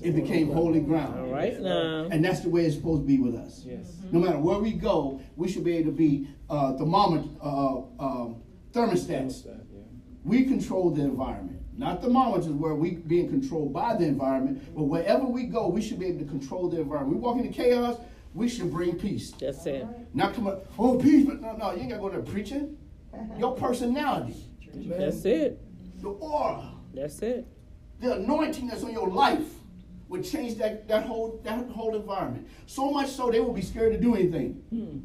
It 0.00 0.08
it 0.08 0.14
became 0.14 0.52
holy 0.52 0.80
ground. 0.80 1.18
All 1.18 1.32
right 1.32 1.60
now. 1.60 2.08
And 2.10 2.24
that's 2.24 2.40
the 2.40 2.48
way 2.48 2.64
it's 2.64 2.76
supposed 2.76 3.02
to 3.02 3.06
be 3.06 3.18
with 3.18 3.34
us. 3.34 3.62
Yes. 3.64 3.96
No 4.12 4.20
matter 4.20 4.38
where 4.38 4.58
we 4.58 4.72
go, 4.72 5.20
we 5.36 5.48
should 5.48 5.64
be 5.64 5.76
able 5.76 5.90
to 5.92 5.96
be 5.96 6.28
uh, 6.48 6.76
thermometer, 6.76 7.28
uh, 7.42 7.76
um, 7.98 8.36
thermostats. 8.72 9.42
Thermostat, 9.42 9.64
yeah. 9.72 9.80
We 10.24 10.44
control 10.44 10.90
the 10.90 11.02
environment, 11.02 11.60
not 11.76 12.00
the 12.00 12.06
thermometers 12.06 12.46
where 12.48 12.74
we 12.74 12.92
being 12.92 13.28
controlled 13.28 13.72
by 13.72 13.96
the 13.96 14.04
environment, 14.04 14.62
but 14.74 14.84
wherever 14.84 15.24
we 15.24 15.44
go, 15.44 15.68
we 15.68 15.82
should 15.82 15.98
be 15.98 16.06
able 16.06 16.20
to 16.20 16.24
control 16.26 16.68
the 16.68 16.80
environment. 16.80 17.16
We 17.16 17.20
walk 17.20 17.36
into 17.38 17.52
chaos, 17.52 17.98
we 18.32 18.48
should 18.48 18.70
bring 18.70 18.98
peace. 18.98 19.32
That's 19.32 19.66
it. 19.66 19.86
Not 20.12 20.34
come 20.34 20.46
up, 20.46 20.66
oh 20.78 20.96
peace, 20.98 21.26
but 21.26 21.40
no, 21.40 21.56
no, 21.56 21.72
you 21.72 21.80
ain't 21.80 21.90
got 21.90 21.96
to 21.96 22.02
go 22.02 22.10
there 22.10 22.22
preaching. 22.22 22.76
Your 23.38 23.54
personality, 23.54 24.34
Amen. 24.74 24.98
That's 24.98 25.24
it. 25.24 25.60
the 26.00 26.08
aura, 26.08 26.72
That's 26.92 27.20
it. 27.22 27.46
the 28.00 28.14
anointing 28.14 28.66
that's 28.66 28.82
on 28.82 28.92
your 28.92 29.08
life 29.08 29.46
would 30.08 30.24
change 30.24 30.56
that, 30.58 30.86
that 30.88 31.04
whole 31.04 31.40
that 31.44 31.68
whole 31.70 31.94
environment. 31.94 32.48
So 32.66 32.90
much 32.90 33.08
so 33.08 33.30
they 33.30 33.40
will 33.40 33.52
be 33.52 33.62
scared 33.62 33.92
to 33.92 34.00
do 34.00 34.14
anything. 34.14 34.62
Hmm. 34.70 34.98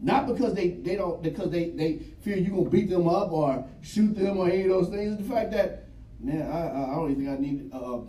Not 0.00 0.26
because 0.26 0.54
they, 0.54 0.70
they 0.70 0.96
don't 0.96 1.22
because 1.22 1.50
they, 1.50 1.70
they 1.70 1.98
fear 2.22 2.36
you're 2.36 2.56
gonna 2.56 2.70
beat 2.70 2.90
them 2.90 3.08
up 3.08 3.32
or 3.32 3.66
shoot 3.80 4.14
them 4.16 4.38
or 4.38 4.48
any 4.48 4.62
of 4.62 4.68
those 4.68 4.88
things. 4.90 5.16
The 5.16 5.24
fact 5.24 5.50
that 5.52 5.83
man, 6.24 6.50
I, 6.50 6.68
I 6.68 6.92
I 6.92 6.94
don't 6.96 7.10
even 7.10 7.24
think 7.24 7.38
I 7.38 7.40
need. 7.40 7.70
Uh, 7.72 8.00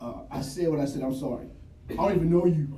uh, 0.00 0.22
I 0.30 0.40
said 0.42 0.68
what 0.68 0.80
I 0.80 0.84
said. 0.84 1.02
I'm 1.02 1.14
sorry. 1.14 1.46
I 1.90 1.94
don't 1.94 2.16
even 2.16 2.30
know 2.30 2.46
you. 2.46 2.68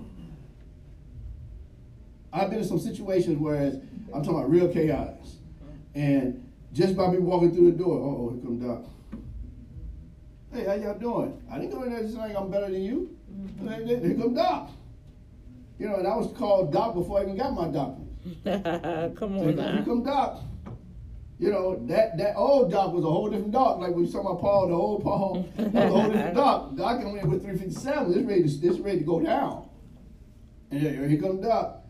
I've 2.33 2.51
been 2.51 2.59
in 2.59 2.64
some 2.64 2.79
situations 2.79 3.39
where 3.39 3.73
I'm 4.14 4.23
talking 4.23 4.35
about 4.39 4.51
real 4.51 4.69
chaos, 4.69 5.37
and 5.95 6.45
just 6.73 6.97
by 6.97 7.09
me 7.09 7.19
walking 7.19 7.55
through 7.55 7.73
the 7.73 7.79
door, 7.79 7.99
oh, 7.99 8.31
here 8.35 8.43
come 8.43 8.59
Doc. 8.59 8.85
Hey, 10.53 10.64
how 10.64 10.75
y'all 10.75 10.99
doing? 10.99 11.43
I 11.51 11.59
didn't 11.59 11.73
go 11.73 11.83
in 11.85 11.93
there 11.93 12.03
just 12.03 12.16
like 12.16 12.37
I'm 12.37 12.51
better 12.51 12.71
than 12.71 12.83
you. 12.83 13.16
Hey, 13.66 13.85
Here 13.87 14.14
come 14.14 14.35
Doc. 14.35 14.71
You 15.79 15.89
know, 15.89 15.97
and 15.97 16.07
I 16.07 16.16
was 16.16 16.33
called 16.37 16.73
Doc 16.73 16.95
before 16.95 17.21
I 17.21 17.23
even 17.23 17.37
got 17.37 17.55
my 17.55 17.69
doctor. 17.69 18.03
Come 19.16 19.39
on 19.39 19.57
come- 19.57 19.75
here 19.75 19.83
come 19.85 20.03
Doc. 20.03 20.41
You 21.39 21.53
know, 21.53 21.78
that, 21.86 22.18
that 22.18 22.34
old 22.34 22.72
Doc 22.72 22.93
was 22.93 23.05
a 23.05 23.11
whole 23.11 23.30
different 23.30 23.53
Doc. 23.53 23.78
Like 23.78 23.95
when 23.95 24.05
you 24.05 24.11
talking 24.11 24.28
about 24.28 24.41
Paul, 24.41 24.68
the 24.68 24.74
old 24.74 25.03
Paul, 25.05 25.49
was 25.57 25.74
a 25.74 25.89
whole 25.89 26.11
different 26.11 26.34
Doc. 26.34 26.74
Doc 26.74 27.01
came 27.01 27.16
in 27.16 27.30
with 27.30 27.43
357. 27.43 28.12
It's 28.12 28.26
ready 28.26 28.43
to, 28.43 28.66
it's 28.66 28.78
ready 28.80 28.99
to 28.99 29.05
go 29.05 29.20
down. 29.20 29.68
And 30.70 30.82
yeah, 30.82 30.91
here, 30.91 31.09
here 31.09 31.20
comes 31.20 31.41
Doc. 31.41 31.84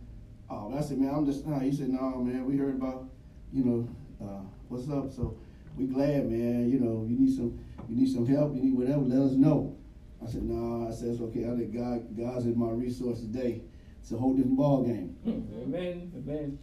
Oh, 0.51 0.74
I 0.76 0.82
said, 0.82 0.99
man, 0.99 1.14
I'm 1.14 1.24
just, 1.24 1.46
nah. 1.46 1.61
He 1.61 1.72
said, 1.72 1.88
no, 1.88 2.18
man, 2.18 2.44
we 2.44 2.57
heard 2.57 2.74
about, 2.74 3.09
you 3.53 3.64
know, 3.64 3.88
uh, 4.22 4.42
what's 4.68 4.88
up. 4.90 5.11
So 5.12 5.38
we 5.76 5.86
glad, 5.86 6.30
man. 6.30 6.70
You 6.70 6.80
know, 6.80 7.07
you 7.09 7.18
need 7.18 7.34
some, 7.34 7.59
you 7.88 7.96
need 7.96 8.12
some 8.12 8.26
help. 8.26 8.55
You 8.55 8.62
need 8.62 8.74
whatever. 8.74 9.01
Let 9.01 9.20
us 9.20 9.32
know. 9.32 9.76
I 10.22 10.30
said, 10.30 10.42
no. 10.42 10.88
I 10.88 10.92
said, 10.92 11.09
it's 11.09 11.20
okay. 11.20 11.46
I 11.46 11.57
think 11.57 11.74
God, 11.74 12.16
God's 12.16 12.44
in 12.44 12.59
my 12.59 12.70
resource 12.70 13.20
today. 13.20 13.62
It's 14.01 14.12
a 14.12 14.16
whole 14.16 14.34
different 14.34 14.57
ball 14.57 14.84
game. 14.84 15.16
Amen. 15.26 16.12
Amen. 16.16 16.59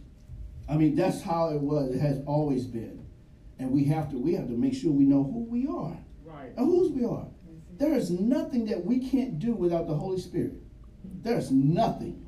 I 0.68 0.76
mean, 0.76 0.94
that's 0.96 1.22
how 1.22 1.50
it 1.50 1.60
was. 1.60 1.94
It 1.94 2.00
has 2.00 2.20
always 2.26 2.64
been, 2.66 3.06
and 3.58 3.70
we 3.70 3.84
have 3.84 4.10
to 4.10 4.18
we 4.18 4.34
have 4.34 4.48
to 4.48 4.56
make 4.56 4.74
sure 4.74 4.90
we 4.90 5.04
know 5.04 5.22
who 5.22 5.44
we 5.48 5.66
are 5.66 5.96
Right. 6.24 6.50
and 6.56 6.66
whose 6.66 6.90
we 6.92 7.04
are. 7.04 7.26
There 7.78 7.94
is 7.94 8.10
nothing 8.10 8.66
that 8.66 8.84
we 8.84 8.98
can't 9.08 9.38
do 9.38 9.52
without 9.52 9.86
the 9.86 9.94
Holy 9.94 10.18
Spirit. 10.18 10.54
There's 11.22 11.50
nothing. 11.50 12.26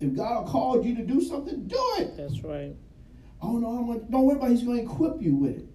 If 0.00 0.14
God 0.14 0.46
called 0.46 0.84
you 0.84 0.94
to 0.94 1.02
do 1.02 1.20
something, 1.20 1.66
do 1.66 1.94
it. 1.98 2.16
That's 2.16 2.40
right. 2.42 2.74
Oh 3.42 3.58
no, 3.58 3.78
I'm 3.78 3.86
gonna, 3.86 4.00
don't 4.10 4.24
worry 4.24 4.36
about. 4.36 4.50
It. 4.50 4.54
He's 4.54 4.62
going 4.64 4.78
to 4.78 4.84
equip 4.84 5.20
you 5.20 5.34
with 5.34 5.58
it. 5.58 5.66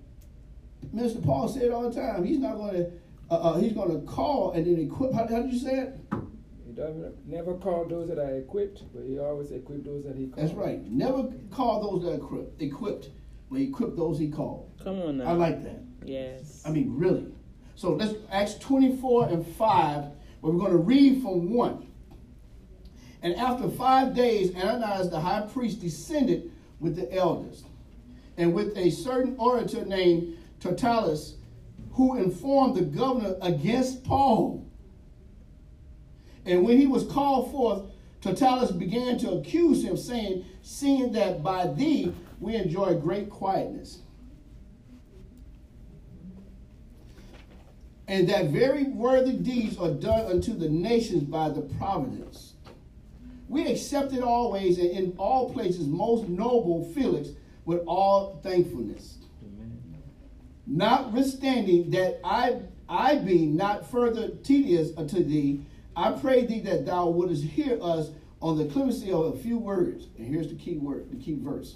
Minister 0.93 1.20
Paul 1.20 1.47
said 1.47 1.72
all 1.72 1.89
the 1.89 1.95
time. 1.99 2.24
He's 2.24 2.39
not 2.39 2.56
going 2.56 2.74
to. 2.74 2.91
Uh, 3.32 3.36
uh, 3.36 3.58
he's 3.58 3.74
going 3.74 3.89
to 3.91 4.06
call 4.06 4.51
and 4.51 4.66
then 4.66 4.80
equip. 4.86 5.14
How, 5.14 5.28
how 5.28 5.41
did 5.41 5.51
you 5.54 5.60
say 5.60 5.76
it? 5.80 5.99
He 6.74 6.82
doesn't 6.82 7.28
never 7.28 7.53
call 7.53 7.86
those 7.86 8.07
that 8.09 8.17
are 8.17 8.36
equipped, 8.36 8.84
but 8.93 9.03
he 9.03 9.19
always 9.19 9.51
equip 9.51 9.84
those 9.84 10.03
that 10.05 10.15
he 10.15 10.26
calls. 10.26 10.47
That's 10.47 10.53
right. 10.57 10.84
Never 10.89 11.32
call 11.51 11.91
those 11.91 12.03
that 12.03 12.13
are 12.13 12.15
equipped, 12.15 12.59
equipped 12.59 13.09
but 13.51 13.61
equip 13.61 13.95
those 13.95 14.17
he 14.17 14.30
called. 14.30 14.71
Come 14.84 14.99
on 15.03 15.17
now. 15.19 15.26
I 15.26 15.34
like 15.34 15.63
that. 15.63 15.84
Yes. 16.03 16.63
I 16.65 16.71
mean, 16.71 16.97
really. 16.97 17.32
So 17.76 17.93
let's 17.93 18.15
Acts 18.32 18.55
24 18.55 19.30
and 19.30 19.45
5, 19.45 20.03
where 20.41 20.53
we're 20.53 20.59
going 20.59 20.71
to 20.71 20.78
read 20.78 21.21
from 21.21 21.53
1. 21.53 21.88
And 23.21 23.36
after 23.36 23.69
five 23.69 24.15
days, 24.15 24.55
Ananias 24.55 25.11
the 25.11 25.19
high 25.19 25.41
priest 25.41 25.80
descended 25.80 26.51
with 26.80 26.95
the 26.95 27.13
elders 27.13 27.63
and 28.36 28.53
with 28.53 28.76
a 28.76 28.89
certain 28.89 29.36
orator 29.38 29.86
named 29.86 30.38
Tertullus, 30.59 31.36
who 31.91 32.17
informed 32.17 32.76
the 32.76 32.82
governor 32.82 33.36
against 33.41 34.03
Paul. 34.03 34.62
And 36.46 36.64
when 36.64 36.78
he 36.78 36.88
was 36.88 37.06
called 37.06 37.52
forth, 37.52 37.84
Tertullus 38.22 38.72
began 38.72 39.18
to 39.20 39.32
accuse 39.32 39.84
him, 39.84 39.98
saying, 39.98 40.46
Seeing 40.62 41.12
that 41.14 41.44
by 41.44 41.68
thee 41.68 42.14
we 42.39 42.56
enjoy 42.56 42.96
great 42.96 43.30
quietness. 43.30 44.00
And 48.08 48.28
that 48.30 48.48
very 48.48 48.84
worthy 48.84 49.34
deeds 49.34 49.78
are 49.78 49.91
done 49.91 50.26
unto 50.26 50.54
the 50.54 50.70
nations 50.70 51.24
by 51.24 51.50
the 51.50 51.62
providence. 51.62 52.54
We 53.48 53.68
accepted 53.68 54.22
always 54.22 54.78
and 54.78 54.89
in 54.89 55.14
all 55.18 55.54
places 55.54 55.88
most 55.88 56.28
noble 56.28 56.91
Felix 56.94 57.30
with 57.66 57.84
all 57.88 58.39
thankfulness. 58.44 59.18
Notwithstanding 60.66 61.91
that 61.91 62.20
I 62.24 62.60
I 62.88 63.16
be 63.16 63.46
not 63.46 63.89
further 63.89 64.30
tedious 64.30 64.89
unto 64.98 65.24
thee, 65.24 65.66
I 65.96 66.12
pray 66.12 66.46
thee 66.46 66.60
that 66.62 66.86
thou 66.86 67.10
wouldest 67.10 67.44
hear 67.44 67.78
us 67.82 68.10
on 68.41 68.58
the 68.58 68.66
clemency 68.66 69.12
of 69.12 69.36
a 69.36 69.38
few 69.38 69.58
words. 69.58 70.08
And 70.18 70.28
here's 70.28 70.50
the 70.50 70.56
key 70.56 70.78
word, 70.78 71.10
the 71.12 71.24
key 71.24 71.38
verse. 71.39 71.76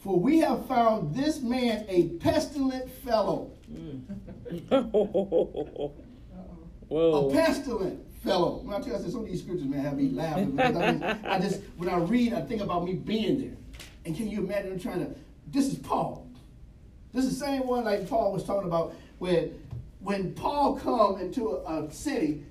For 0.00 0.18
we 0.18 0.38
have 0.40 0.66
found 0.66 1.14
this 1.14 1.40
man 1.40 1.84
a 1.88 2.08
pestilent 2.20 2.90
fellow. 2.90 3.52
Whoa. 6.88 7.28
A 7.28 7.32
pestilent 7.32 8.00
fellow. 8.22 8.60
When 8.62 8.74
I 8.74 8.78
tell 8.78 8.88
you, 8.88 8.94
I 8.94 8.98
said 8.98 9.10
some 9.10 9.20
of 9.20 9.26
these 9.26 9.42
scriptures, 9.42 9.66
man, 9.66 9.80
have 9.80 9.96
me 9.96 10.10
laughing. 10.10 10.58
I, 10.58 10.92
mean, 10.92 11.02
I 11.02 11.38
just, 11.38 11.60
when 11.76 11.88
I 11.88 11.98
read, 11.98 12.32
I 12.32 12.40
think 12.40 12.62
about 12.62 12.84
me 12.84 12.94
being 12.94 13.40
there. 13.40 13.56
And 14.06 14.16
can 14.16 14.28
you 14.28 14.38
imagine 14.38 14.78
trying 14.78 15.00
to, 15.00 15.14
this 15.48 15.66
is 15.66 15.78
Paul. 15.78 16.26
This 17.12 17.24
is 17.24 17.38
the 17.38 17.44
same 17.44 17.66
one 17.66 17.84
like 17.84 18.08
Paul 18.08 18.32
was 18.32 18.44
talking 18.44 18.66
about 18.66 18.94
when, 19.18 19.52
when 20.00 20.32
Paul 20.34 20.76
come 20.78 21.20
into 21.20 21.48
a, 21.48 21.84
a 21.84 21.92
city, 21.92 22.44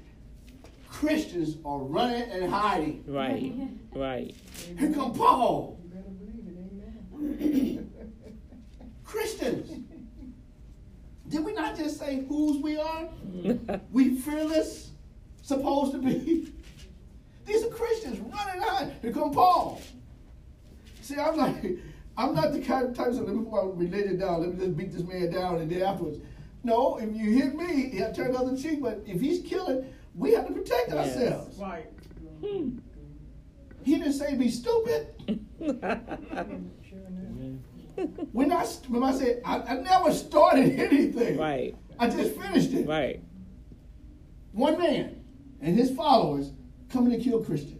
Christians 0.89 1.57
are 1.65 1.79
running 1.79 2.23
and 2.23 2.51
hiding. 2.51 3.03
Right. 3.07 3.53
Right. 3.93 4.35
Here 4.77 4.91
come 4.91 5.13
Paul. 5.13 5.79
You 5.83 5.89
better 5.89 6.09
believe 7.39 7.79
it, 7.79 7.87
amen. 7.99 8.17
Christians. 9.03 9.85
Did 11.29 11.43
we 11.43 11.53
not 11.53 11.77
just 11.77 11.99
say 11.99 12.23
whose 12.27 12.61
we 12.61 12.77
are? 12.77 13.09
we 13.91 14.15
fearless, 14.15 14.91
supposed 15.41 15.91
to 15.91 15.97
be. 15.97 16.53
These 17.45 17.63
are 17.65 17.69
Christians 17.69 18.19
running 18.19 18.63
out. 18.63 18.91
Here 19.01 19.11
come 19.11 19.31
Paul. 19.31 19.81
See, 21.01 21.15
I'm 21.15 21.37
like, 21.37 21.79
I'm 22.17 22.33
not 22.33 22.51
the 22.51 22.61
kind 22.61 22.87
of 22.87 22.95
type 22.95 23.07
of 23.07 23.15
let 23.19 23.29
me 23.29 23.43
put 23.43 23.51
my 23.51 23.71
religion 23.73 24.19
down. 24.19 24.41
Let 24.41 24.53
me 24.53 24.65
just 24.65 24.77
beat 24.77 24.91
this 24.91 25.03
man 25.03 25.31
down 25.31 25.61
and 25.61 25.69
then 25.69 25.81
afterwards. 25.81 26.19
No, 26.63 26.97
if 26.97 27.15
you 27.15 27.31
hit 27.31 27.55
me, 27.55 27.91
he'll 27.91 28.13
turn 28.13 28.33
the 28.33 28.39
other 28.39 28.57
cheek. 28.57 28.81
But 28.81 29.03
if 29.05 29.21
he's 29.21 29.47
killing, 29.47 29.85
we 30.17 30.33
have 30.33 30.47
to 30.47 30.53
protect 30.53 30.89
Yes. 30.89 31.15
ourselves. 31.15 31.57
Right. 31.57 31.85
He 32.41 33.95
didn't 33.97 34.13
say 34.13 34.35
be 34.35 34.49
stupid. 34.49 35.07
When 38.31 38.51
I 38.51 38.63
when 38.89 39.01
I 39.03 39.11
said 39.11 39.41
I, 39.43 39.59
I 39.59 39.73
never 39.79 40.13
started 40.13 40.79
anything. 40.79 41.37
right. 41.37 41.75
I 41.97 42.07
just 42.09 42.35
finished 42.39 42.71
it. 42.73 42.87
Right. 42.87 43.21
one 44.51 44.77
man 44.77 45.23
and 45.61 45.75
his 45.75 45.89
followers 45.91 46.51
coming 46.91 47.17
to 47.17 47.23
kill 47.23 47.43
Christians. 47.43 47.73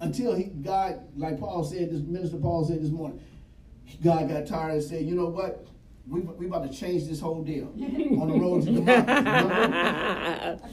Until 0.00 0.34
he, 0.34 0.44
God, 0.44 1.00
like 1.16 1.40
Paul 1.40 1.64
said, 1.64 1.90
this 1.90 2.02
minister 2.02 2.36
Paul 2.36 2.66
said 2.66 2.82
this 2.82 2.90
morning, 2.90 3.18
God 4.02 4.28
got 4.28 4.46
tired 4.46 4.72
and 4.74 4.82
said, 4.82 5.06
you 5.06 5.14
know 5.14 5.26
what? 5.28 5.64
We, 6.06 6.20
we 6.20 6.46
about 6.46 6.70
to 6.70 6.78
change 6.78 7.06
this 7.08 7.20
whole 7.20 7.42
deal 7.42 7.66
on 8.20 8.28
the 8.28 8.38
road 8.38 8.64
to 8.66 8.72
Damascus. 8.72 10.70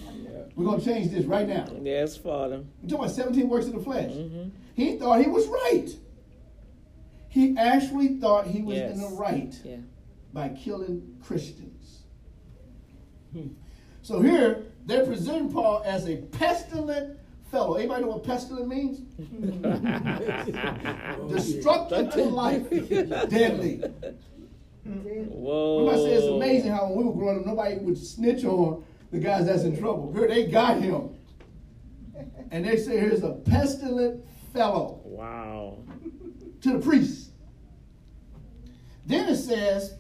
We're 0.56 0.66
going 0.66 0.80
to 0.82 0.86
change 0.86 1.12
this 1.12 1.26
right 1.26 1.48
now. 1.48 1.66
yes, 1.82 2.18
Father. 2.18 2.64
We're 2.82 2.90
talking 2.90 3.06
about 3.06 3.12
17 3.16 3.48
works 3.48 3.68
of 3.68 3.74
the 3.74 3.80
flesh. 3.80 4.12
hmm 4.12 4.50
He 4.74 4.98
thought 4.98 5.22
he 5.22 5.28
was 5.30 5.48
right. 5.48 5.88
He 7.30 7.56
actually 7.58 8.18
thought 8.20 8.48
he 8.48 8.62
was 8.62 8.78
in 8.78 9.00
the 9.00 9.08
right 9.18 9.56
Yeah. 9.64 9.78
by 10.34 10.50
killing 10.50 11.16
Christians. 11.24 12.00
Hmm. 13.32 13.48
So 14.02 14.20
here 14.22 14.64
they're 14.86 15.06
presenting 15.06 15.50
Paul 15.54 15.82
as 15.86 16.10
a 16.10 16.18
pestilent 16.18 17.18
fellow. 17.50 17.76
Anybody 17.76 18.02
know 18.04 18.10
what 18.10 18.26
pestilent 18.26 18.68
means? 18.68 19.00
Destructive 21.34 22.10
to 22.12 22.24
life, 22.26 22.70
deadly. 23.30 23.82
Whoa. 24.86 25.90
I 25.90 25.96
said 25.96 26.18
it's 26.18 26.28
amazing 26.28 26.72
how 26.72 26.88
when 26.88 26.98
we 26.98 27.04
were 27.06 27.14
growing 27.14 27.40
up, 27.40 27.46
nobody 27.46 27.76
would 27.78 27.98
snitch 27.98 28.44
on 28.46 28.84
the 29.12 29.20
guys 29.20 29.46
that's 29.46 29.64
in 29.64 29.78
trouble. 29.78 30.12
Here 30.14 30.28
they 30.28 30.48
got 30.48 30.80
him. 30.82 31.10
And 32.52 32.66
they 32.66 32.76
say 32.76 32.98
here's 33.00 33.24
a 33.24 33.32
pestilent 33.32 34.26
fellow 34.52 35.00
Wow. 35.06 35.78
to 36.62 36.74
the 36.74 36.80
priest. 36.80 37.32
Then 39.06 39.30
it 39.30 39.38
says, 39.38 39.98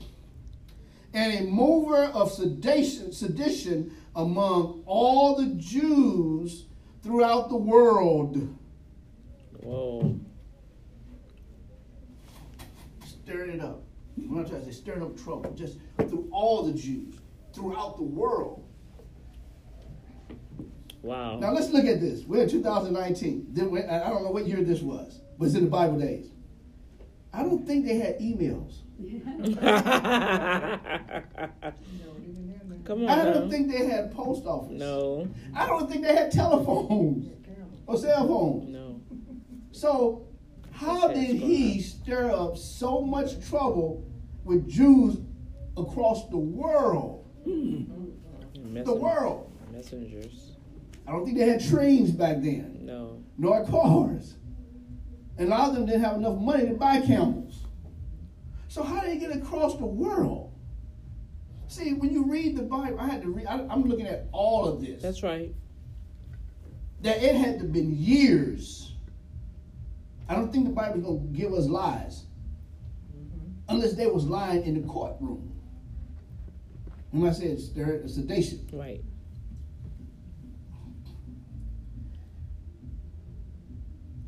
and 1.13 1.34
a 1.47 1.49
mover 1.49 2.03
of 2.13 2.29
sedation, 2.32 3.13
sedition 3.13 3.95
among 4.15 4.84
all 4.86 5.36
the 5.38 5.55
Jews 5.55 6.65
throughout 7.03 7.47
the 7.49 7.55
world. 7.57 8.53
Whoa. 9.61 10.19
Stirring 13.05 13.51
it 13.51 13.61
up. 13.61 13.82
I'm 14.30 14.45
trying 14.45 14.61
to 14.61 14.65
say 14.65 14.72
stirring 14.72 15.03
up 15.03 15.17
trouble, 15.17 15.51
just 15.53 15.78
through 15.97 16.30
all 16.32 16.63
the 16.63 16.74
Jews 16.74 17.15
throughout 17.53 17.97
the 17.97 18.03
world. 18.03 18.63
Wow. 21.01 21.39
Now 21.39 21.51
let's 21.51 21.69
look 21.69 21.86
at 21.86 21.99
this. 21.99 22.26
We're 22.26 22.43
in 22.43 22.49
2019. 22.49 23.47
Then 23.49 23.76
I 23.89 24.09
don't 24.09 24.24
know 24.24 24.32
what 24.32 24.45
year 24.47 24.63
this 24.63 24.82
was, 24.82 25.22
but 25.38 25.45
it's 25.45 25.55
in 25.55 25.63
the 25.63 25.69
Bible 25.69 25.99
days. 25.99 26.32
I 27.34 27.43
don't 27.43 27.65
think 27.65 27.86
they 27.86 27.97
had 27.97 28.19
emails. 28.19 28.84
No, 28.99 29.07
they 29.07 29.17
didn't 32.28 32.53
have 32.53 32.69
that. 32.69 32.86
Come 32.86 33.03
on. 33.03 33.09
I 33.09 33.24
don't 33.26 33.49
think 33.49 33.72
they 33.72 33.86
had 33.86 34.11
post 34.13 34.45
office. 34.45 34.78
No. 34.78 35.28
I 35.55 35.65
don't 35.65 35.89
think 35.89 36.03
they 36.03 36.13
had 36.13 36.32
telephones 36.32 37.30
or 37.88 37.97
cell 37.97 38.28
phones. 38.28 38.69
No. 38.69 39.01
So, 39.72 40.28
how 40.72 41.07
did 41.07 41.36
he 41.36 41.82
stir 41.82 42.32
up 42.32 42.57
so 42.57 43.01
much 43.01 43.39
trouble 43.47 44.05
with 44.43 44.69
Jews 44.69 45.17
across 45.77 46.29
the 46.29 46.37
world? 46.37 47.25
Hmm. 47.43 47.83
The 48.73 48.93
world. 48.93 49.51
Messengers. 49.71 50.51
I 51.07 51.11
don't 51.11 51.25
think 51.25 51.37
they 51.37 51.47
had 51.49 51.63
trains 51.65 52.11
back 52.11 52.41
then, 52.41 52.79
No. 52.83 53.21
nor 53.37 53.65
cars. 53.65 54.35
And 55.37 55.47
a 55.47 55.49
lot 55.49 55.69
of 55.69 55.75
them 55.75 55.85
didn't 55.85 56.01
have 56.01 56.17
enough 56.17 56.37
money 56.39 56.67
to 56.67 56.73
buy 56.75 57.01
camels. 57.01 57.65
So, 58.67 58.83
how 58.83 59.01
did 59.01 59.09
they 59.11 59.17
get 59.17 59.35
across 59.35 59.75
the 59.77 59.85
world? 59.85 60.51
See, 61.67 61.93
when 61.93 62.11
you 62.13 62.25
read 62.25 62.55
the 62.57 62.63
Bible, 62.63 62.99
I 62.99 63.07
had 63.07 63.21
to 63.23 63.29
read, 63.29 63.45
I, 63.47 63.65
I'm 63.69 63.83
looking 63.83 64.05
at 64.07 64.27
all 64.31 64.65
of 64.67 64.81
this. 64.81 65.01
That's 65.01 65.23
right. 65.23 65.53
that 67.01 67.23
it 67.23 67.35
had 67.35 67.59
to 67.59 67.65
been 67.65 67.97
years. 67.97 68.93
I 70.29 70.35
don't 70.35 70.51
think 70.53 70.65
the 70.65 70.71
Bible's 70.71 71.03
gonna 71.03 71.19
give 71.33 71.53
us 71.53 71.65
lies. 71.65 72.25
Unless 73.72 73.93
they 73.93 74.07
was 74.07 74.26
lying 74.26 74.63
in 74.63 74.82
the 74.82 74.88
courtroom. 74.88 75.51
When 77.11 77.30
I 77.30 77.34
said 77.34 77.59
stir- 77.59 78.07
sedation. 78.07 78.67
Right. 78.74 79.01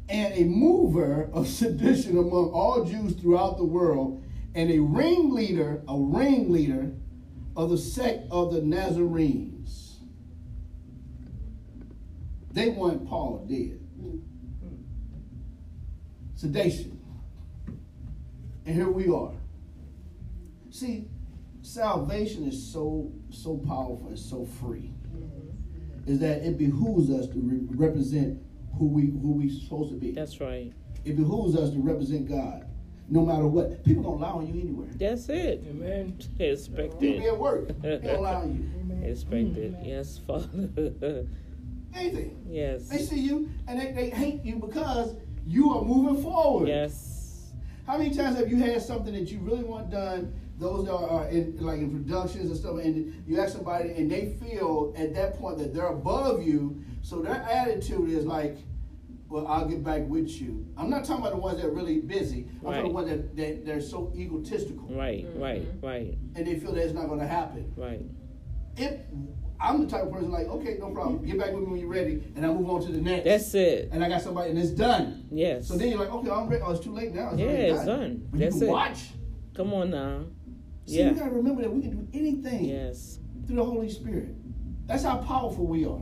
And 0.10 0.34
a 0.34 0.44
mover 0.44 1.30
of 1.34 1.48
sedition 1.48 2.18
among 2.18 2.52
all 2.52 2.86
Jews 2.86 3.16
throughout 3.16 3.58
the 3.58 3.66
world, 3.66 4.24
and 4.56 4.70
a 4.72 4.80
ringleader, 4.80 5.82
a 5.88 5.98
ringleader 5.98 6.92
of 7.56 7.70
the 7.70 7.78
sect 7.78 8.28
of 8.32 8.54
the 8.54 8.62
Nazarenes. 8.62 9.98
They 12.52 12.70
want 12.70 13.08
Paul 13.10 13.46
dead. 13.50 13.80
Mm-hmm. 14.00 14.20
Sedation. 16.36 16.93
And 18.66 18.76
here 18.76 18.90
we 18.90 19.10
are. 19.10 19.32
See, 20.70 21.08
salvation 21.62 22.48
is 22.48 22.72
so 22.72 23.12
so 23.30 23.58
powerful 23.58 24.08
and 24.08 24.20
so 24.20 24.46
free. 24.46 24.92
Is 26.06 26.20
that 26.20 26.44
it 26.46 26.58
behooves 26.58 27.10
us 27.10 27.28
to 27.28 27.40
re- 27.40 27.60
represent 27.70 28.42
who 28.78 28.88
we 28.88 29.04
who 29.04 29.34
we 29.34 29.50
supposed 29.50 29.92
to 29.92 29.98
be. 29.98 30.12
That's 30.12 30.40
right. 30.42 30.74
It 31.06 31.16
behooves 31.16 31.56
us 31.56 31.72
to 31.72 31.80
represent 31.80 32.28
God, 32.30 32.66
no 33.10 33.26
matter 33.26 33.46
what. 33.48 33.84
People 33.84 34.04
don't 34.04 34.20
lie 34.22 34.30
on 34.30 34.48
you 34.48 34.62
anywhere. 34.62 34.88
That's 34.96 35.28
it. 35.30 35.64
Amen. 35.70 36.18
Expect 36.40 36.94
You 36.96 37.00
be 37.00 37.18
it. 37.18 37.28
at 37.34 37.38
work, 37.38 37.68
they 37.82 37.98
don't 38.00 38.22
lie 38.22 38.36
on 38.36 38.56
you. 38.56 38.70
Amen. 38.80 39.04
Expect 39.10 39.58
it. 39.58 39.76
Yes, 39.84 40.18
Father. 40.26 40.48
anything. 41.94 42.46
Yes. 42.50 42.88
They 42.88 42.98
see 43.00 43.20
you 43.20 43.50
and 43.68 43.80
they, 43.80 43.92
they 43.92 44.10
hate 44.10 44.44
you 44.44 44.56
because 44.56 45.16
you 45.46 45.72
are 45.78 45.84
moving 45.84 46.24
forward. 46.24 46.68
Yes. 46.68 47.13
How 47.86 47.98
many 47.98 48.14
times 48.16 48.38
have 48.38 48.50
you 48.50 48.58
had 48.58 48.82
something 48.82 49.14
that 49.14 49.30
you 49.30 49.40
really 49.40 49.64
want 49.64 49.90
done? 49.90 50.40
Those 50.58 50.86
that 50.86 50.94
are 50.96 51.28
in 51.28 51.58
like 51.60 51.80
in 51.80 51.92
productions 51.92 52.50
and 52.50 52.56
stuff, 52.58 52.78
and 52.80 53.24
you 53.28 53.42
ask 53.42 53.54
somebody, 53.54 53.90
and 53.90 54.10
they 54.10 54.38
feel 54.42 54.94
at 54.96 55.14
that 55.16 55.38
point 55.38 55.58
that 55.58 55.74
they're 55.74 55.88
above 55.88 56.44
you. 56.44 56.82
So 57.02 57.22
their 57.22 57.36
attitude 57.36 58.10
is 58.10 58.26
like, 58.26 58.58
"Well, 59.28 59.48
I'll 59.48 59.68
get 59.68 59.84
back 59.84 60.08
with 60.08 60.30
you." 60.30 60.66
I'm 60.78 60.90
not 60.90 61.04
talking 61.04 61.26
about 61.26 61.34
the 61.36 61.42
ones 61.42 61.58
that 61.60 61.68
are 61.68 61.72
really 61.72 62.00
busy. 62.00 62.48
I'm 62.66 62.74
talking 62.74 62.80
about 62.80 62.84
the 62.84 62.90
ones 62.94 63.10
that, 63.10 63.36
that 63.36 63.66
they're 63.66 63.82
so 63.82 64.14
egotistical, 64.16 64.88
Right. 64.90 65.28
Right. 65.36 65.64
Mm-hmm. 65.64 65.86
Right. 65.86 66.18
and 66.36 66.48
they 66.48 66.60
feel 66.60 66.72
that 66.74 66.84
it's 66.86 66.94
not 66.94 67.08
going 67.08 67.20
to 67.20 67.28
happen. 67.28 67.74
Right. 67.76 68.06
If 68.78 69.02
I'm 69.64 69.86
the 69.86 69.88
type 69.90 70.04
of 70.04 70.12
person 70.12 70.30
like, 70.30 70.48
okay, 70.48 70.76
no 70.78 70.90
problem, 70.90 71.26
get 71.26 71.40
back 71.40 71.54
with 71.54 71.64
me 71.64 71.70
when 71.72 71.80
you're 71.80 71.90
ready, 71.90 72.22
and 72.36 72.46
I 72.46 72.50
move 72.52 72.70
on 72.70 72.82
to 72.86 72.92
the 72.92 73.00
next. 73.00 73.24
That's 73.24 73.54
it. 73.56 73.90
and 73.94 74.04
I 74.04 74.10
got 74.10 74.22
somebody, 74.22 74.50
and 74.50 74.60
it's 74.60 74.72
done. 74.72 75.26
Yes. 75.32 75.68
So 75.70 75.78
then 75.78 75.88
you're 75.88 76.00
like, 76.00 76.12
okay, 76.12 76.30
I'm 76.30 76.50
ready. 76.50 76.62
Oh, 76.66 76.72
it's 76.74 76.84
too 76.84 76.92
late 76.94 77.14
now. 77.16 77.30
It's 77.30 77.40
Yeah, 77.40 77.46
already 77.48 77.64
it's 77.64 77.86
done. 77.86 78.28
But 78.30 78.40
That's 78.42 78.56
you 78.56 78.60
can 78.62 78.70
it. 78.70 78.72
watch. 78.72 79.10
Come 79.56 79.74
on 79.74 79.90
now. 79.92 80.26
See, 80.86 81.00
Yeah. 81.00 81.12
you 81.12 81.16
gotta 81.16 81.32
remember 81.32 81.62
that 81.62 81.72
we 81.74 81.82
can 81.82 81.92
do 81.92 82.08
anything 82.20 82.66
Yes. 82.66 83.20
through 83.48 83.56
the 83.56 83.64
Holy 83.64 83.90
Spirit. 83.90 84.36
That's 84.86 85.04
how 85.04 85.18
powerful 85.20 85.66
we 85.66 85.86
are. 85.86 86.02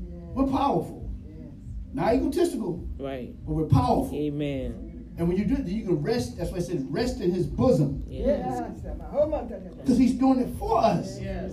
Yes. 0.00 0.20
We're 0.34 0.46
powerful. 0.46 1.10
Yes. 1.26 1.48
Not 1.92 2.14
egotistical, 2.14 2.86
Right. 2.96 3.34
but 3.44 3.54
we're 3.54 3.64
powerful. 3.66 4.16
Amen. 4.16 5.06
And 5.18 5.26
when 5.28 5.36
you 5.36 5.44
do 5.44 5.54
it, 5.56 5.66
you 5.66 5.84
can 5.84 6.00
rest. 6.00 6.38
That's 6.38 6.52
why 6.52 6.58
it 6.58 6.62
says 6.62 6.84
rest 6.84 7.20
in 7.20 7.32
His 7.32 7.44
bosom, 7.46 8.04
Yes. 8.08 8.46
Yes. 8.84 8.96
Hold 9.10 9.34
on 9.34 9.48
to 9.48 9.54
that. 9.54 9.76
because 9.78 9.98
He's 9.98 10.14
doing 10.14 10.38
it 10.38 10.48
for 10.60 10.78
us. 10.78 11.20
Yes. 11.20 11.52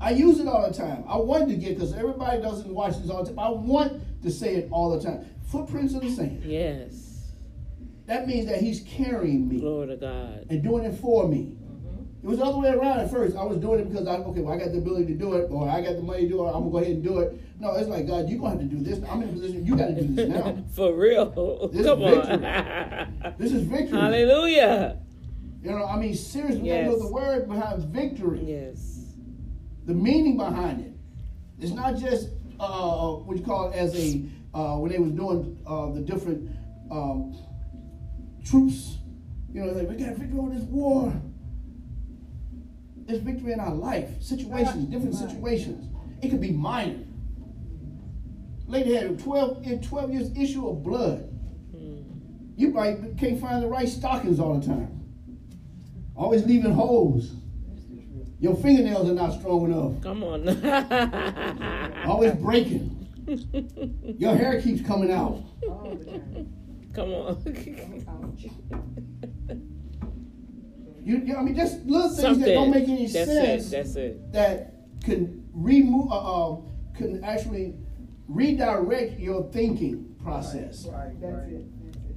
I 0.00 0.10
use 0.10 0.38
it 0.40 0.46
all 0.46 0.68
the 0.68 0.74
time. 0.76 1.04
I 1.08 1.16
wanted 1.16 1.48
to 1.48 1.56
get 1.56 1.74
because 1.76 1.94
everybody 1.94 2.40
doesn't 2.42 2.68
watch 2.72 2.98
this 2.98 3.10
all 3.10 3.22
the 3.24 3.30
time. 3.30 3.38
I 3.38 3.48
want 3.50 4.22
to 4.22 4.30
say 4.30 4.56
it 4.56 4.68
all 4.70 4.96
the 4.96 5.02
time. 5.02 5.24
Footprints 5.50 5.94
in 5.94 6.00
the 6.00 6.10
sand. 6.10 6.42
Yes. 6.44 7.32
That 8.06 8.26
means 8.26 8.46
that 8.46 8.60
He's 8.60 8.80
carrying 8.82 9.48
me 9.48 9.60
Glory 9.60 9.88
to 9.88 9.96
God. 9.96 10.46
and 10.50 10.62
doing 10.62 10.84
it 10.84 10.98
for 10.98 11.26
me. 11.26 11.56
Mm-hmm. 11.60 12.26
It 12.26 12.28
was 12.28 12.38
the 12.38 12.44
other 12.44 12.58
way 12.58 12.68
around 12.70 13.00
at 13.00 13.10
first. 13.10 13.36
I 13.36 13.42
was 13.44 13.58
doing 13.58 13.80
it 13.80 13.90
because 13.90 14.06
I 14.06 14.16
okay, 14.16 14.40
well, 14.40 14.54
I 14.54 14.58
got 14.58 14.72
the 14.72 14.78
ability 14.78 15.06
to 15.06 15.14
do 15.14 15.34
it, 15.34 15.48
or 15.50 15.68
I 15.68 15.80
got 15.80 15.96
the 15.96 16.02
money 16.02 16.22
to 16.22 16.28
do 16.28 16.44
it. 16.44 16.48
I'm 16.48 16.52
gonna 16.60 16.70
go 16.70 16.78
ahead 16.78 16.90
and 16.92 17.02
do 17.04 17.18
it. 17.20 17.40
No, 17.58 17.74
it's 17.74 17.88
like 17.88 18.06
God, 18.06 18.28
you're 18.28 18.38
gonna 18.38 18.50
have 18.50 18.58
to 18.60 18.64
do 18.66 18.80
this. 18.82 19.00
I'm 19.10 19.22
in 19.22 19.30
a 19.30 19.32
position. 19.32 19.64
You 19.64 19.76
got 19.76 19.86
to 19.86 20.02
do 20.02 20.14
this 20.14 20.28
now. 20.28 20.62
For 20.74 20.94
real. 20.94 21.68
This 21.72 21.80
is 21.80 21.86
Come 21.86 21.98
victory. 22.00 22.46
on. 22.46 23.34
This 23.38 23.52
is 23.52 23.62
victory. 23.62 23.98
Hallelujah. 23.98 24.98
You 25.62 25.70
know, 25.70 25.84
I 25.86 25.96
mean, 25.96 26.14
seriously, 26.14 26.60
we 26.62 26.68
Yes. 26.68 26.86
gotta 26.86 26.96
know 26.98 27.06
the 27.08 27.12
word 27.14 27.48
behind 27.48 27.82
victory, 27.84 28.44
Yes. 28.44 29.05
The 29.86 29.94
meaning 29.94 30.36
behind 30.36 30.80
it. 30.80 30.92
It's 31.60 31.72
not 31.72 31.96
just 31.96 32.28
uh, 32.60 33.12
what 33.12 33.36
you 33.36 33.42
call 33.42 33.70
it 33.70 33.76
as 33.76 33.94
a 33.96 34.22
uh, 34.52 34.76
when 34.76 34.90
they 34.90 34.98
was 34.98 35.12
doing 35.12 35.58
uh, 35.66 35.90
the 35.92 36.00
different 36.00 36.50
um, 36.90 37.34
troops. 38.44 38.98
You 39.52 39.64
know, 39.64 39.72
like 39.72 39.88
we 39.88 39.96
got 39.96 40.16
victory 40.16 40.38
over 40.38 40.54
this 40.54 40.64
war. 40.64 41.12
There's 43.06 43.20
victory 43.20 43.52
in 43.52 43.60
our 43.60 43.74
life, 43.74 44.20
situations, 44.20 44.86
different 44.86 45.14
situations. 45.14 45.88
It 46.22 46.30
could 46.30 46.40
be 46.40 46.50
minor. 46.50 47.04
Lady 48.66 48.94
had 48.94 49.04
a 49.04 49.16
12, 49.16 49.64
in 49.64 49.80
12 49.80 50.12
years 50.12 50.36
issue 50.36 50.68
of 50.68 50.82
blood. 50.82 51.32
Mm. 51.72 52.04
You 52.56 52.70
might 52.70 53.16
can't 53.16 53.40
find 53.40 53.62
the 53.62 53.68
right 53.68 53.88
stockings 53.88 54.40
all 54.40 54.58
the 54.58 54.66
time. 54.66 55.04
Always 56.16 56.44
leaving 56.44 56.72
holes. 56.72 57.30
Your 58.46 58.54
fingernails 58.54 59.10
are 59.10 59.14
not 59.14 59.32
strong 59.40 59.64
enough. 59.64 60.00
Come 60.04 60.22
on. 60.22 60.46
Always 62.06 62.32
breaking. 62.34 62.92
Your 64.20 64.36
hair 64.36 64.62
keeps 64.62 64.86
coming 64.86 65.10
out. 65.10 65.42
All 65.68 65.96
the 65.98 66.04
time. 66.04 66.54
Come 66.94 67.10
on. 67.12 67.42
You, 71.02 71.16
you- 71.24 71.36
I 71.36 71.42
mean, 71.42 71.56
just 71.56 71.84
little 71.86 72.08
things 72.08 72.20
Something. 72.20 72.42
that 72.44 72.54
don't 72.54 72.70
make 72.70 72.88
any 72.88 73.08
That's 73.08 73.28
sense 73.28 73.66
it. 73.66 73.70
That's 73.72 73.96
it. 73.96 74.32
that 74.32 74.74
can 75.02 75.44
remove, 75.52 76.12
uh, 76.12 76.52
uh, 76.52 76.60
can 76.96 77.24
actually 77.24 77.74
redirect 78.28 79.18
your 79.18 79.50
thinking 79.50 80.14
process. 80.22 80.86
Right, 80.86 81.20
that's 81.20 81.48
it, 81.48 81.64
that's 81.84 81.96
it. 81.96 82.16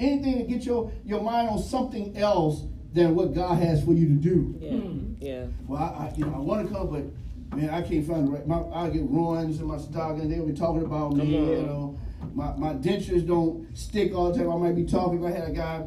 Anything 0.00 0.38
to 0.38 0.44
get 0.44 0.64
your, 0.64 0.90
your 1.04 1.20
mind 1.20 1.50
on 1.50 1.60
something 1.62 2.16
else 2.16 2.64
than 2.92 3.14
what 3.14 3.34
God 3.34 3.58
has 3.58 3.82
for 3.84 3.92
you 3.92 4.06
to 4.08 4.14
do. 4.14 4.54
Yeah. 4.60 4.70
Hmm. 4.70 5.14
Yeah. 5.18 5.44
Well, 5.66 5.82
I, 5.82 6.06
I 6.06 6.12
you 6.16 6.24
know 6.26 6.34
I 6.34 6.38
want 6.38 6.66
to 6.68 6.74
come, 6.74 6.88
but 6.88 7.56
man, 7.56 7.70
I 7.70 7.82
can't 7.82 8.06
find 8.06 8.26
the 8.26 8.32
right. 8.32 8.46
My, 8.46 8.62
I 8.74 8.90
get 8.90 9.02
runs 9.04 9.60
in 9.60 9.66
my 9.66 9.78
stocking. 9.78 10.28
They'll 10.28 10.46
be 10.46 10.52
talking 10.52 10.84
about 10.84 11.14
me. 11.14 11.24
Come 11.24 11.34
on. 11.34 11.48
You 11.48 11.62
know, 11.62 11.98
my 12.34 12.52
my 12.56 12.72
dentures 12.74 13.26
don't 13.26 13.66
stick 13.76 14.14
all 14.14 14.32
the 14.32 14.38
time. 14.38 14.50
I 14.50 14.56
might 14.56 14.76
be 14.76 14.84
talking. 14.84 15.24
I 15.24 15.30
had 15.30 15.48
a 15.48 15.52
guy 15.52 15.84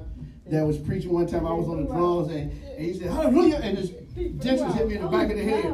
that 0.48 0.66
was 0.66 0.78
preaching 0.78 1.12
one 1.12 1.28
time. 1.28 1.46
I 1.46 1.54
was 1.54 1.68
on 1.68 1.84
the 1.86 1.92
drums 1.92 2.30
and, 2.32 2.52
and 2.52 2.86
he 2.86 2.94
said 2.94 3.12
Hallelujah, 3.12 3.58
and 3.58 3.78
his 3.78 3.90
dentures 3.92 4.74
hit 4.76 4.88
me 4.88 4.96
in 4.96 5.02
the 5.02 5.08
back 5.10 5.30
of 5.32 5.38
the 5.38 5.44
head. 5.44 5.66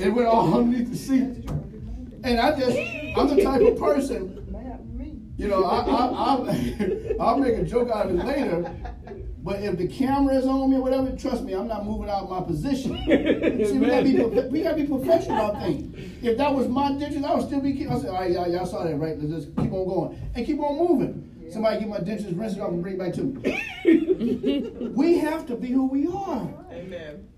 It 0.00 0.12
went 0.14 0.26
all 0.28 0.54
underneath 0.58 0.90
the 0.90 0.96
seat. 0.96 1.48
And 2.24 2.40
I 2.40 2.58
just, 2.58 2.76
I'm 3.16 3.28
the 3.36 3.42
type 3.42 3.60
of 3.60 3.78
person, 3.78 4.46
Might 4.50 4.62
happen 4.64 4.86
to 4.98 5.04
me. 5.04 5.12
you 5.36 5.46
know, 5.46 5.64
I, 5.64 5.80
I, 5.80 6.06
I'll, 6.06 7.20
I'll 7.20 7.38
make 7.38 7.54
a 7.58 7.62
joke 7.62 7.90
out 7.90 8.06
of 8.06 8.18
it 8.18 8.24
later. 8.24 8.74
But 9.44 9.60
if 9.62 9.76
the 9.76 9.86
camera 9.86 10.34
is 10.36 10.46
on 10.46 10.70
me 10.70 10.78
or 10.78 10.80
whatever, 10.80 11.14
trust 11.14 11.42
me, 11.42 11.52
I'm 11.52 11.68
not 11.68 11.84
moving 11.84 12.08
out 12.08 12.22
of 12.22 12.30
my 12.30 12.40
position. 12.40 12.96
See, 13.04 13.78
we 13.78 13.86
gotta, 13.86 14.02
be, 14.02 14.48
we 14.48 14.62
gotta 14.62 14.76
be 14.76 14.86
professional 14.86 15.50
about 15.50 15.62
things. 15.62 15.94
If 16.22 16.38
that 16.38 16.54
was 16.54 16.66
my 16.66 16.92
dentures, 16.92 17.24
I 17.24 17.34
would 17.34 17.46
still 17.46 17.60
be. 17.60 17.86
I 17.86 17.98
said, 17.98 18.08
all 18.08 18.14
right, 18.14 18.30
y'all, 18.30 18.50
y'all 18.50 18.64
saw 18.64 18.84
that, 18.84 18.96
right? 18.96 19.18
Let's 19.18 19.44
just 19.44 19.56
keep 19.56 19.70
on 19.70 19.86
going 19.86 20.32
and 20.34 20.46
keep 20.46 20.58
on 20.60 20.78
moving. 20.78 21.50
Somebody 21.50 21.80
get 21.80 21.88
my 21.88 21.98
dentures, 21.98 22.38
rinse 22.40 22.54
it 22.54 22.60
off, 22.60 22.70
and 22.70 22.82
bring 22.82 22.94
it 22.94 22.98
back 22.98 23.12
to 23.14 23.22
me. 23.22 24.90
we 24.94 25.18
have 25.18 25.46
to 25.48 25.56
be 25.56 25.68
who 25.68 25.88
we 25.88 26.06
are. 26.06 26.48
Amen. 26.72 27.28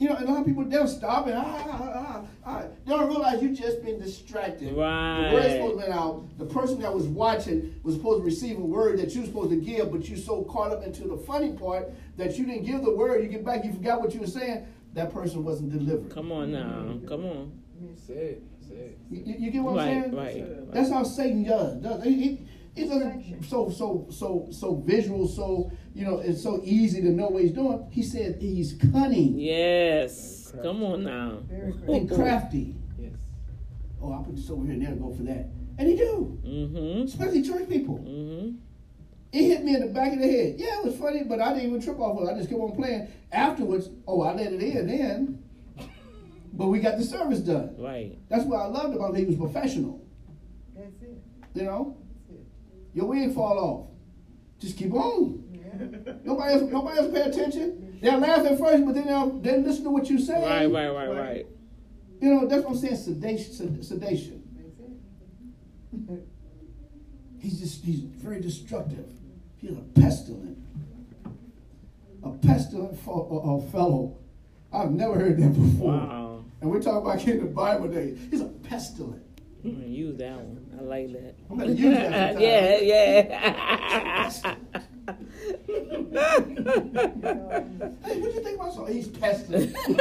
That's 0.00 0.02
right. 0.02 0.08
You 0.08 0.08
know, 0.08 0.16
and 0.16 0.28
a 0.28 0.32
lot 0.32 0.40
of 0.40 0.46
people 0.46 0.64
they'll 0.64 0.88
stop 0.88 1.26
and 1.26 1.36
ah, 1.36 1.42
ah, 1.44 1.92
ah, 1.94 2.24
ah. 2.46 2.62
They 2.86 2.92
don't 2.92 3.08
realize 3.08 3.42
you 3.42 3.50
just 3.54 3.82
been 3.84 3.98
distracted. 4.00 4.72
Right. 4.74 5.28
The 5.28 5.34
word's 5.34 5.52
supposed 5.52 5.80
to 5.80 5.86
be 5.86 5.92
out. 5.92 6.24
The 6.38 6.46
person 6.46 6.80
that 6.80 6.94
was 6.94 7.06
watching 7.06 7.74
was 7.82 7.94
supposed 7.96 8.20
to 8.20 8.24
receive 8.24 8.56
a 8.58 8.60
word 8.60 8.98
that 8.98 9.14
you 9.14 9.20
were 9.20 9.26
supposed 9.26 9.50
to 9.50 9.56
give, 9.56 9.92
but 9.92 10.08
you 10.08 10.16
so 10.16 10.42
caught 10.44 10.72
up 10.72 10.84
into 10.84 11.06
the 11.06 11.16
funny 11.16 11.52
part 11.52 11.90
that 12.16 12.36
you 12.38 12.46
didn't 12.46 12.64
give 12.64 12.82
the 12.82 12.94
word. 12.94 13.22
You 13.22 13.28
get 13.28 13.44
back, 13.44 13.64
you 13.64 13.72
forgot 13.72 14.00
what 14.00 14.14
you 14.14 14.20
were 14.20 14.26
saying. 14.26 14.66
That 14.94 15.12
person 15.12 15.44
wasn't 15.44 15.70
delivered. 15.72 16.10
Come 16.12 16.32
on 16.32 16.50
now. 16.52 16.98
Come 17.06 17.24
on. 17.26 17.52
Say 18.06 18.14
it. 18.14 18.42
Say 18.66 18.74
it. 18.74 18.98
You, 19.10 19.22
you- 19.24 19.38
you 19.46 19.50
get 19.50 19.62
what 19.62 19.76
Right. 19.76 19.88
I'm 19.88 20.02
saying? 20.12 20.16
Right. 20.16 20.72
That's 20.72 20.90
how 20.90 21.02
Satan 21.04 21.44
does. 21.44 21.76
does 21.76 22.02
he, 22.04 22.14
he, 22.14 22.38
he 22.74 22.84
doesn't 22.86 23.44
so 23.44 23.68
so 23.70 24.06
so 24.10 24.48
so 24.50 24.76
visual, 24.86 25.26
so 25.26 25.70
you 25.94 26.04
know, 26.04 26.18
it's 26.20 26.42
so 26.42 26.60
easy 26.64 27.00
to 27.02 27.08
know 27.10 27.28
what 27.28 27.42
he's 27.42 27.52
doing. 27.52 27.86
He 27.90 28.02
said 28.02 28.36
he's 28.40 28.74
cunning 28.92 29.38
Yes. 29.38 30.52
Come 30.62 30.82
on 30.82 31.04
now. 31.04 31.38
Very 31.48 31.72
great. 31.72 31.88
and 32.02 32.10
crafty. 32.10 32.76
Yes. 32.98 33.12
Oh, 34.02 34.12
I'll 34.12 34.22
put 34.22 34.36
this 34.36 34.50
over 34.50 34.64
here 34.64 34.74
and 34.74 34.86
they'll 34.86 35.08
go 35.08 35.14
for 35.14 35.22
that. 35.24 35.48
And 35.78 35.88
he 35.88 35.96
do. 35.96 36.38
Mm-hmm. 36.44 37.02
Especially 37.02 37.42
church 37.42 37.68
people. 37.68 37.98
Mm-hmm. 37.98 38.56
It 39.32 39.42
hit 39.44 39.64
me 39.64 39.76
in 39.76 39.80
the 39.82 39.86
back 39.92 40.12
of 40.12 40.18
the 40.18 40.26
head. 40.26 40.54
Yeah, 40.58 40.80
it 40.80 40.84
was 40.86 40.96
funny, 40.96 41.22
but 41.22 41.40
I 41.40 41.52
didn't 41.54 41.68
even 41.68 41.80
trip 41.80 42.00
off 42.00 42.18
of 42.18 42.28
it. 42.28 42.32
I 42.32 42.36
just 42.36 42.50
kept 42.50 42.60
on 42.60 42.74
playing. 42.74 43.08
Afterwards, 43.30 43.88
oh, 44.08 44.22
I 44.22 44.34
let 44.34 44.52
it 44.52 44.60
in 44.60 44.86
then. 44.88 45.42
But 46.52 46.66
we 46.66 46.80
got 46.80 46.98
the 46.98 47.04
service 47.04 47.38
done. 47.38 47.76
Right. 47.78 48.18
That's 48.28 48.44
what 48.44 48.58
I 48.60 48.66
loved 48.66 48.96
about 48.96 49.10
him. 49.14 49.16
He 49.16 49.24
was 49.26 49.36
professional. 49.36 50.04
That's 50.74 51.00
it, 51.02 51.22
You 51.54 51.62
know? 51.62 51.96
That's 52.94 52.96
it. 52.96 52.98
Your 52.98 53.06
wig 53.06 53.34
fall 53.34 53.58
off. 53.58 53.86
Just 54.60 54.76
keep 54.76 54.92
on. 54.92 55.44
Yeah. 55.52 56.14
Nobody 56.24 56.52
else, 56.54 56.62
nobody 56.70 56.98
else 56.98 57.12
pay 57.12 57.22
attention. 57.22 57.98
They'll 58.02 58.18
laugh 58.18 58.44
at 58.46 58.58
first, 58.58 58.84
but 58.84 58.94
then 58.94 59.06
they'll, 59.06 59.30
they'll 59.40 59.60
listen 59.60 59.84
to 59.84 59.90
what 59.90 60.08
you 60.08 60.18
say. 60.18 60.42
Right, 60.42 60.66
right, 60.70 60.88
right, 60.88 61.08
right. 61.08 61.46
You 62.20 62.34
know, 62.34 62.46
that's 62.46 62.62
what 62.64 62.72
I'm 62.72 62.78
saying, 62.78 62.96
sedation. 62.96 63.82
sedation. 63.82 64.42
He's 67.40 67.58
just, 67.58 67.82
he's 67.82 68.00
very 68.00 68.38
destructive. 68.38 69.06
He's 69.56 69.70
a 69.70 69.76
pestilent. 69.98 70.58
A 72.22 72.30
pestilent 72.32 72.98
fo- 73.00 73.62
uh, 73.66 73.70
fellow. 73.70 74.18
I've 74.70 74.90
never 74.90 75.14
heard 75.18 75.38
that 75.38 75.48
before. 75.48 75.92
Wow. 75.94 76.44
And 76.60 76.70
we're 76.70 76.82
talking 76.82 77.10
about 77.10 77.26
in 77.26 77.38
the 77.40 77.46
Bible 77.46 77.88
days. 77.88 78.18
He's 78.30 78.42
a 78.42 78.46
pestilent. 78.46 79.22
I'm 79.64 79.72
gonna 79.74 79.86
use 79.86 80.18
that 80.18 80.36
one. 80.36 80.69
I 80.80 80.82
like 80.82 81.12
that. 81.12 81.34
I'm 81.50 81.58
gonna 81.58 81.72
use 81.72 81.94
that 81.94 82.12
sometime. 82.32 82.40
yeah, 82.40 82.78
yeah. 82.78 84.30
Hey, 88.02 88.20
what 88.20 88.30
do 88.30 88.34
you 88.34 88.40
think 88.42 88.56
about 88.58 88.72
so? 88.74 88.84
He's 88.86 89.08
pestilent. 89.08 89.76
and 89.86 90.00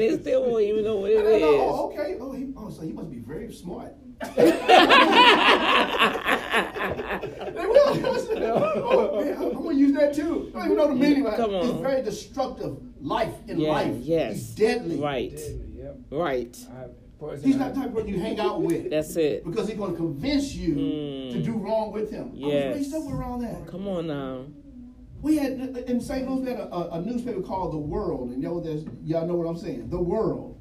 it 0.00 0.20
still 0.20 0.44
won't 0.50 0.62
even 0.64 0.84
know 0.84 0.96
what 0.96 1.10
I 1.10 1.14
it 1.14 1.22
don't 1.22 1.40
know. 1.40 1.60
Oh, 1.60 1.90
okay. 1.92 2.16
Oh, 2.20 2.32
he, 2.32 2.52
oh, 2.56 2.68
so 2.70 2.82
he 2.82 2.92
must 2.92 3.10
be 3.10 3.18
very 3.20 3.50
smart. 3.52 3.94
They 4.36 4.44
will. 7.66 7.84
Oh, 8.86 9.24
man, 9.24 9.36
I'm 9.36 9.52
gonna 9.54 9.74
use 9.74 9.92
that 9.94 10.14
too. 10.14 10.22
You 10.22 10.50
don't 10.52 10.64
even 10.64 10.76
know 10.76 10.88
the 10.88 10.94
meaning 10.94 11.26
of 11.26 11.34
it. 11.34 11.36
Come 11.36 11.54
on. 11.54 11.68
It's 11.70 11.80
very 11.80 12.02
destructive 12.02 12.76
life 13.00 13.34
in 13.48 13.58
Yeah, 13.60 13.70
life. 13.70 13.94
yes. 14.00 14.32
He's 14.34 14.48
deadly. 14.50 14.96
Right. 15.00 15.34
Deadly, 15.36 15.78
yep. 15.78 15.96
Right. 16.10 16.56
I- 17.26 17.30
person 17.30 17.44
He's 17.46 17.56
not 17.56 17.74
the 17.74 17.80
type 17.80 17.88
of 17.90 17.94
person 17.94 18.08
you 18.08 18.20
hang 18.20 18.38
out 18.40 18.62
with. 18.62 18.90
That's 18.90 19.16
it. 19.16 19.44
because 19.44 19.68
he's 19.68 19.76
going 19.76 19.92
to 19.92 19.96
convince 19.96 20.54
you 20.54 20.74
Mm. 20.74 21.32
to 21.32 21.42
do 21.42 21.52
wrong 21.54 21.92
with 21.92 22.10
him. 22.10 22.32
I 22.36 22.46
was 22.46 22.52
raised 22.76 22.94
up 22.94 23.12
around 23.12 23.42
that. 23.42 23.66
Come 23.66 23.88
on 23.88 24.06
now. 24.06 24.44
We 25.22 25.36
had 25.38 25.52
in 25.88 26.00
St. 26.00 26.28
Louis 26.28 26.42
we 26.42 26.48
had 26.50 26.58
a, 26.60 26.74
a, 26.74 26.88
a 26.98 27.00
newspaper 27.00 27.40
called 27.40 27.72
The 27.72 27.78
World, 27.78 28.30
and 28.32 28.42
y'all, 28.42 28.60
there's, 28.60 28.84
y'all 29.02 29.26
know 29.26 29.34
what 29.36 29.46
I'm 29.48 29.56
saying. 29.56 29.88
The 29.88 29.98
World, 30.00 30.58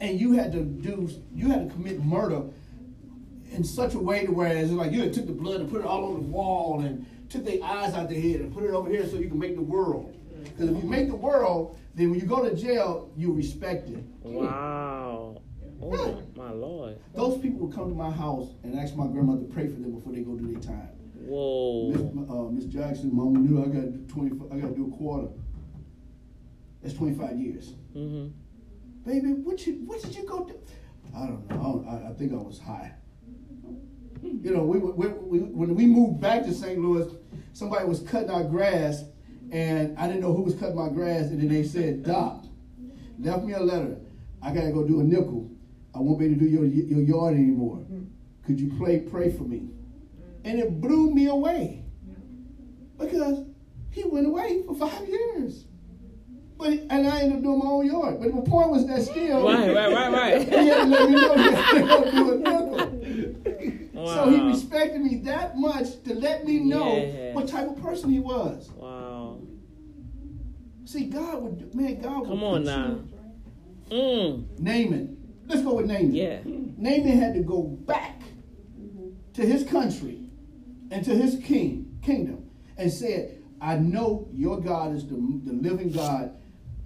and 0.00 0.20
you 0.20 0.32
had 0.32 0.52
to 0.52 0.60
do, 0.62 1.08
you 1.34 1.48
had 1.48 1.68
to 1.68 1.74
commit 1.74 2.04
murder 2.04 2.42
in 3.52 3.64
such 3.64 3.94
a 3.94 3.98
way 3.98 4.26
to 4.26 4.30
where 4.32 4.54
it's 4.56 4.70
like 4.70 4.92
you 4.92 5.00
had 5.00 5.12
took 5.14 5.26
the 5.26 5.32
blood 5.32 5.60
and 5.60 5.70
put 5.70 5.80
it 5.80 5.86
all 5.86 6.04
on 6.04 6.14
the 6.14 6.28
wall 6.28 6.80
and 6.80 7.06
took 7.30 7.44
their 7.46 7.62
eyes 7.64 7.94
out 7.94 8.10
their 8.10 8.20
head 8.20 8.40
and 8.40 8.52
put 8.52 8.64
it 8.64 8.70
over 8.72 8.90
here 8.90 9.06
so 9.08 9.16
you 9.16 9.28
can 9.28 9.38
make 9.38 9.54
the 9.56 9.62
world. 9.62 10.14
Because 10.44 10.68
if 10.76 10.82
you 10.84 10.88
make 10.90 11.08
the 11.08 11.16
world, 11.16 11.78
then 11.94 12.10
when 12.10 12.20
you 12.20 12.26
go 12.26 12.46
to 12.46 12.54
jail, 12.54 13.10
you 13.16 13.32
respect 13.32 13.88
it. 13.88 14.04
Wow. 14.22 15.40
Oh 15.92 16.22
my 16.36 16.50
lord. 16.50 16.98
Those 17.14 17.38
people 17.38 17.66
would 17.66 17.74
come 17.74 17.88
to 17.88 17.94
my 17.94 18.10
house 18.10 18.48
and 18.62 18.78
ask 18.78 18.94
my 18.94 19.06
grandmother 19.06 19.42
to 19.42 19.52
pray 19.52 19.66
for 19.66 19.80
them 19.80 19.92
before 19.94 20.12
they 20.12 20.20
go 20.20 20.34
do 20.34 20.50
their 20.50 20.60
time. 20.60 20.88
Miss, 21.14 21.28
Whoa. 21.28 22.26
uh, 22.28 22.50
Miss 22.50 22.64
Jackson, 22.66 23.14
Mama 23.14 23.38
knew 23.38 23.62
I 23.62 23.66
got 23.66 23.82
to 23.82 23.90
do 23.90 24.06
twenty. 24.06 24.34
I 24.52 24.58
got 24.60 24.68
to 24.68 24.74
do 24.74 24.92
a 24.92 24.96
quarter. 24.96 25.28
That's 26.82 26.94
twenty 26.94 27.14
five 27.16 27.38
years. 27.38 27.74
Mm-hmm. 27.96 28.28
Baby, 29.08 29.32
what 29.32 29.66
you 29.66 29.74
what 29.84 30.02
did 30.02 30.14
you 30.14 30.24
go 30.24 30.44
do? 30.44 30.58
I 31.14 31.26
don't 31.26 31.48
know. 31.50 31.56
I, 31.56 31.62
don't, 31.62 32.06
I, 32.06 32.10
I 32.10 32.12
think 32.14 32.32
I 32.32 32.36
was 32.36 32.58
high. 32.58 32.92
You 34.22 34.54
know, 34.54 34.64
we, 34.64 34.78
we, 34.78 35.08
we 35.08 35.38
when 35.38 35.74
we 35.74 35.86
moved 35.86 36.20
back 36.20 36.44
to 36.44 36.54
St. 36.54 36.78
Louis, 36.78 37.12
somebody 37.52 37.86
was 37.86 38.00
cutting 38.00 38.30
our 38.30 38.44
grass, 38.44 39.04
and 39.52 39.96
I 39.98 40.06
didn't 40.06 40.22
know 40.22 40.32
who 40.32 40.42
was 40.42 40.54
cutting 40.54 40.76
my 40.76 40.88
grass, 40.88 41.26
and 41.26 41.40
then 41.40 41.48
they 41.48 41.62
said, 41.62 42.02
"Doc, 42.02 42.44
left 43.18 43.44
me 43.44 43.52
a 43.52 43.60
letter. 43.60 43.98
I 44.42 44.52
gotta 44.52 44.72
go 44.72 44.86
do 44.86 45.00
a 45.00 45.04
nickel. 45.04 45.50
I 45.94 45.98
won't 46.00 46.18
be 46.18 46.26
able 46.26 46.34
to 46.36 46.40
do 46.40 46.46
your 46.46 46.64
your 46.64 47.00
yard 47.00 47.34
anymore. 47.34 47.84
Could 48.44 48.60
you 48.60 48.72
pray 48.78 49.00
pray 49.00 49.30
for 49.30 49.44
me?" 49.44 49.68
And 50.44 50.58
it 50.58 50.80
blew 50.80 51.10
me 51.12 51.26
away 51.28 51.84
because 52.98 53.44
he 53.90 54.04
went 54.04 54.26
away 54.26 54.62
for 54.66 54.74
five 54.74 55.08
years. 55.08 55.64
But 56.58 56.72
and 56.90 57.06
I 57.08 57.20
ended 57.22 57.38
up 57.38 57.42
doing 57.42 57.58
my 57.58 57.66
own 57.70 57.86
yard. 57.86 58.20
But 58.20 58.34
the 58.34 58.42
point 58.42 58.70
was 58.70 58.86
that 58.86 59.02
still 59.02 59.44
Right, 59.44 59.74
right, 59.74 59.92
right, 59.92 60.12
right. 60.12 60.48
he 60.48 60.68
had 60.68 60.84
to 60.84 60.86
let 60.86 61.08
me 61.10 61.14
know 61.16 61.34
he 61.34 61.42
had 61.42 62.10
do 62.12 62.32
a 62.32 62.36
nickel. 62.36 64.06
So 64.06 64.30
he 64.30 64.40
respected 64.40 65.00
me 65.00 65.16
that 65.24 65.56
much 65.56 66.02
to 66.04 66.14
let 66.14 66.44
me 66.46 66.60
know 66.60 66.96
Yeah. 66.96 67.32
what 67.34 67.48
type 67.48 67.68
of 67.68 67.80
person 67.82 68.10
he 68.10 68.20
was. 68.20 68.70
Wow. 68.76 69.38
See, 70.84 71.06
God 71.06 71.42
would 71.42 71.74
man, 71.74 72.00
God 72.00 72.20
would 72.20 72.28
Come 72.28 72.44
on 72.44 72.62
put 72.62 72.66
now. 72.66 72.86
you- 72.88 73.08
Mm. 73.90 74.44
Naaman. 74.60 75.16
Let's 75.46 75.62
go 75.62 75.74
with 75.74 75.86
Naaman. 75.86 76.14
Yeah. 76.14 76.40
Naaman 76.44 77.18
had 77.18 77.34
to 77.34 77.40
go 77.40 77.62
back 77.62 78.20
to 79.34 79.42
his 79.44 79.64
country 79.64 80.30
and 80.90 81.04
to 81.04 81.14
his 81.14 81.42
king 81.44 81.98
kingdom 82.02 82.50
and 82.76 82.92
said, 82.92 83.42
I 83.60 83.76
know 83.76 84.28
your 84.32 84.60
God 84.60 84.94
is 84.94 85.06
the, 85.06 85.14
the 85.14 85.52
living 85.52 85.90
God. 85.90 86.36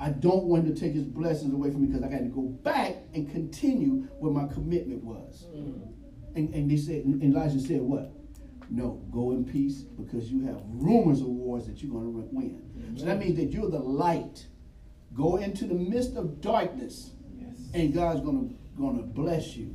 I 0.00 0.10
don't 0.10 0.44
want 0.44 0.66
him 0.66 0.74
to 0.74 0.80
take 0.80 0.94
his 0.94 1.04
blessings 1.04 1.52
away 1.52 1.70
from 1.70 1.82
me 1.82 1.88
because 1.88 2.04
I 2.04 2.08
got 2.08 2.18
to 2.18 2.26
go 2.26 2.42
back 2.42 2.96
and 3.14 3.30
continue 3.30 4.06
what 4.20 4.32
my 4.32 4.46
commitment 4.52 5.02
was. 5.02 5.46
Mm. 5.52 5.92
And, 6.36 6.54
and 6.54 6.70
they 6.70 6.76
said, 6.76 7.04
and 7.04 7.22
Elijah 7.22 7.58
said, 7.58 7.80
what? 7.80 8.12
No, 8.70 9.02
go 9.10 9.32
in 9.32 9.44
peace 9.44 9.80
because 9.80 10.30
you 10.30 10.44
have 10.46 10.60
rumors 10.68 11.20
of 11.20 11.26
wars 11.26 11.66
that 11.66 11.82
you're 11.82 11.90
going 11.90 12.04
to 12.04 12.28
win. 12.32 12.96
So 12.96 13.06
that 13.06 13.18
means 13.18 13.36
that 13.38 13.50
you're 13.50 13.70
the 13.70 13.78
light. 13.78 14.46
Go 15.14 15.36
into 15.36 15.64
the 15.66 15.74
midst 15.74 16.16
of 16.16 16.40
darkness. 16.40 17.12
And 17.74 17.92
God's 17.94 18.20
gonna 18.20 18.48
gonna 18.78 19.02
bless 19.02 19.56
you. 19.56 19.74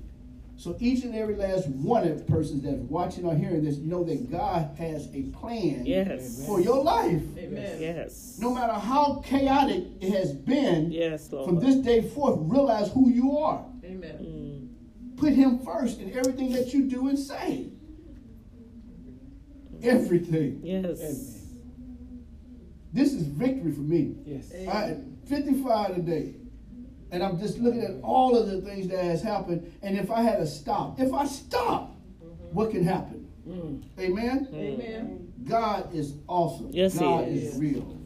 So 0.56 0.78
each 0.80 1.04
and 1.04 1.16
every 1.16 1.36
last 1.36 1.68
one 1.68 2.08
of 2.08 2.18
the 2.18 2.24
persons 2.32 2.64
that's 2.64 2.78
watching 2.78 3.26
or 3.26 3.36
hearing 3.36 3.64
this 3.64 3.78
know 3.78 4.04
that 4.04 4.32
God 4.32 4.76
has 4.78 5.08
a 5.14 5.24
plan 5.24 5.86
Yes. 5.86 6.46
for 6.46 6.62
your 6.62 6.82
life. 6.84 7.22
Amen. 7.38 7.82
Yes. 7.82 8.38
No 8.39 8.54
matter 8.54 8.74
how 8.74 9.22
chaotic 9.26 9.84
it 10.00 10.12
has 10.14 10.32
been, 10.32 10.91
Yes, 10.91 11.32
Lord. 11.32 11.48
from 11.50 11.60
this 11.60 11.76
day 11.78 12.02
forth, 12.02 12.38
realize 12.41 12.91
who 12.91 13.10
you 13.10 13.38
are. 13.39 13.66
Amen. 13.84 14.18
Mm. 14.22 15.18
Put 15.18 15.34
Him 15.34 15.60
first 15.60 16.00
in 16.00 16.16
everything 16.16 16.52
that 16.54 16.74
you 16.74 16.84
do 16.88 17.08
and 17.08 17.18
say. 17.20 17.70
Everything. 19.82 20.62
Yes. 20.64 21.00
Amen. 21.02 21.39
This 22.94 23.14
is 23.14 23.24
victory 23.24 23.72
for 23.72 23.82
me. 23.82 24.16
Yes. 24.24 24.52
I 24.70 24.98
55 25.28 25.96
today. 25.96 26.36
And 27.14 27.22
I'm 27.22 27.39
just 27.39 27.59
looking 27.59 27.84
at 27.84 27.91
all 28.01 28.36
of 28.36 28.47
the 28.49 28.59
things 28.61 28.88
that 28.88 29.03
has 29.03 29.22
happened. 29.22 29.72
And 29.84 29.95
if 29.95 30.09
I 30.09 30.24
had 30.24 30.38
to 30.39 30.47
stop, 30.47 30.99
if 30.99 31.14
I 31.14 31.28
stop, 31.28 31.95
what 32.51 32.72
can 32.72 32.84
happen? 32.84 33.28
Mm. 33.47 33.84
Amen? 33.99 34.47
Amen. 34.51 35.32
God 35.43 35.93
is 35.93 36.16
awesome. 36.28 36.70
Yes, 36.72 36.93
He 36.93 36.99
God 37.01 37.28
is. 37.28 37.53
is 37.53 37.61
real. 37.61 37.99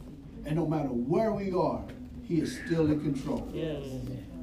And 0.44 0.56
no 0.56 0.66
matter 0.66 0.88
where 0.88 1.32
we 1.32 1.52
are, 1.52 1.82
He 2.22 2.40
is 2.40 2.60
still 2.66 2.84
in 2.84 3.00
control. 3.00 3.48
Yes. 3.50 3.82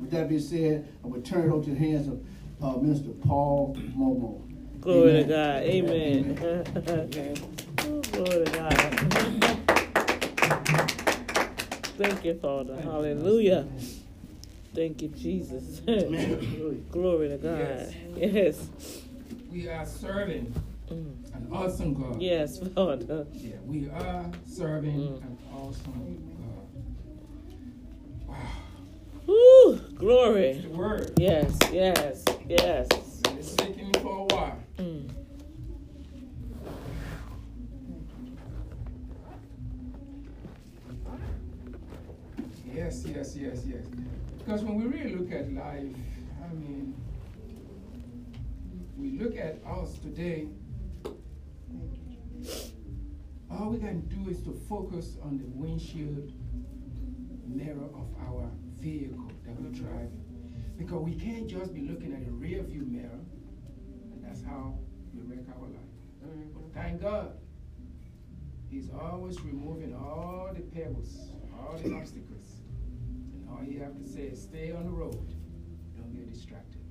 With 0.02 0.10
that 0.10 0.30
being 0.30 0.42
said, 0.42 0.92
I'm 1.04 1.12
going 1.12 1.22
to 1.22 1.30
turn 1.30 1.48
it 1.48 1.54
over 1.54 1.64
to 1.66 1.70
the 1.70 1.78
hands 1.78 2.08
of 2.08 2.26
uh, 2.64 2.80
Minister 2.82 3.12
Paul 3.24 3.78
Momo. 3.96 4.42
Glory 4.82 5.12
Amen. 5.12 5.28
to 5.28 5.30
God. 5.30 5.62
Amen. 5.62 6.40
Amen. 6.90 7.38
Oh, 7.82 8.02
Glory 8.12 8.46
to 8.46 8.52
God. 8.52 8.74
Thank 12.00 12.26
you, 12.26 12.34
Father. 12.42 12.82
Hallelujah. 12.82 13.68
Thank 14.76 15.02
you, 15.02 15.08
Jesus. 15.10 15.80
Glory 16.92 17.30
to 17.30 17.38
God. 17.38 17.96
Yes. 18.18 18.70
We 19.52 19.68
are 19.70 19.86
serving 19.86 20.54
Mm. 20.92 21.34
an 21.34 21.48
awesome 21.52 21.94
God. 21.96 22.22
Yes, 22.22 22.60
Father. 22.76 23.26
Yeah, 23.32 23.56
we 23.66 23.90
are 23.90 24.30
serving 24.46 25.00
Mm. 25.00 25.22
an 25.24 25.38
awesome 25.52 26.36
God. 28.28 28.28
Wow. 28.28 28.36
Woo, 29.26 29.78
glory. 29.96 30.60
The 30.60 30.70
word. 30.70 31.14
Yes, 31.18 31.58
yes, 31.72 32.24
yes. 32.48 32.88
It's 33.32 33.52
sticking 33.54 33.92
for 33.94 34.16
a 34.30 34.36
while. 34.36 34.60
Mm. 34.78 35.10
Yes, 42.74 43.04
yes, 43.08 43.36
yes, 43.36 43.64
yes. 43.66 43.86
Because 44.46 44.64
when 44.64 44.76
we 44.76 44.86
really 44.86 45.16
look 45.16 45.32
at 45.32 45.52
life, 45.52 45.96
I 46.44 46.54
mean, 46.54 46.94
we 48.96 49.18
look 49.18 49.36
at 49.36 49.60
us 49.66 49.98
today, 49.98 50.48
all 53.50 53.72
we 53.72 53.80
can 53.80 54.02
do 54.02 54.30
is 54.30 54.44
to 54.44 54.52
focus 54.70 55.18
on 55.24 55.40
the 55.40 55.46
windshield 55.48 56.32
mirror 57.48 57.90
of 57.96 58.08
our 58.22 58.52
vehicle 58.80 59.32
that 59.48 59.60
we're 59.60 59.72
driving. 59.72 60.24
Because 60.78 61.02
we 61.02 61.16
can't 61.16 61.48
just 61.48 61.74
be 61.74 61.82
looking 61.82 62.14
at 62.14 62.24
the 62.24 62.32
rear 62.32 62.62
view 62.62 62.86
mirror, 62.86 63.20
and 64.12 64.24
that's 64.24 64.44
how 64.44 64.78
we 65.16 65.24
wreck 65.24 65.46
our 65.58 65.68
life. 65.70 66.54
But 66.54 66.72
thank 66.72 67.02
God, 67.02 67.32
He's 68.70 68.92
always 68.92 69.42
removing 69.42 69.96
all 69.96 70.52
the 70.54 70.62
pebbles, 70.62 71.32
all 71.58 71.78
the 71.78 71.96
obstacles. 71.96 72.55
All 73.50 73.64
you 73.64 73.80
have 73.80 73.98
to 73.98 74.08
say 74.08 74.24
is 74.24 74.42
stay 74.42 74.72
on 74.72 74.86
the 74.86 74.92
road. 74.92 75.34
Don't 75.96 76.14
get 76.14 76.32
distracted. 76.32 76.82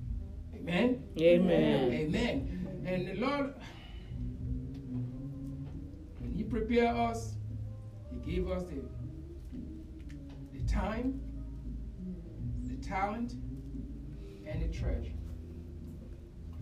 Amen? 0.55 1.03
Amen. 1.19 1.93
Amen. 1.93 2.83
And 2.85 3.07
the 3.07 3.13
Lord, 3.15 3.53
when 6.19 6.31
He 6.31 6.43
prepared 6.43 6.95
us, 6.95 7.35
He 8.11 8.17
gave 8.17 8.49
us 8.49 8.63
the, 8.63 8.81
the 10.53 10.65
time, 10.71 11.19
the 12.63 12.75
talent, 12.77 13.33
and 14.47 14.61
the 14.61 14.67
treasure. 14.75 15.11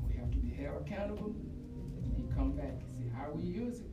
We 0.07 0.15
have 0.15 0.31
to 0.31 0.37
be 0.37 0.49
held 0.49 0.81
accountable. 0.85 1.35
And 2.03 2.13
He 2.17 2.23
come 2.35 2.51
back 2.51 2.81
and 2.81 2.93
see 2.97 3.09
how 3.15 3.31
we 3.31 3.43
use 3.43 3.79
it. 3.79 3.89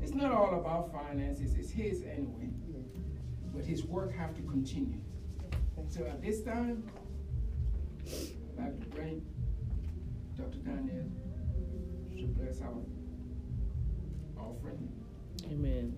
It's 0.00 0.14
not 0.14 0.30
all 0.32 0.60
about 0.60 0.92
finances, 0.92 1.54
it's 1.54 1.70
His 1.70 2.02
anyway. 2.02 2.50
But 3.54 3.64
His 3.64 3.84
work 3.84 4.14
have 4.14 4.34
to 4.36 4.42
continue. 4.42 4.98
So 5.88 6.04
at 6.06 6.22
this 6.22 6.42
time, 6.42 6.84
I'd 8.06 8.64
like 8.64 8.80
to 8.80 8.86
bring 8.86 9.26
Dr. 10.36 10.58
Daniel 10.58 11.04
to 12.18 12.26
bless 12.28 12.60
our 12.62 12.74
offering. 14.38 14.88
Amen. 15.50 15.96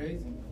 Crazy. 0.00 0.49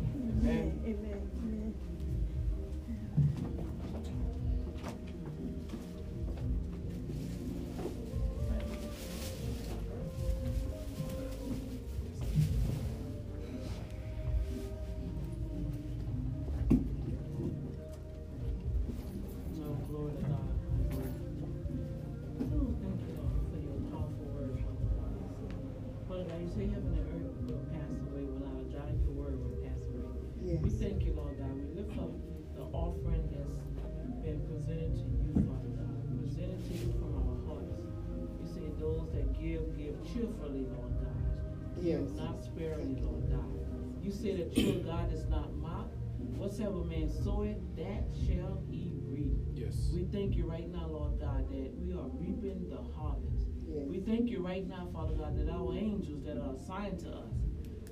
Whatsoever 46.59 46.84
man 46.86 47.09
soweth, 47.22 47.56
that 47.76 48.11
shall 48.26 48.61
he 48.68 48.90
reap. 49.06 49.38
Yes. 49.54 49.92
We 49.94 50.09
thank 50.11 50.34
you 50.34 50.44
right 50.44 50.68
now, 50.68 50.88
Lord 50.88 51.20
God, 51.20 51.48
that 51.50 51.70
we 51.78 51.92
are 51.92 52.11
reaping 52.18 52.68
the 52.68 52.82
harvest. 52.98 53.46
Yes. 53.64 53.86
We 53.86 54.00
thank 54.00 54.28
you 54.28 54.44
right 54.44 54.66
now, 54.66 54.88
Father 54.92 55.14
God, 55.14 55.38
that 55.38 55.48
our 55.48 55.72
angels 55.72 56.24
that 56.24 56.36
are 56.36 56.54
assigned 56.56 56.98
to 57.06 57.11
us 57.11 57.30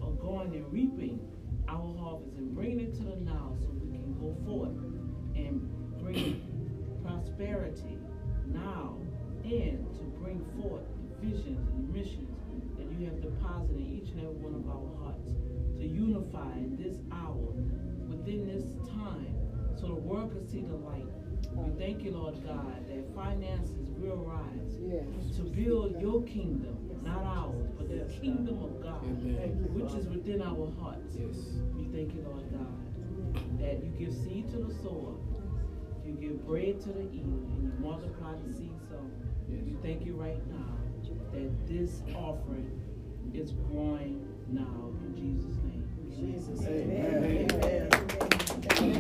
are 0.02 0.10
going 0.10 0.52
and 0.56 0.66
reaping 0.72 1.20
our 1.68 1.94
harvest 1.96 2.34
and 2.38 2.56
bringing 2.56 2.80
it 2.80 2.94
to 2.96 3.04
the 3.04 3.14
now 3.22 3.54
so 3.60 3.68
we 3.70 3.86
can 3.86 4.18
go 4.18 4.34
forth 4.44 4.74
and 5.36 5.62
bring 6.02 6.42
prosperity 7.06 7.98
now 8.46 8.98
and 9.44 9.86
to 9.94 10.02
bring 10.18 10.44
forth 10.58 10.82
the 10.98 11.30
visions 11.30 11.68
and 11.70 11.86
the 11.86 11.92
missions 11.96 12.34
that 12.76 12.90
you 12.98 13.06
have 13.06 13.22
deposited 13.22 13.76
in 13.76 14.02
each 14.02 14.10
and 14.10 14.22
every 14.22 14.34
one 14.34 14.58
of 14.58 14.66
our 14.66 14.90
hearts 15.06 15.30
to 15.78 15.86
unify 15.86 16.50
in 16.58 16.74
this 16.74 16.98
hour 17.12 17.54
within 18.26 18.46
this 18.46 18.64
time 18.90 19.34
so 19.78 19.86
the 19.86 19.94
world 19.94 20.32
can 20.32 20.46
see 20.48 20.60
the 20.60 20.74
light. 20.74 21.06
We 21.54 21.70
thank 21.78 22.02
you, 22.02 22.10
Lord 22.10 22.34
God, 22.44 22.86
that 22.88 23.14
finances 23.14 23.90
will 23.98 24.16
rise 24.16 24.78
Yes. 24.82 25.36
to 25.36 25.42
build 25.42 26.00
your 26.00 26.22
kingdom, 26.24 26.76
not 27.04 27.22
ours, 27.22 27.70
but 27.78 27.88
the 27.88 28.04
kingdom 28.20 28.62
of 28.62 28.82
God, 28.82 29.04
Amen. 29.04 29.68
which 29.72 29.92
is 29.94 30.08
within 30.08 30.42
our 30.42 30.70
hearts. 30.80 31.14
Yes. 31.16 31.36
We 31.76 31.84
thank 31.84 32.14
you, 32.14 32.22
Lord 32.26 32.44
God, 32.50 33.60
that 33.60 33.82
you 33.84 33.90
give 33.98 34.12
seed 34.12 34.48
to 34.50 34.58
the 34.58 34.74
sower, 34.82 35.14
you 36.04 36.14
give 36.14 36.44
bread 36.46 36.80
to 36.80 36.88
the 36.88 37.02
eater, 37.12 37.38
and 37.54 37.62
you 37.62 37.72
multiply 37.78 38.34
the 38.44 38.52
seed 38.52 38.74
sown. 38.90 39.12
Yes. 39.48 39.62
We 39.64 39.76
thank 39.82 40.04
you 40.04 40.14
right 40.14 40.42
now 40.50 40.74
that 41.32 41.66
this 41.68 42.02
offering 42.14 42.82
is 43.32 43.52
growing 43.52 44.26
now 44.48 44.90
in 45.04 45.14
Jesus' 45.14 45.56
name. 45.62 45.75
Jesus. 46.16 46.64
Amen. 46.66 47.50
Amen. 47.52 47.90
Thank 47.90 48.80
you. 48.80 48.94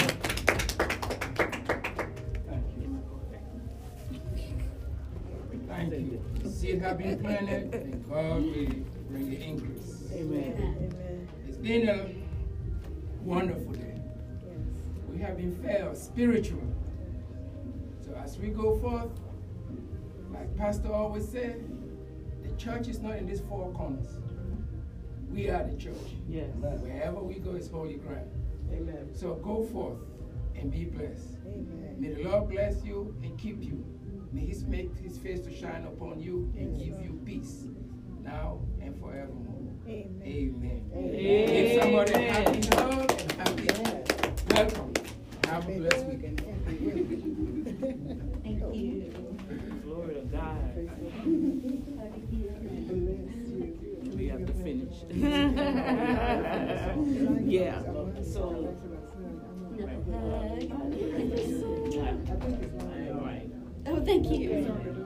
Thank 5.66 5.92
you. 5.92 6.50
Seed 6.50 6.82
have 6.82 6.98
been 6.98 7.18
planted, 7.18 7.74
and 7.74 8.06
God 8.08 8.42
will 8.42 8.66
bring 9.08 9.30
the 9.30 9.42
increase. 9.42 10.02
Amen. 10.12 10.52
Amen. 10.58 11.28
It's 11.48 11.56
been 11.56 11.88
a 11.88 12.10
wonderful 13.22 13.72
day. 13.72 13.98
Yes. 14.44 14.82
We 15.10 15.18
have 15.20 15.38
been 15.38 15.56
fed 15.62 15.96
spiritual. 15.96 16.62
So 18.04 18.12
as 18.14 18.36
we 18.36 18.48
go 18.48 18.78
forth, 18.78 19.10
like 20.32 20.54
Pastor 20.56 20.92
always 20.92 21.26
said, 21.26 21.64
the 22.42 22.54
church 22.56 22.88
is 22.88 23.00
not 23.00 23.16
in 23.16 23.26
these 23.26 23.40
four 23.40 23.72
corners. 23.72 24.18
We 25.30 25.48
are 25.50 25.64
the 25.64 25.76
church. 25.76 25.94
Yes. 26.28 26.50
Wherever 26.56 27.20
we 27.20 27.34
go 27.34 27.52
is 27.52 27.68
holy 27.70 27.94
ground. 27.94 28.30
Amen. 28.72 29.10
So 29.14 29.34
go 29.34 29.64
forth 29.64 29.98
and 30.54 30.70
be 30.70 30.84
blessed. 30.84 31.36
Amen. 31.46 31.96
May 31.98 32.08
the 32.14 32.24
Lord 32.28 32.48
bless 32.50 32.84
you 32.84 33.14
and 33.22 33.36
keep 33.38 33.62
you. 33.62 33.84
May 34.32 34.40
He 34.46 34.54
make 34.66 34.96
His 34.98 35.18
face 35.18 35.40
to 35.40 35.54
shine 35.54 35.84
upon 35.84 36.20
you 36.20 36.52
and 36.56 36.76
give 36.78 36.98
you 37.00 37.20
peace 37.24 37.64
now 38.22 38.60
and 38.80 38.98
forevermore. 38.98 39.72
Amen. 39.86 40.22
Amen. 40.24 40.90
Amen. 40.94 41.46
Give 41.46 41.82
somebody 41.82 42.12
a 42.12 42.16
Amen. 42.16 42.32
happy 42.32 42.68
hug 42.76 43.10
and 43.20 43.32
happy 43.32 43.64
Yes. 43.64 44.06
welcome. 44.50 44.92
Have 45.44 45.68
a 45.68 45.72
Happy 45.72 45.78
blessed 45.78 46.06
weekend. 46.06 46.40
weekend. 46.40 48.42
Thank 48.42 48.60
you. 48.74 49.12
Glory 49.84 50.14
to 50.14 50.20
God. 50.22 50.56
Have 54.38 54.46
to 54.46 54.52
finish. 54.62 54.94
yeah. 57.44 57.82
So. 58.22 58.74
Oh, 63.88 64.00
thank 64.04 64.30
you. 64.30 64.96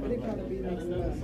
But 0.00 0.10
it 0.12 0.20
gotta 0.22 0.42
be 0.44 0.56
next 0.56 0.84
month. 0.84 1.18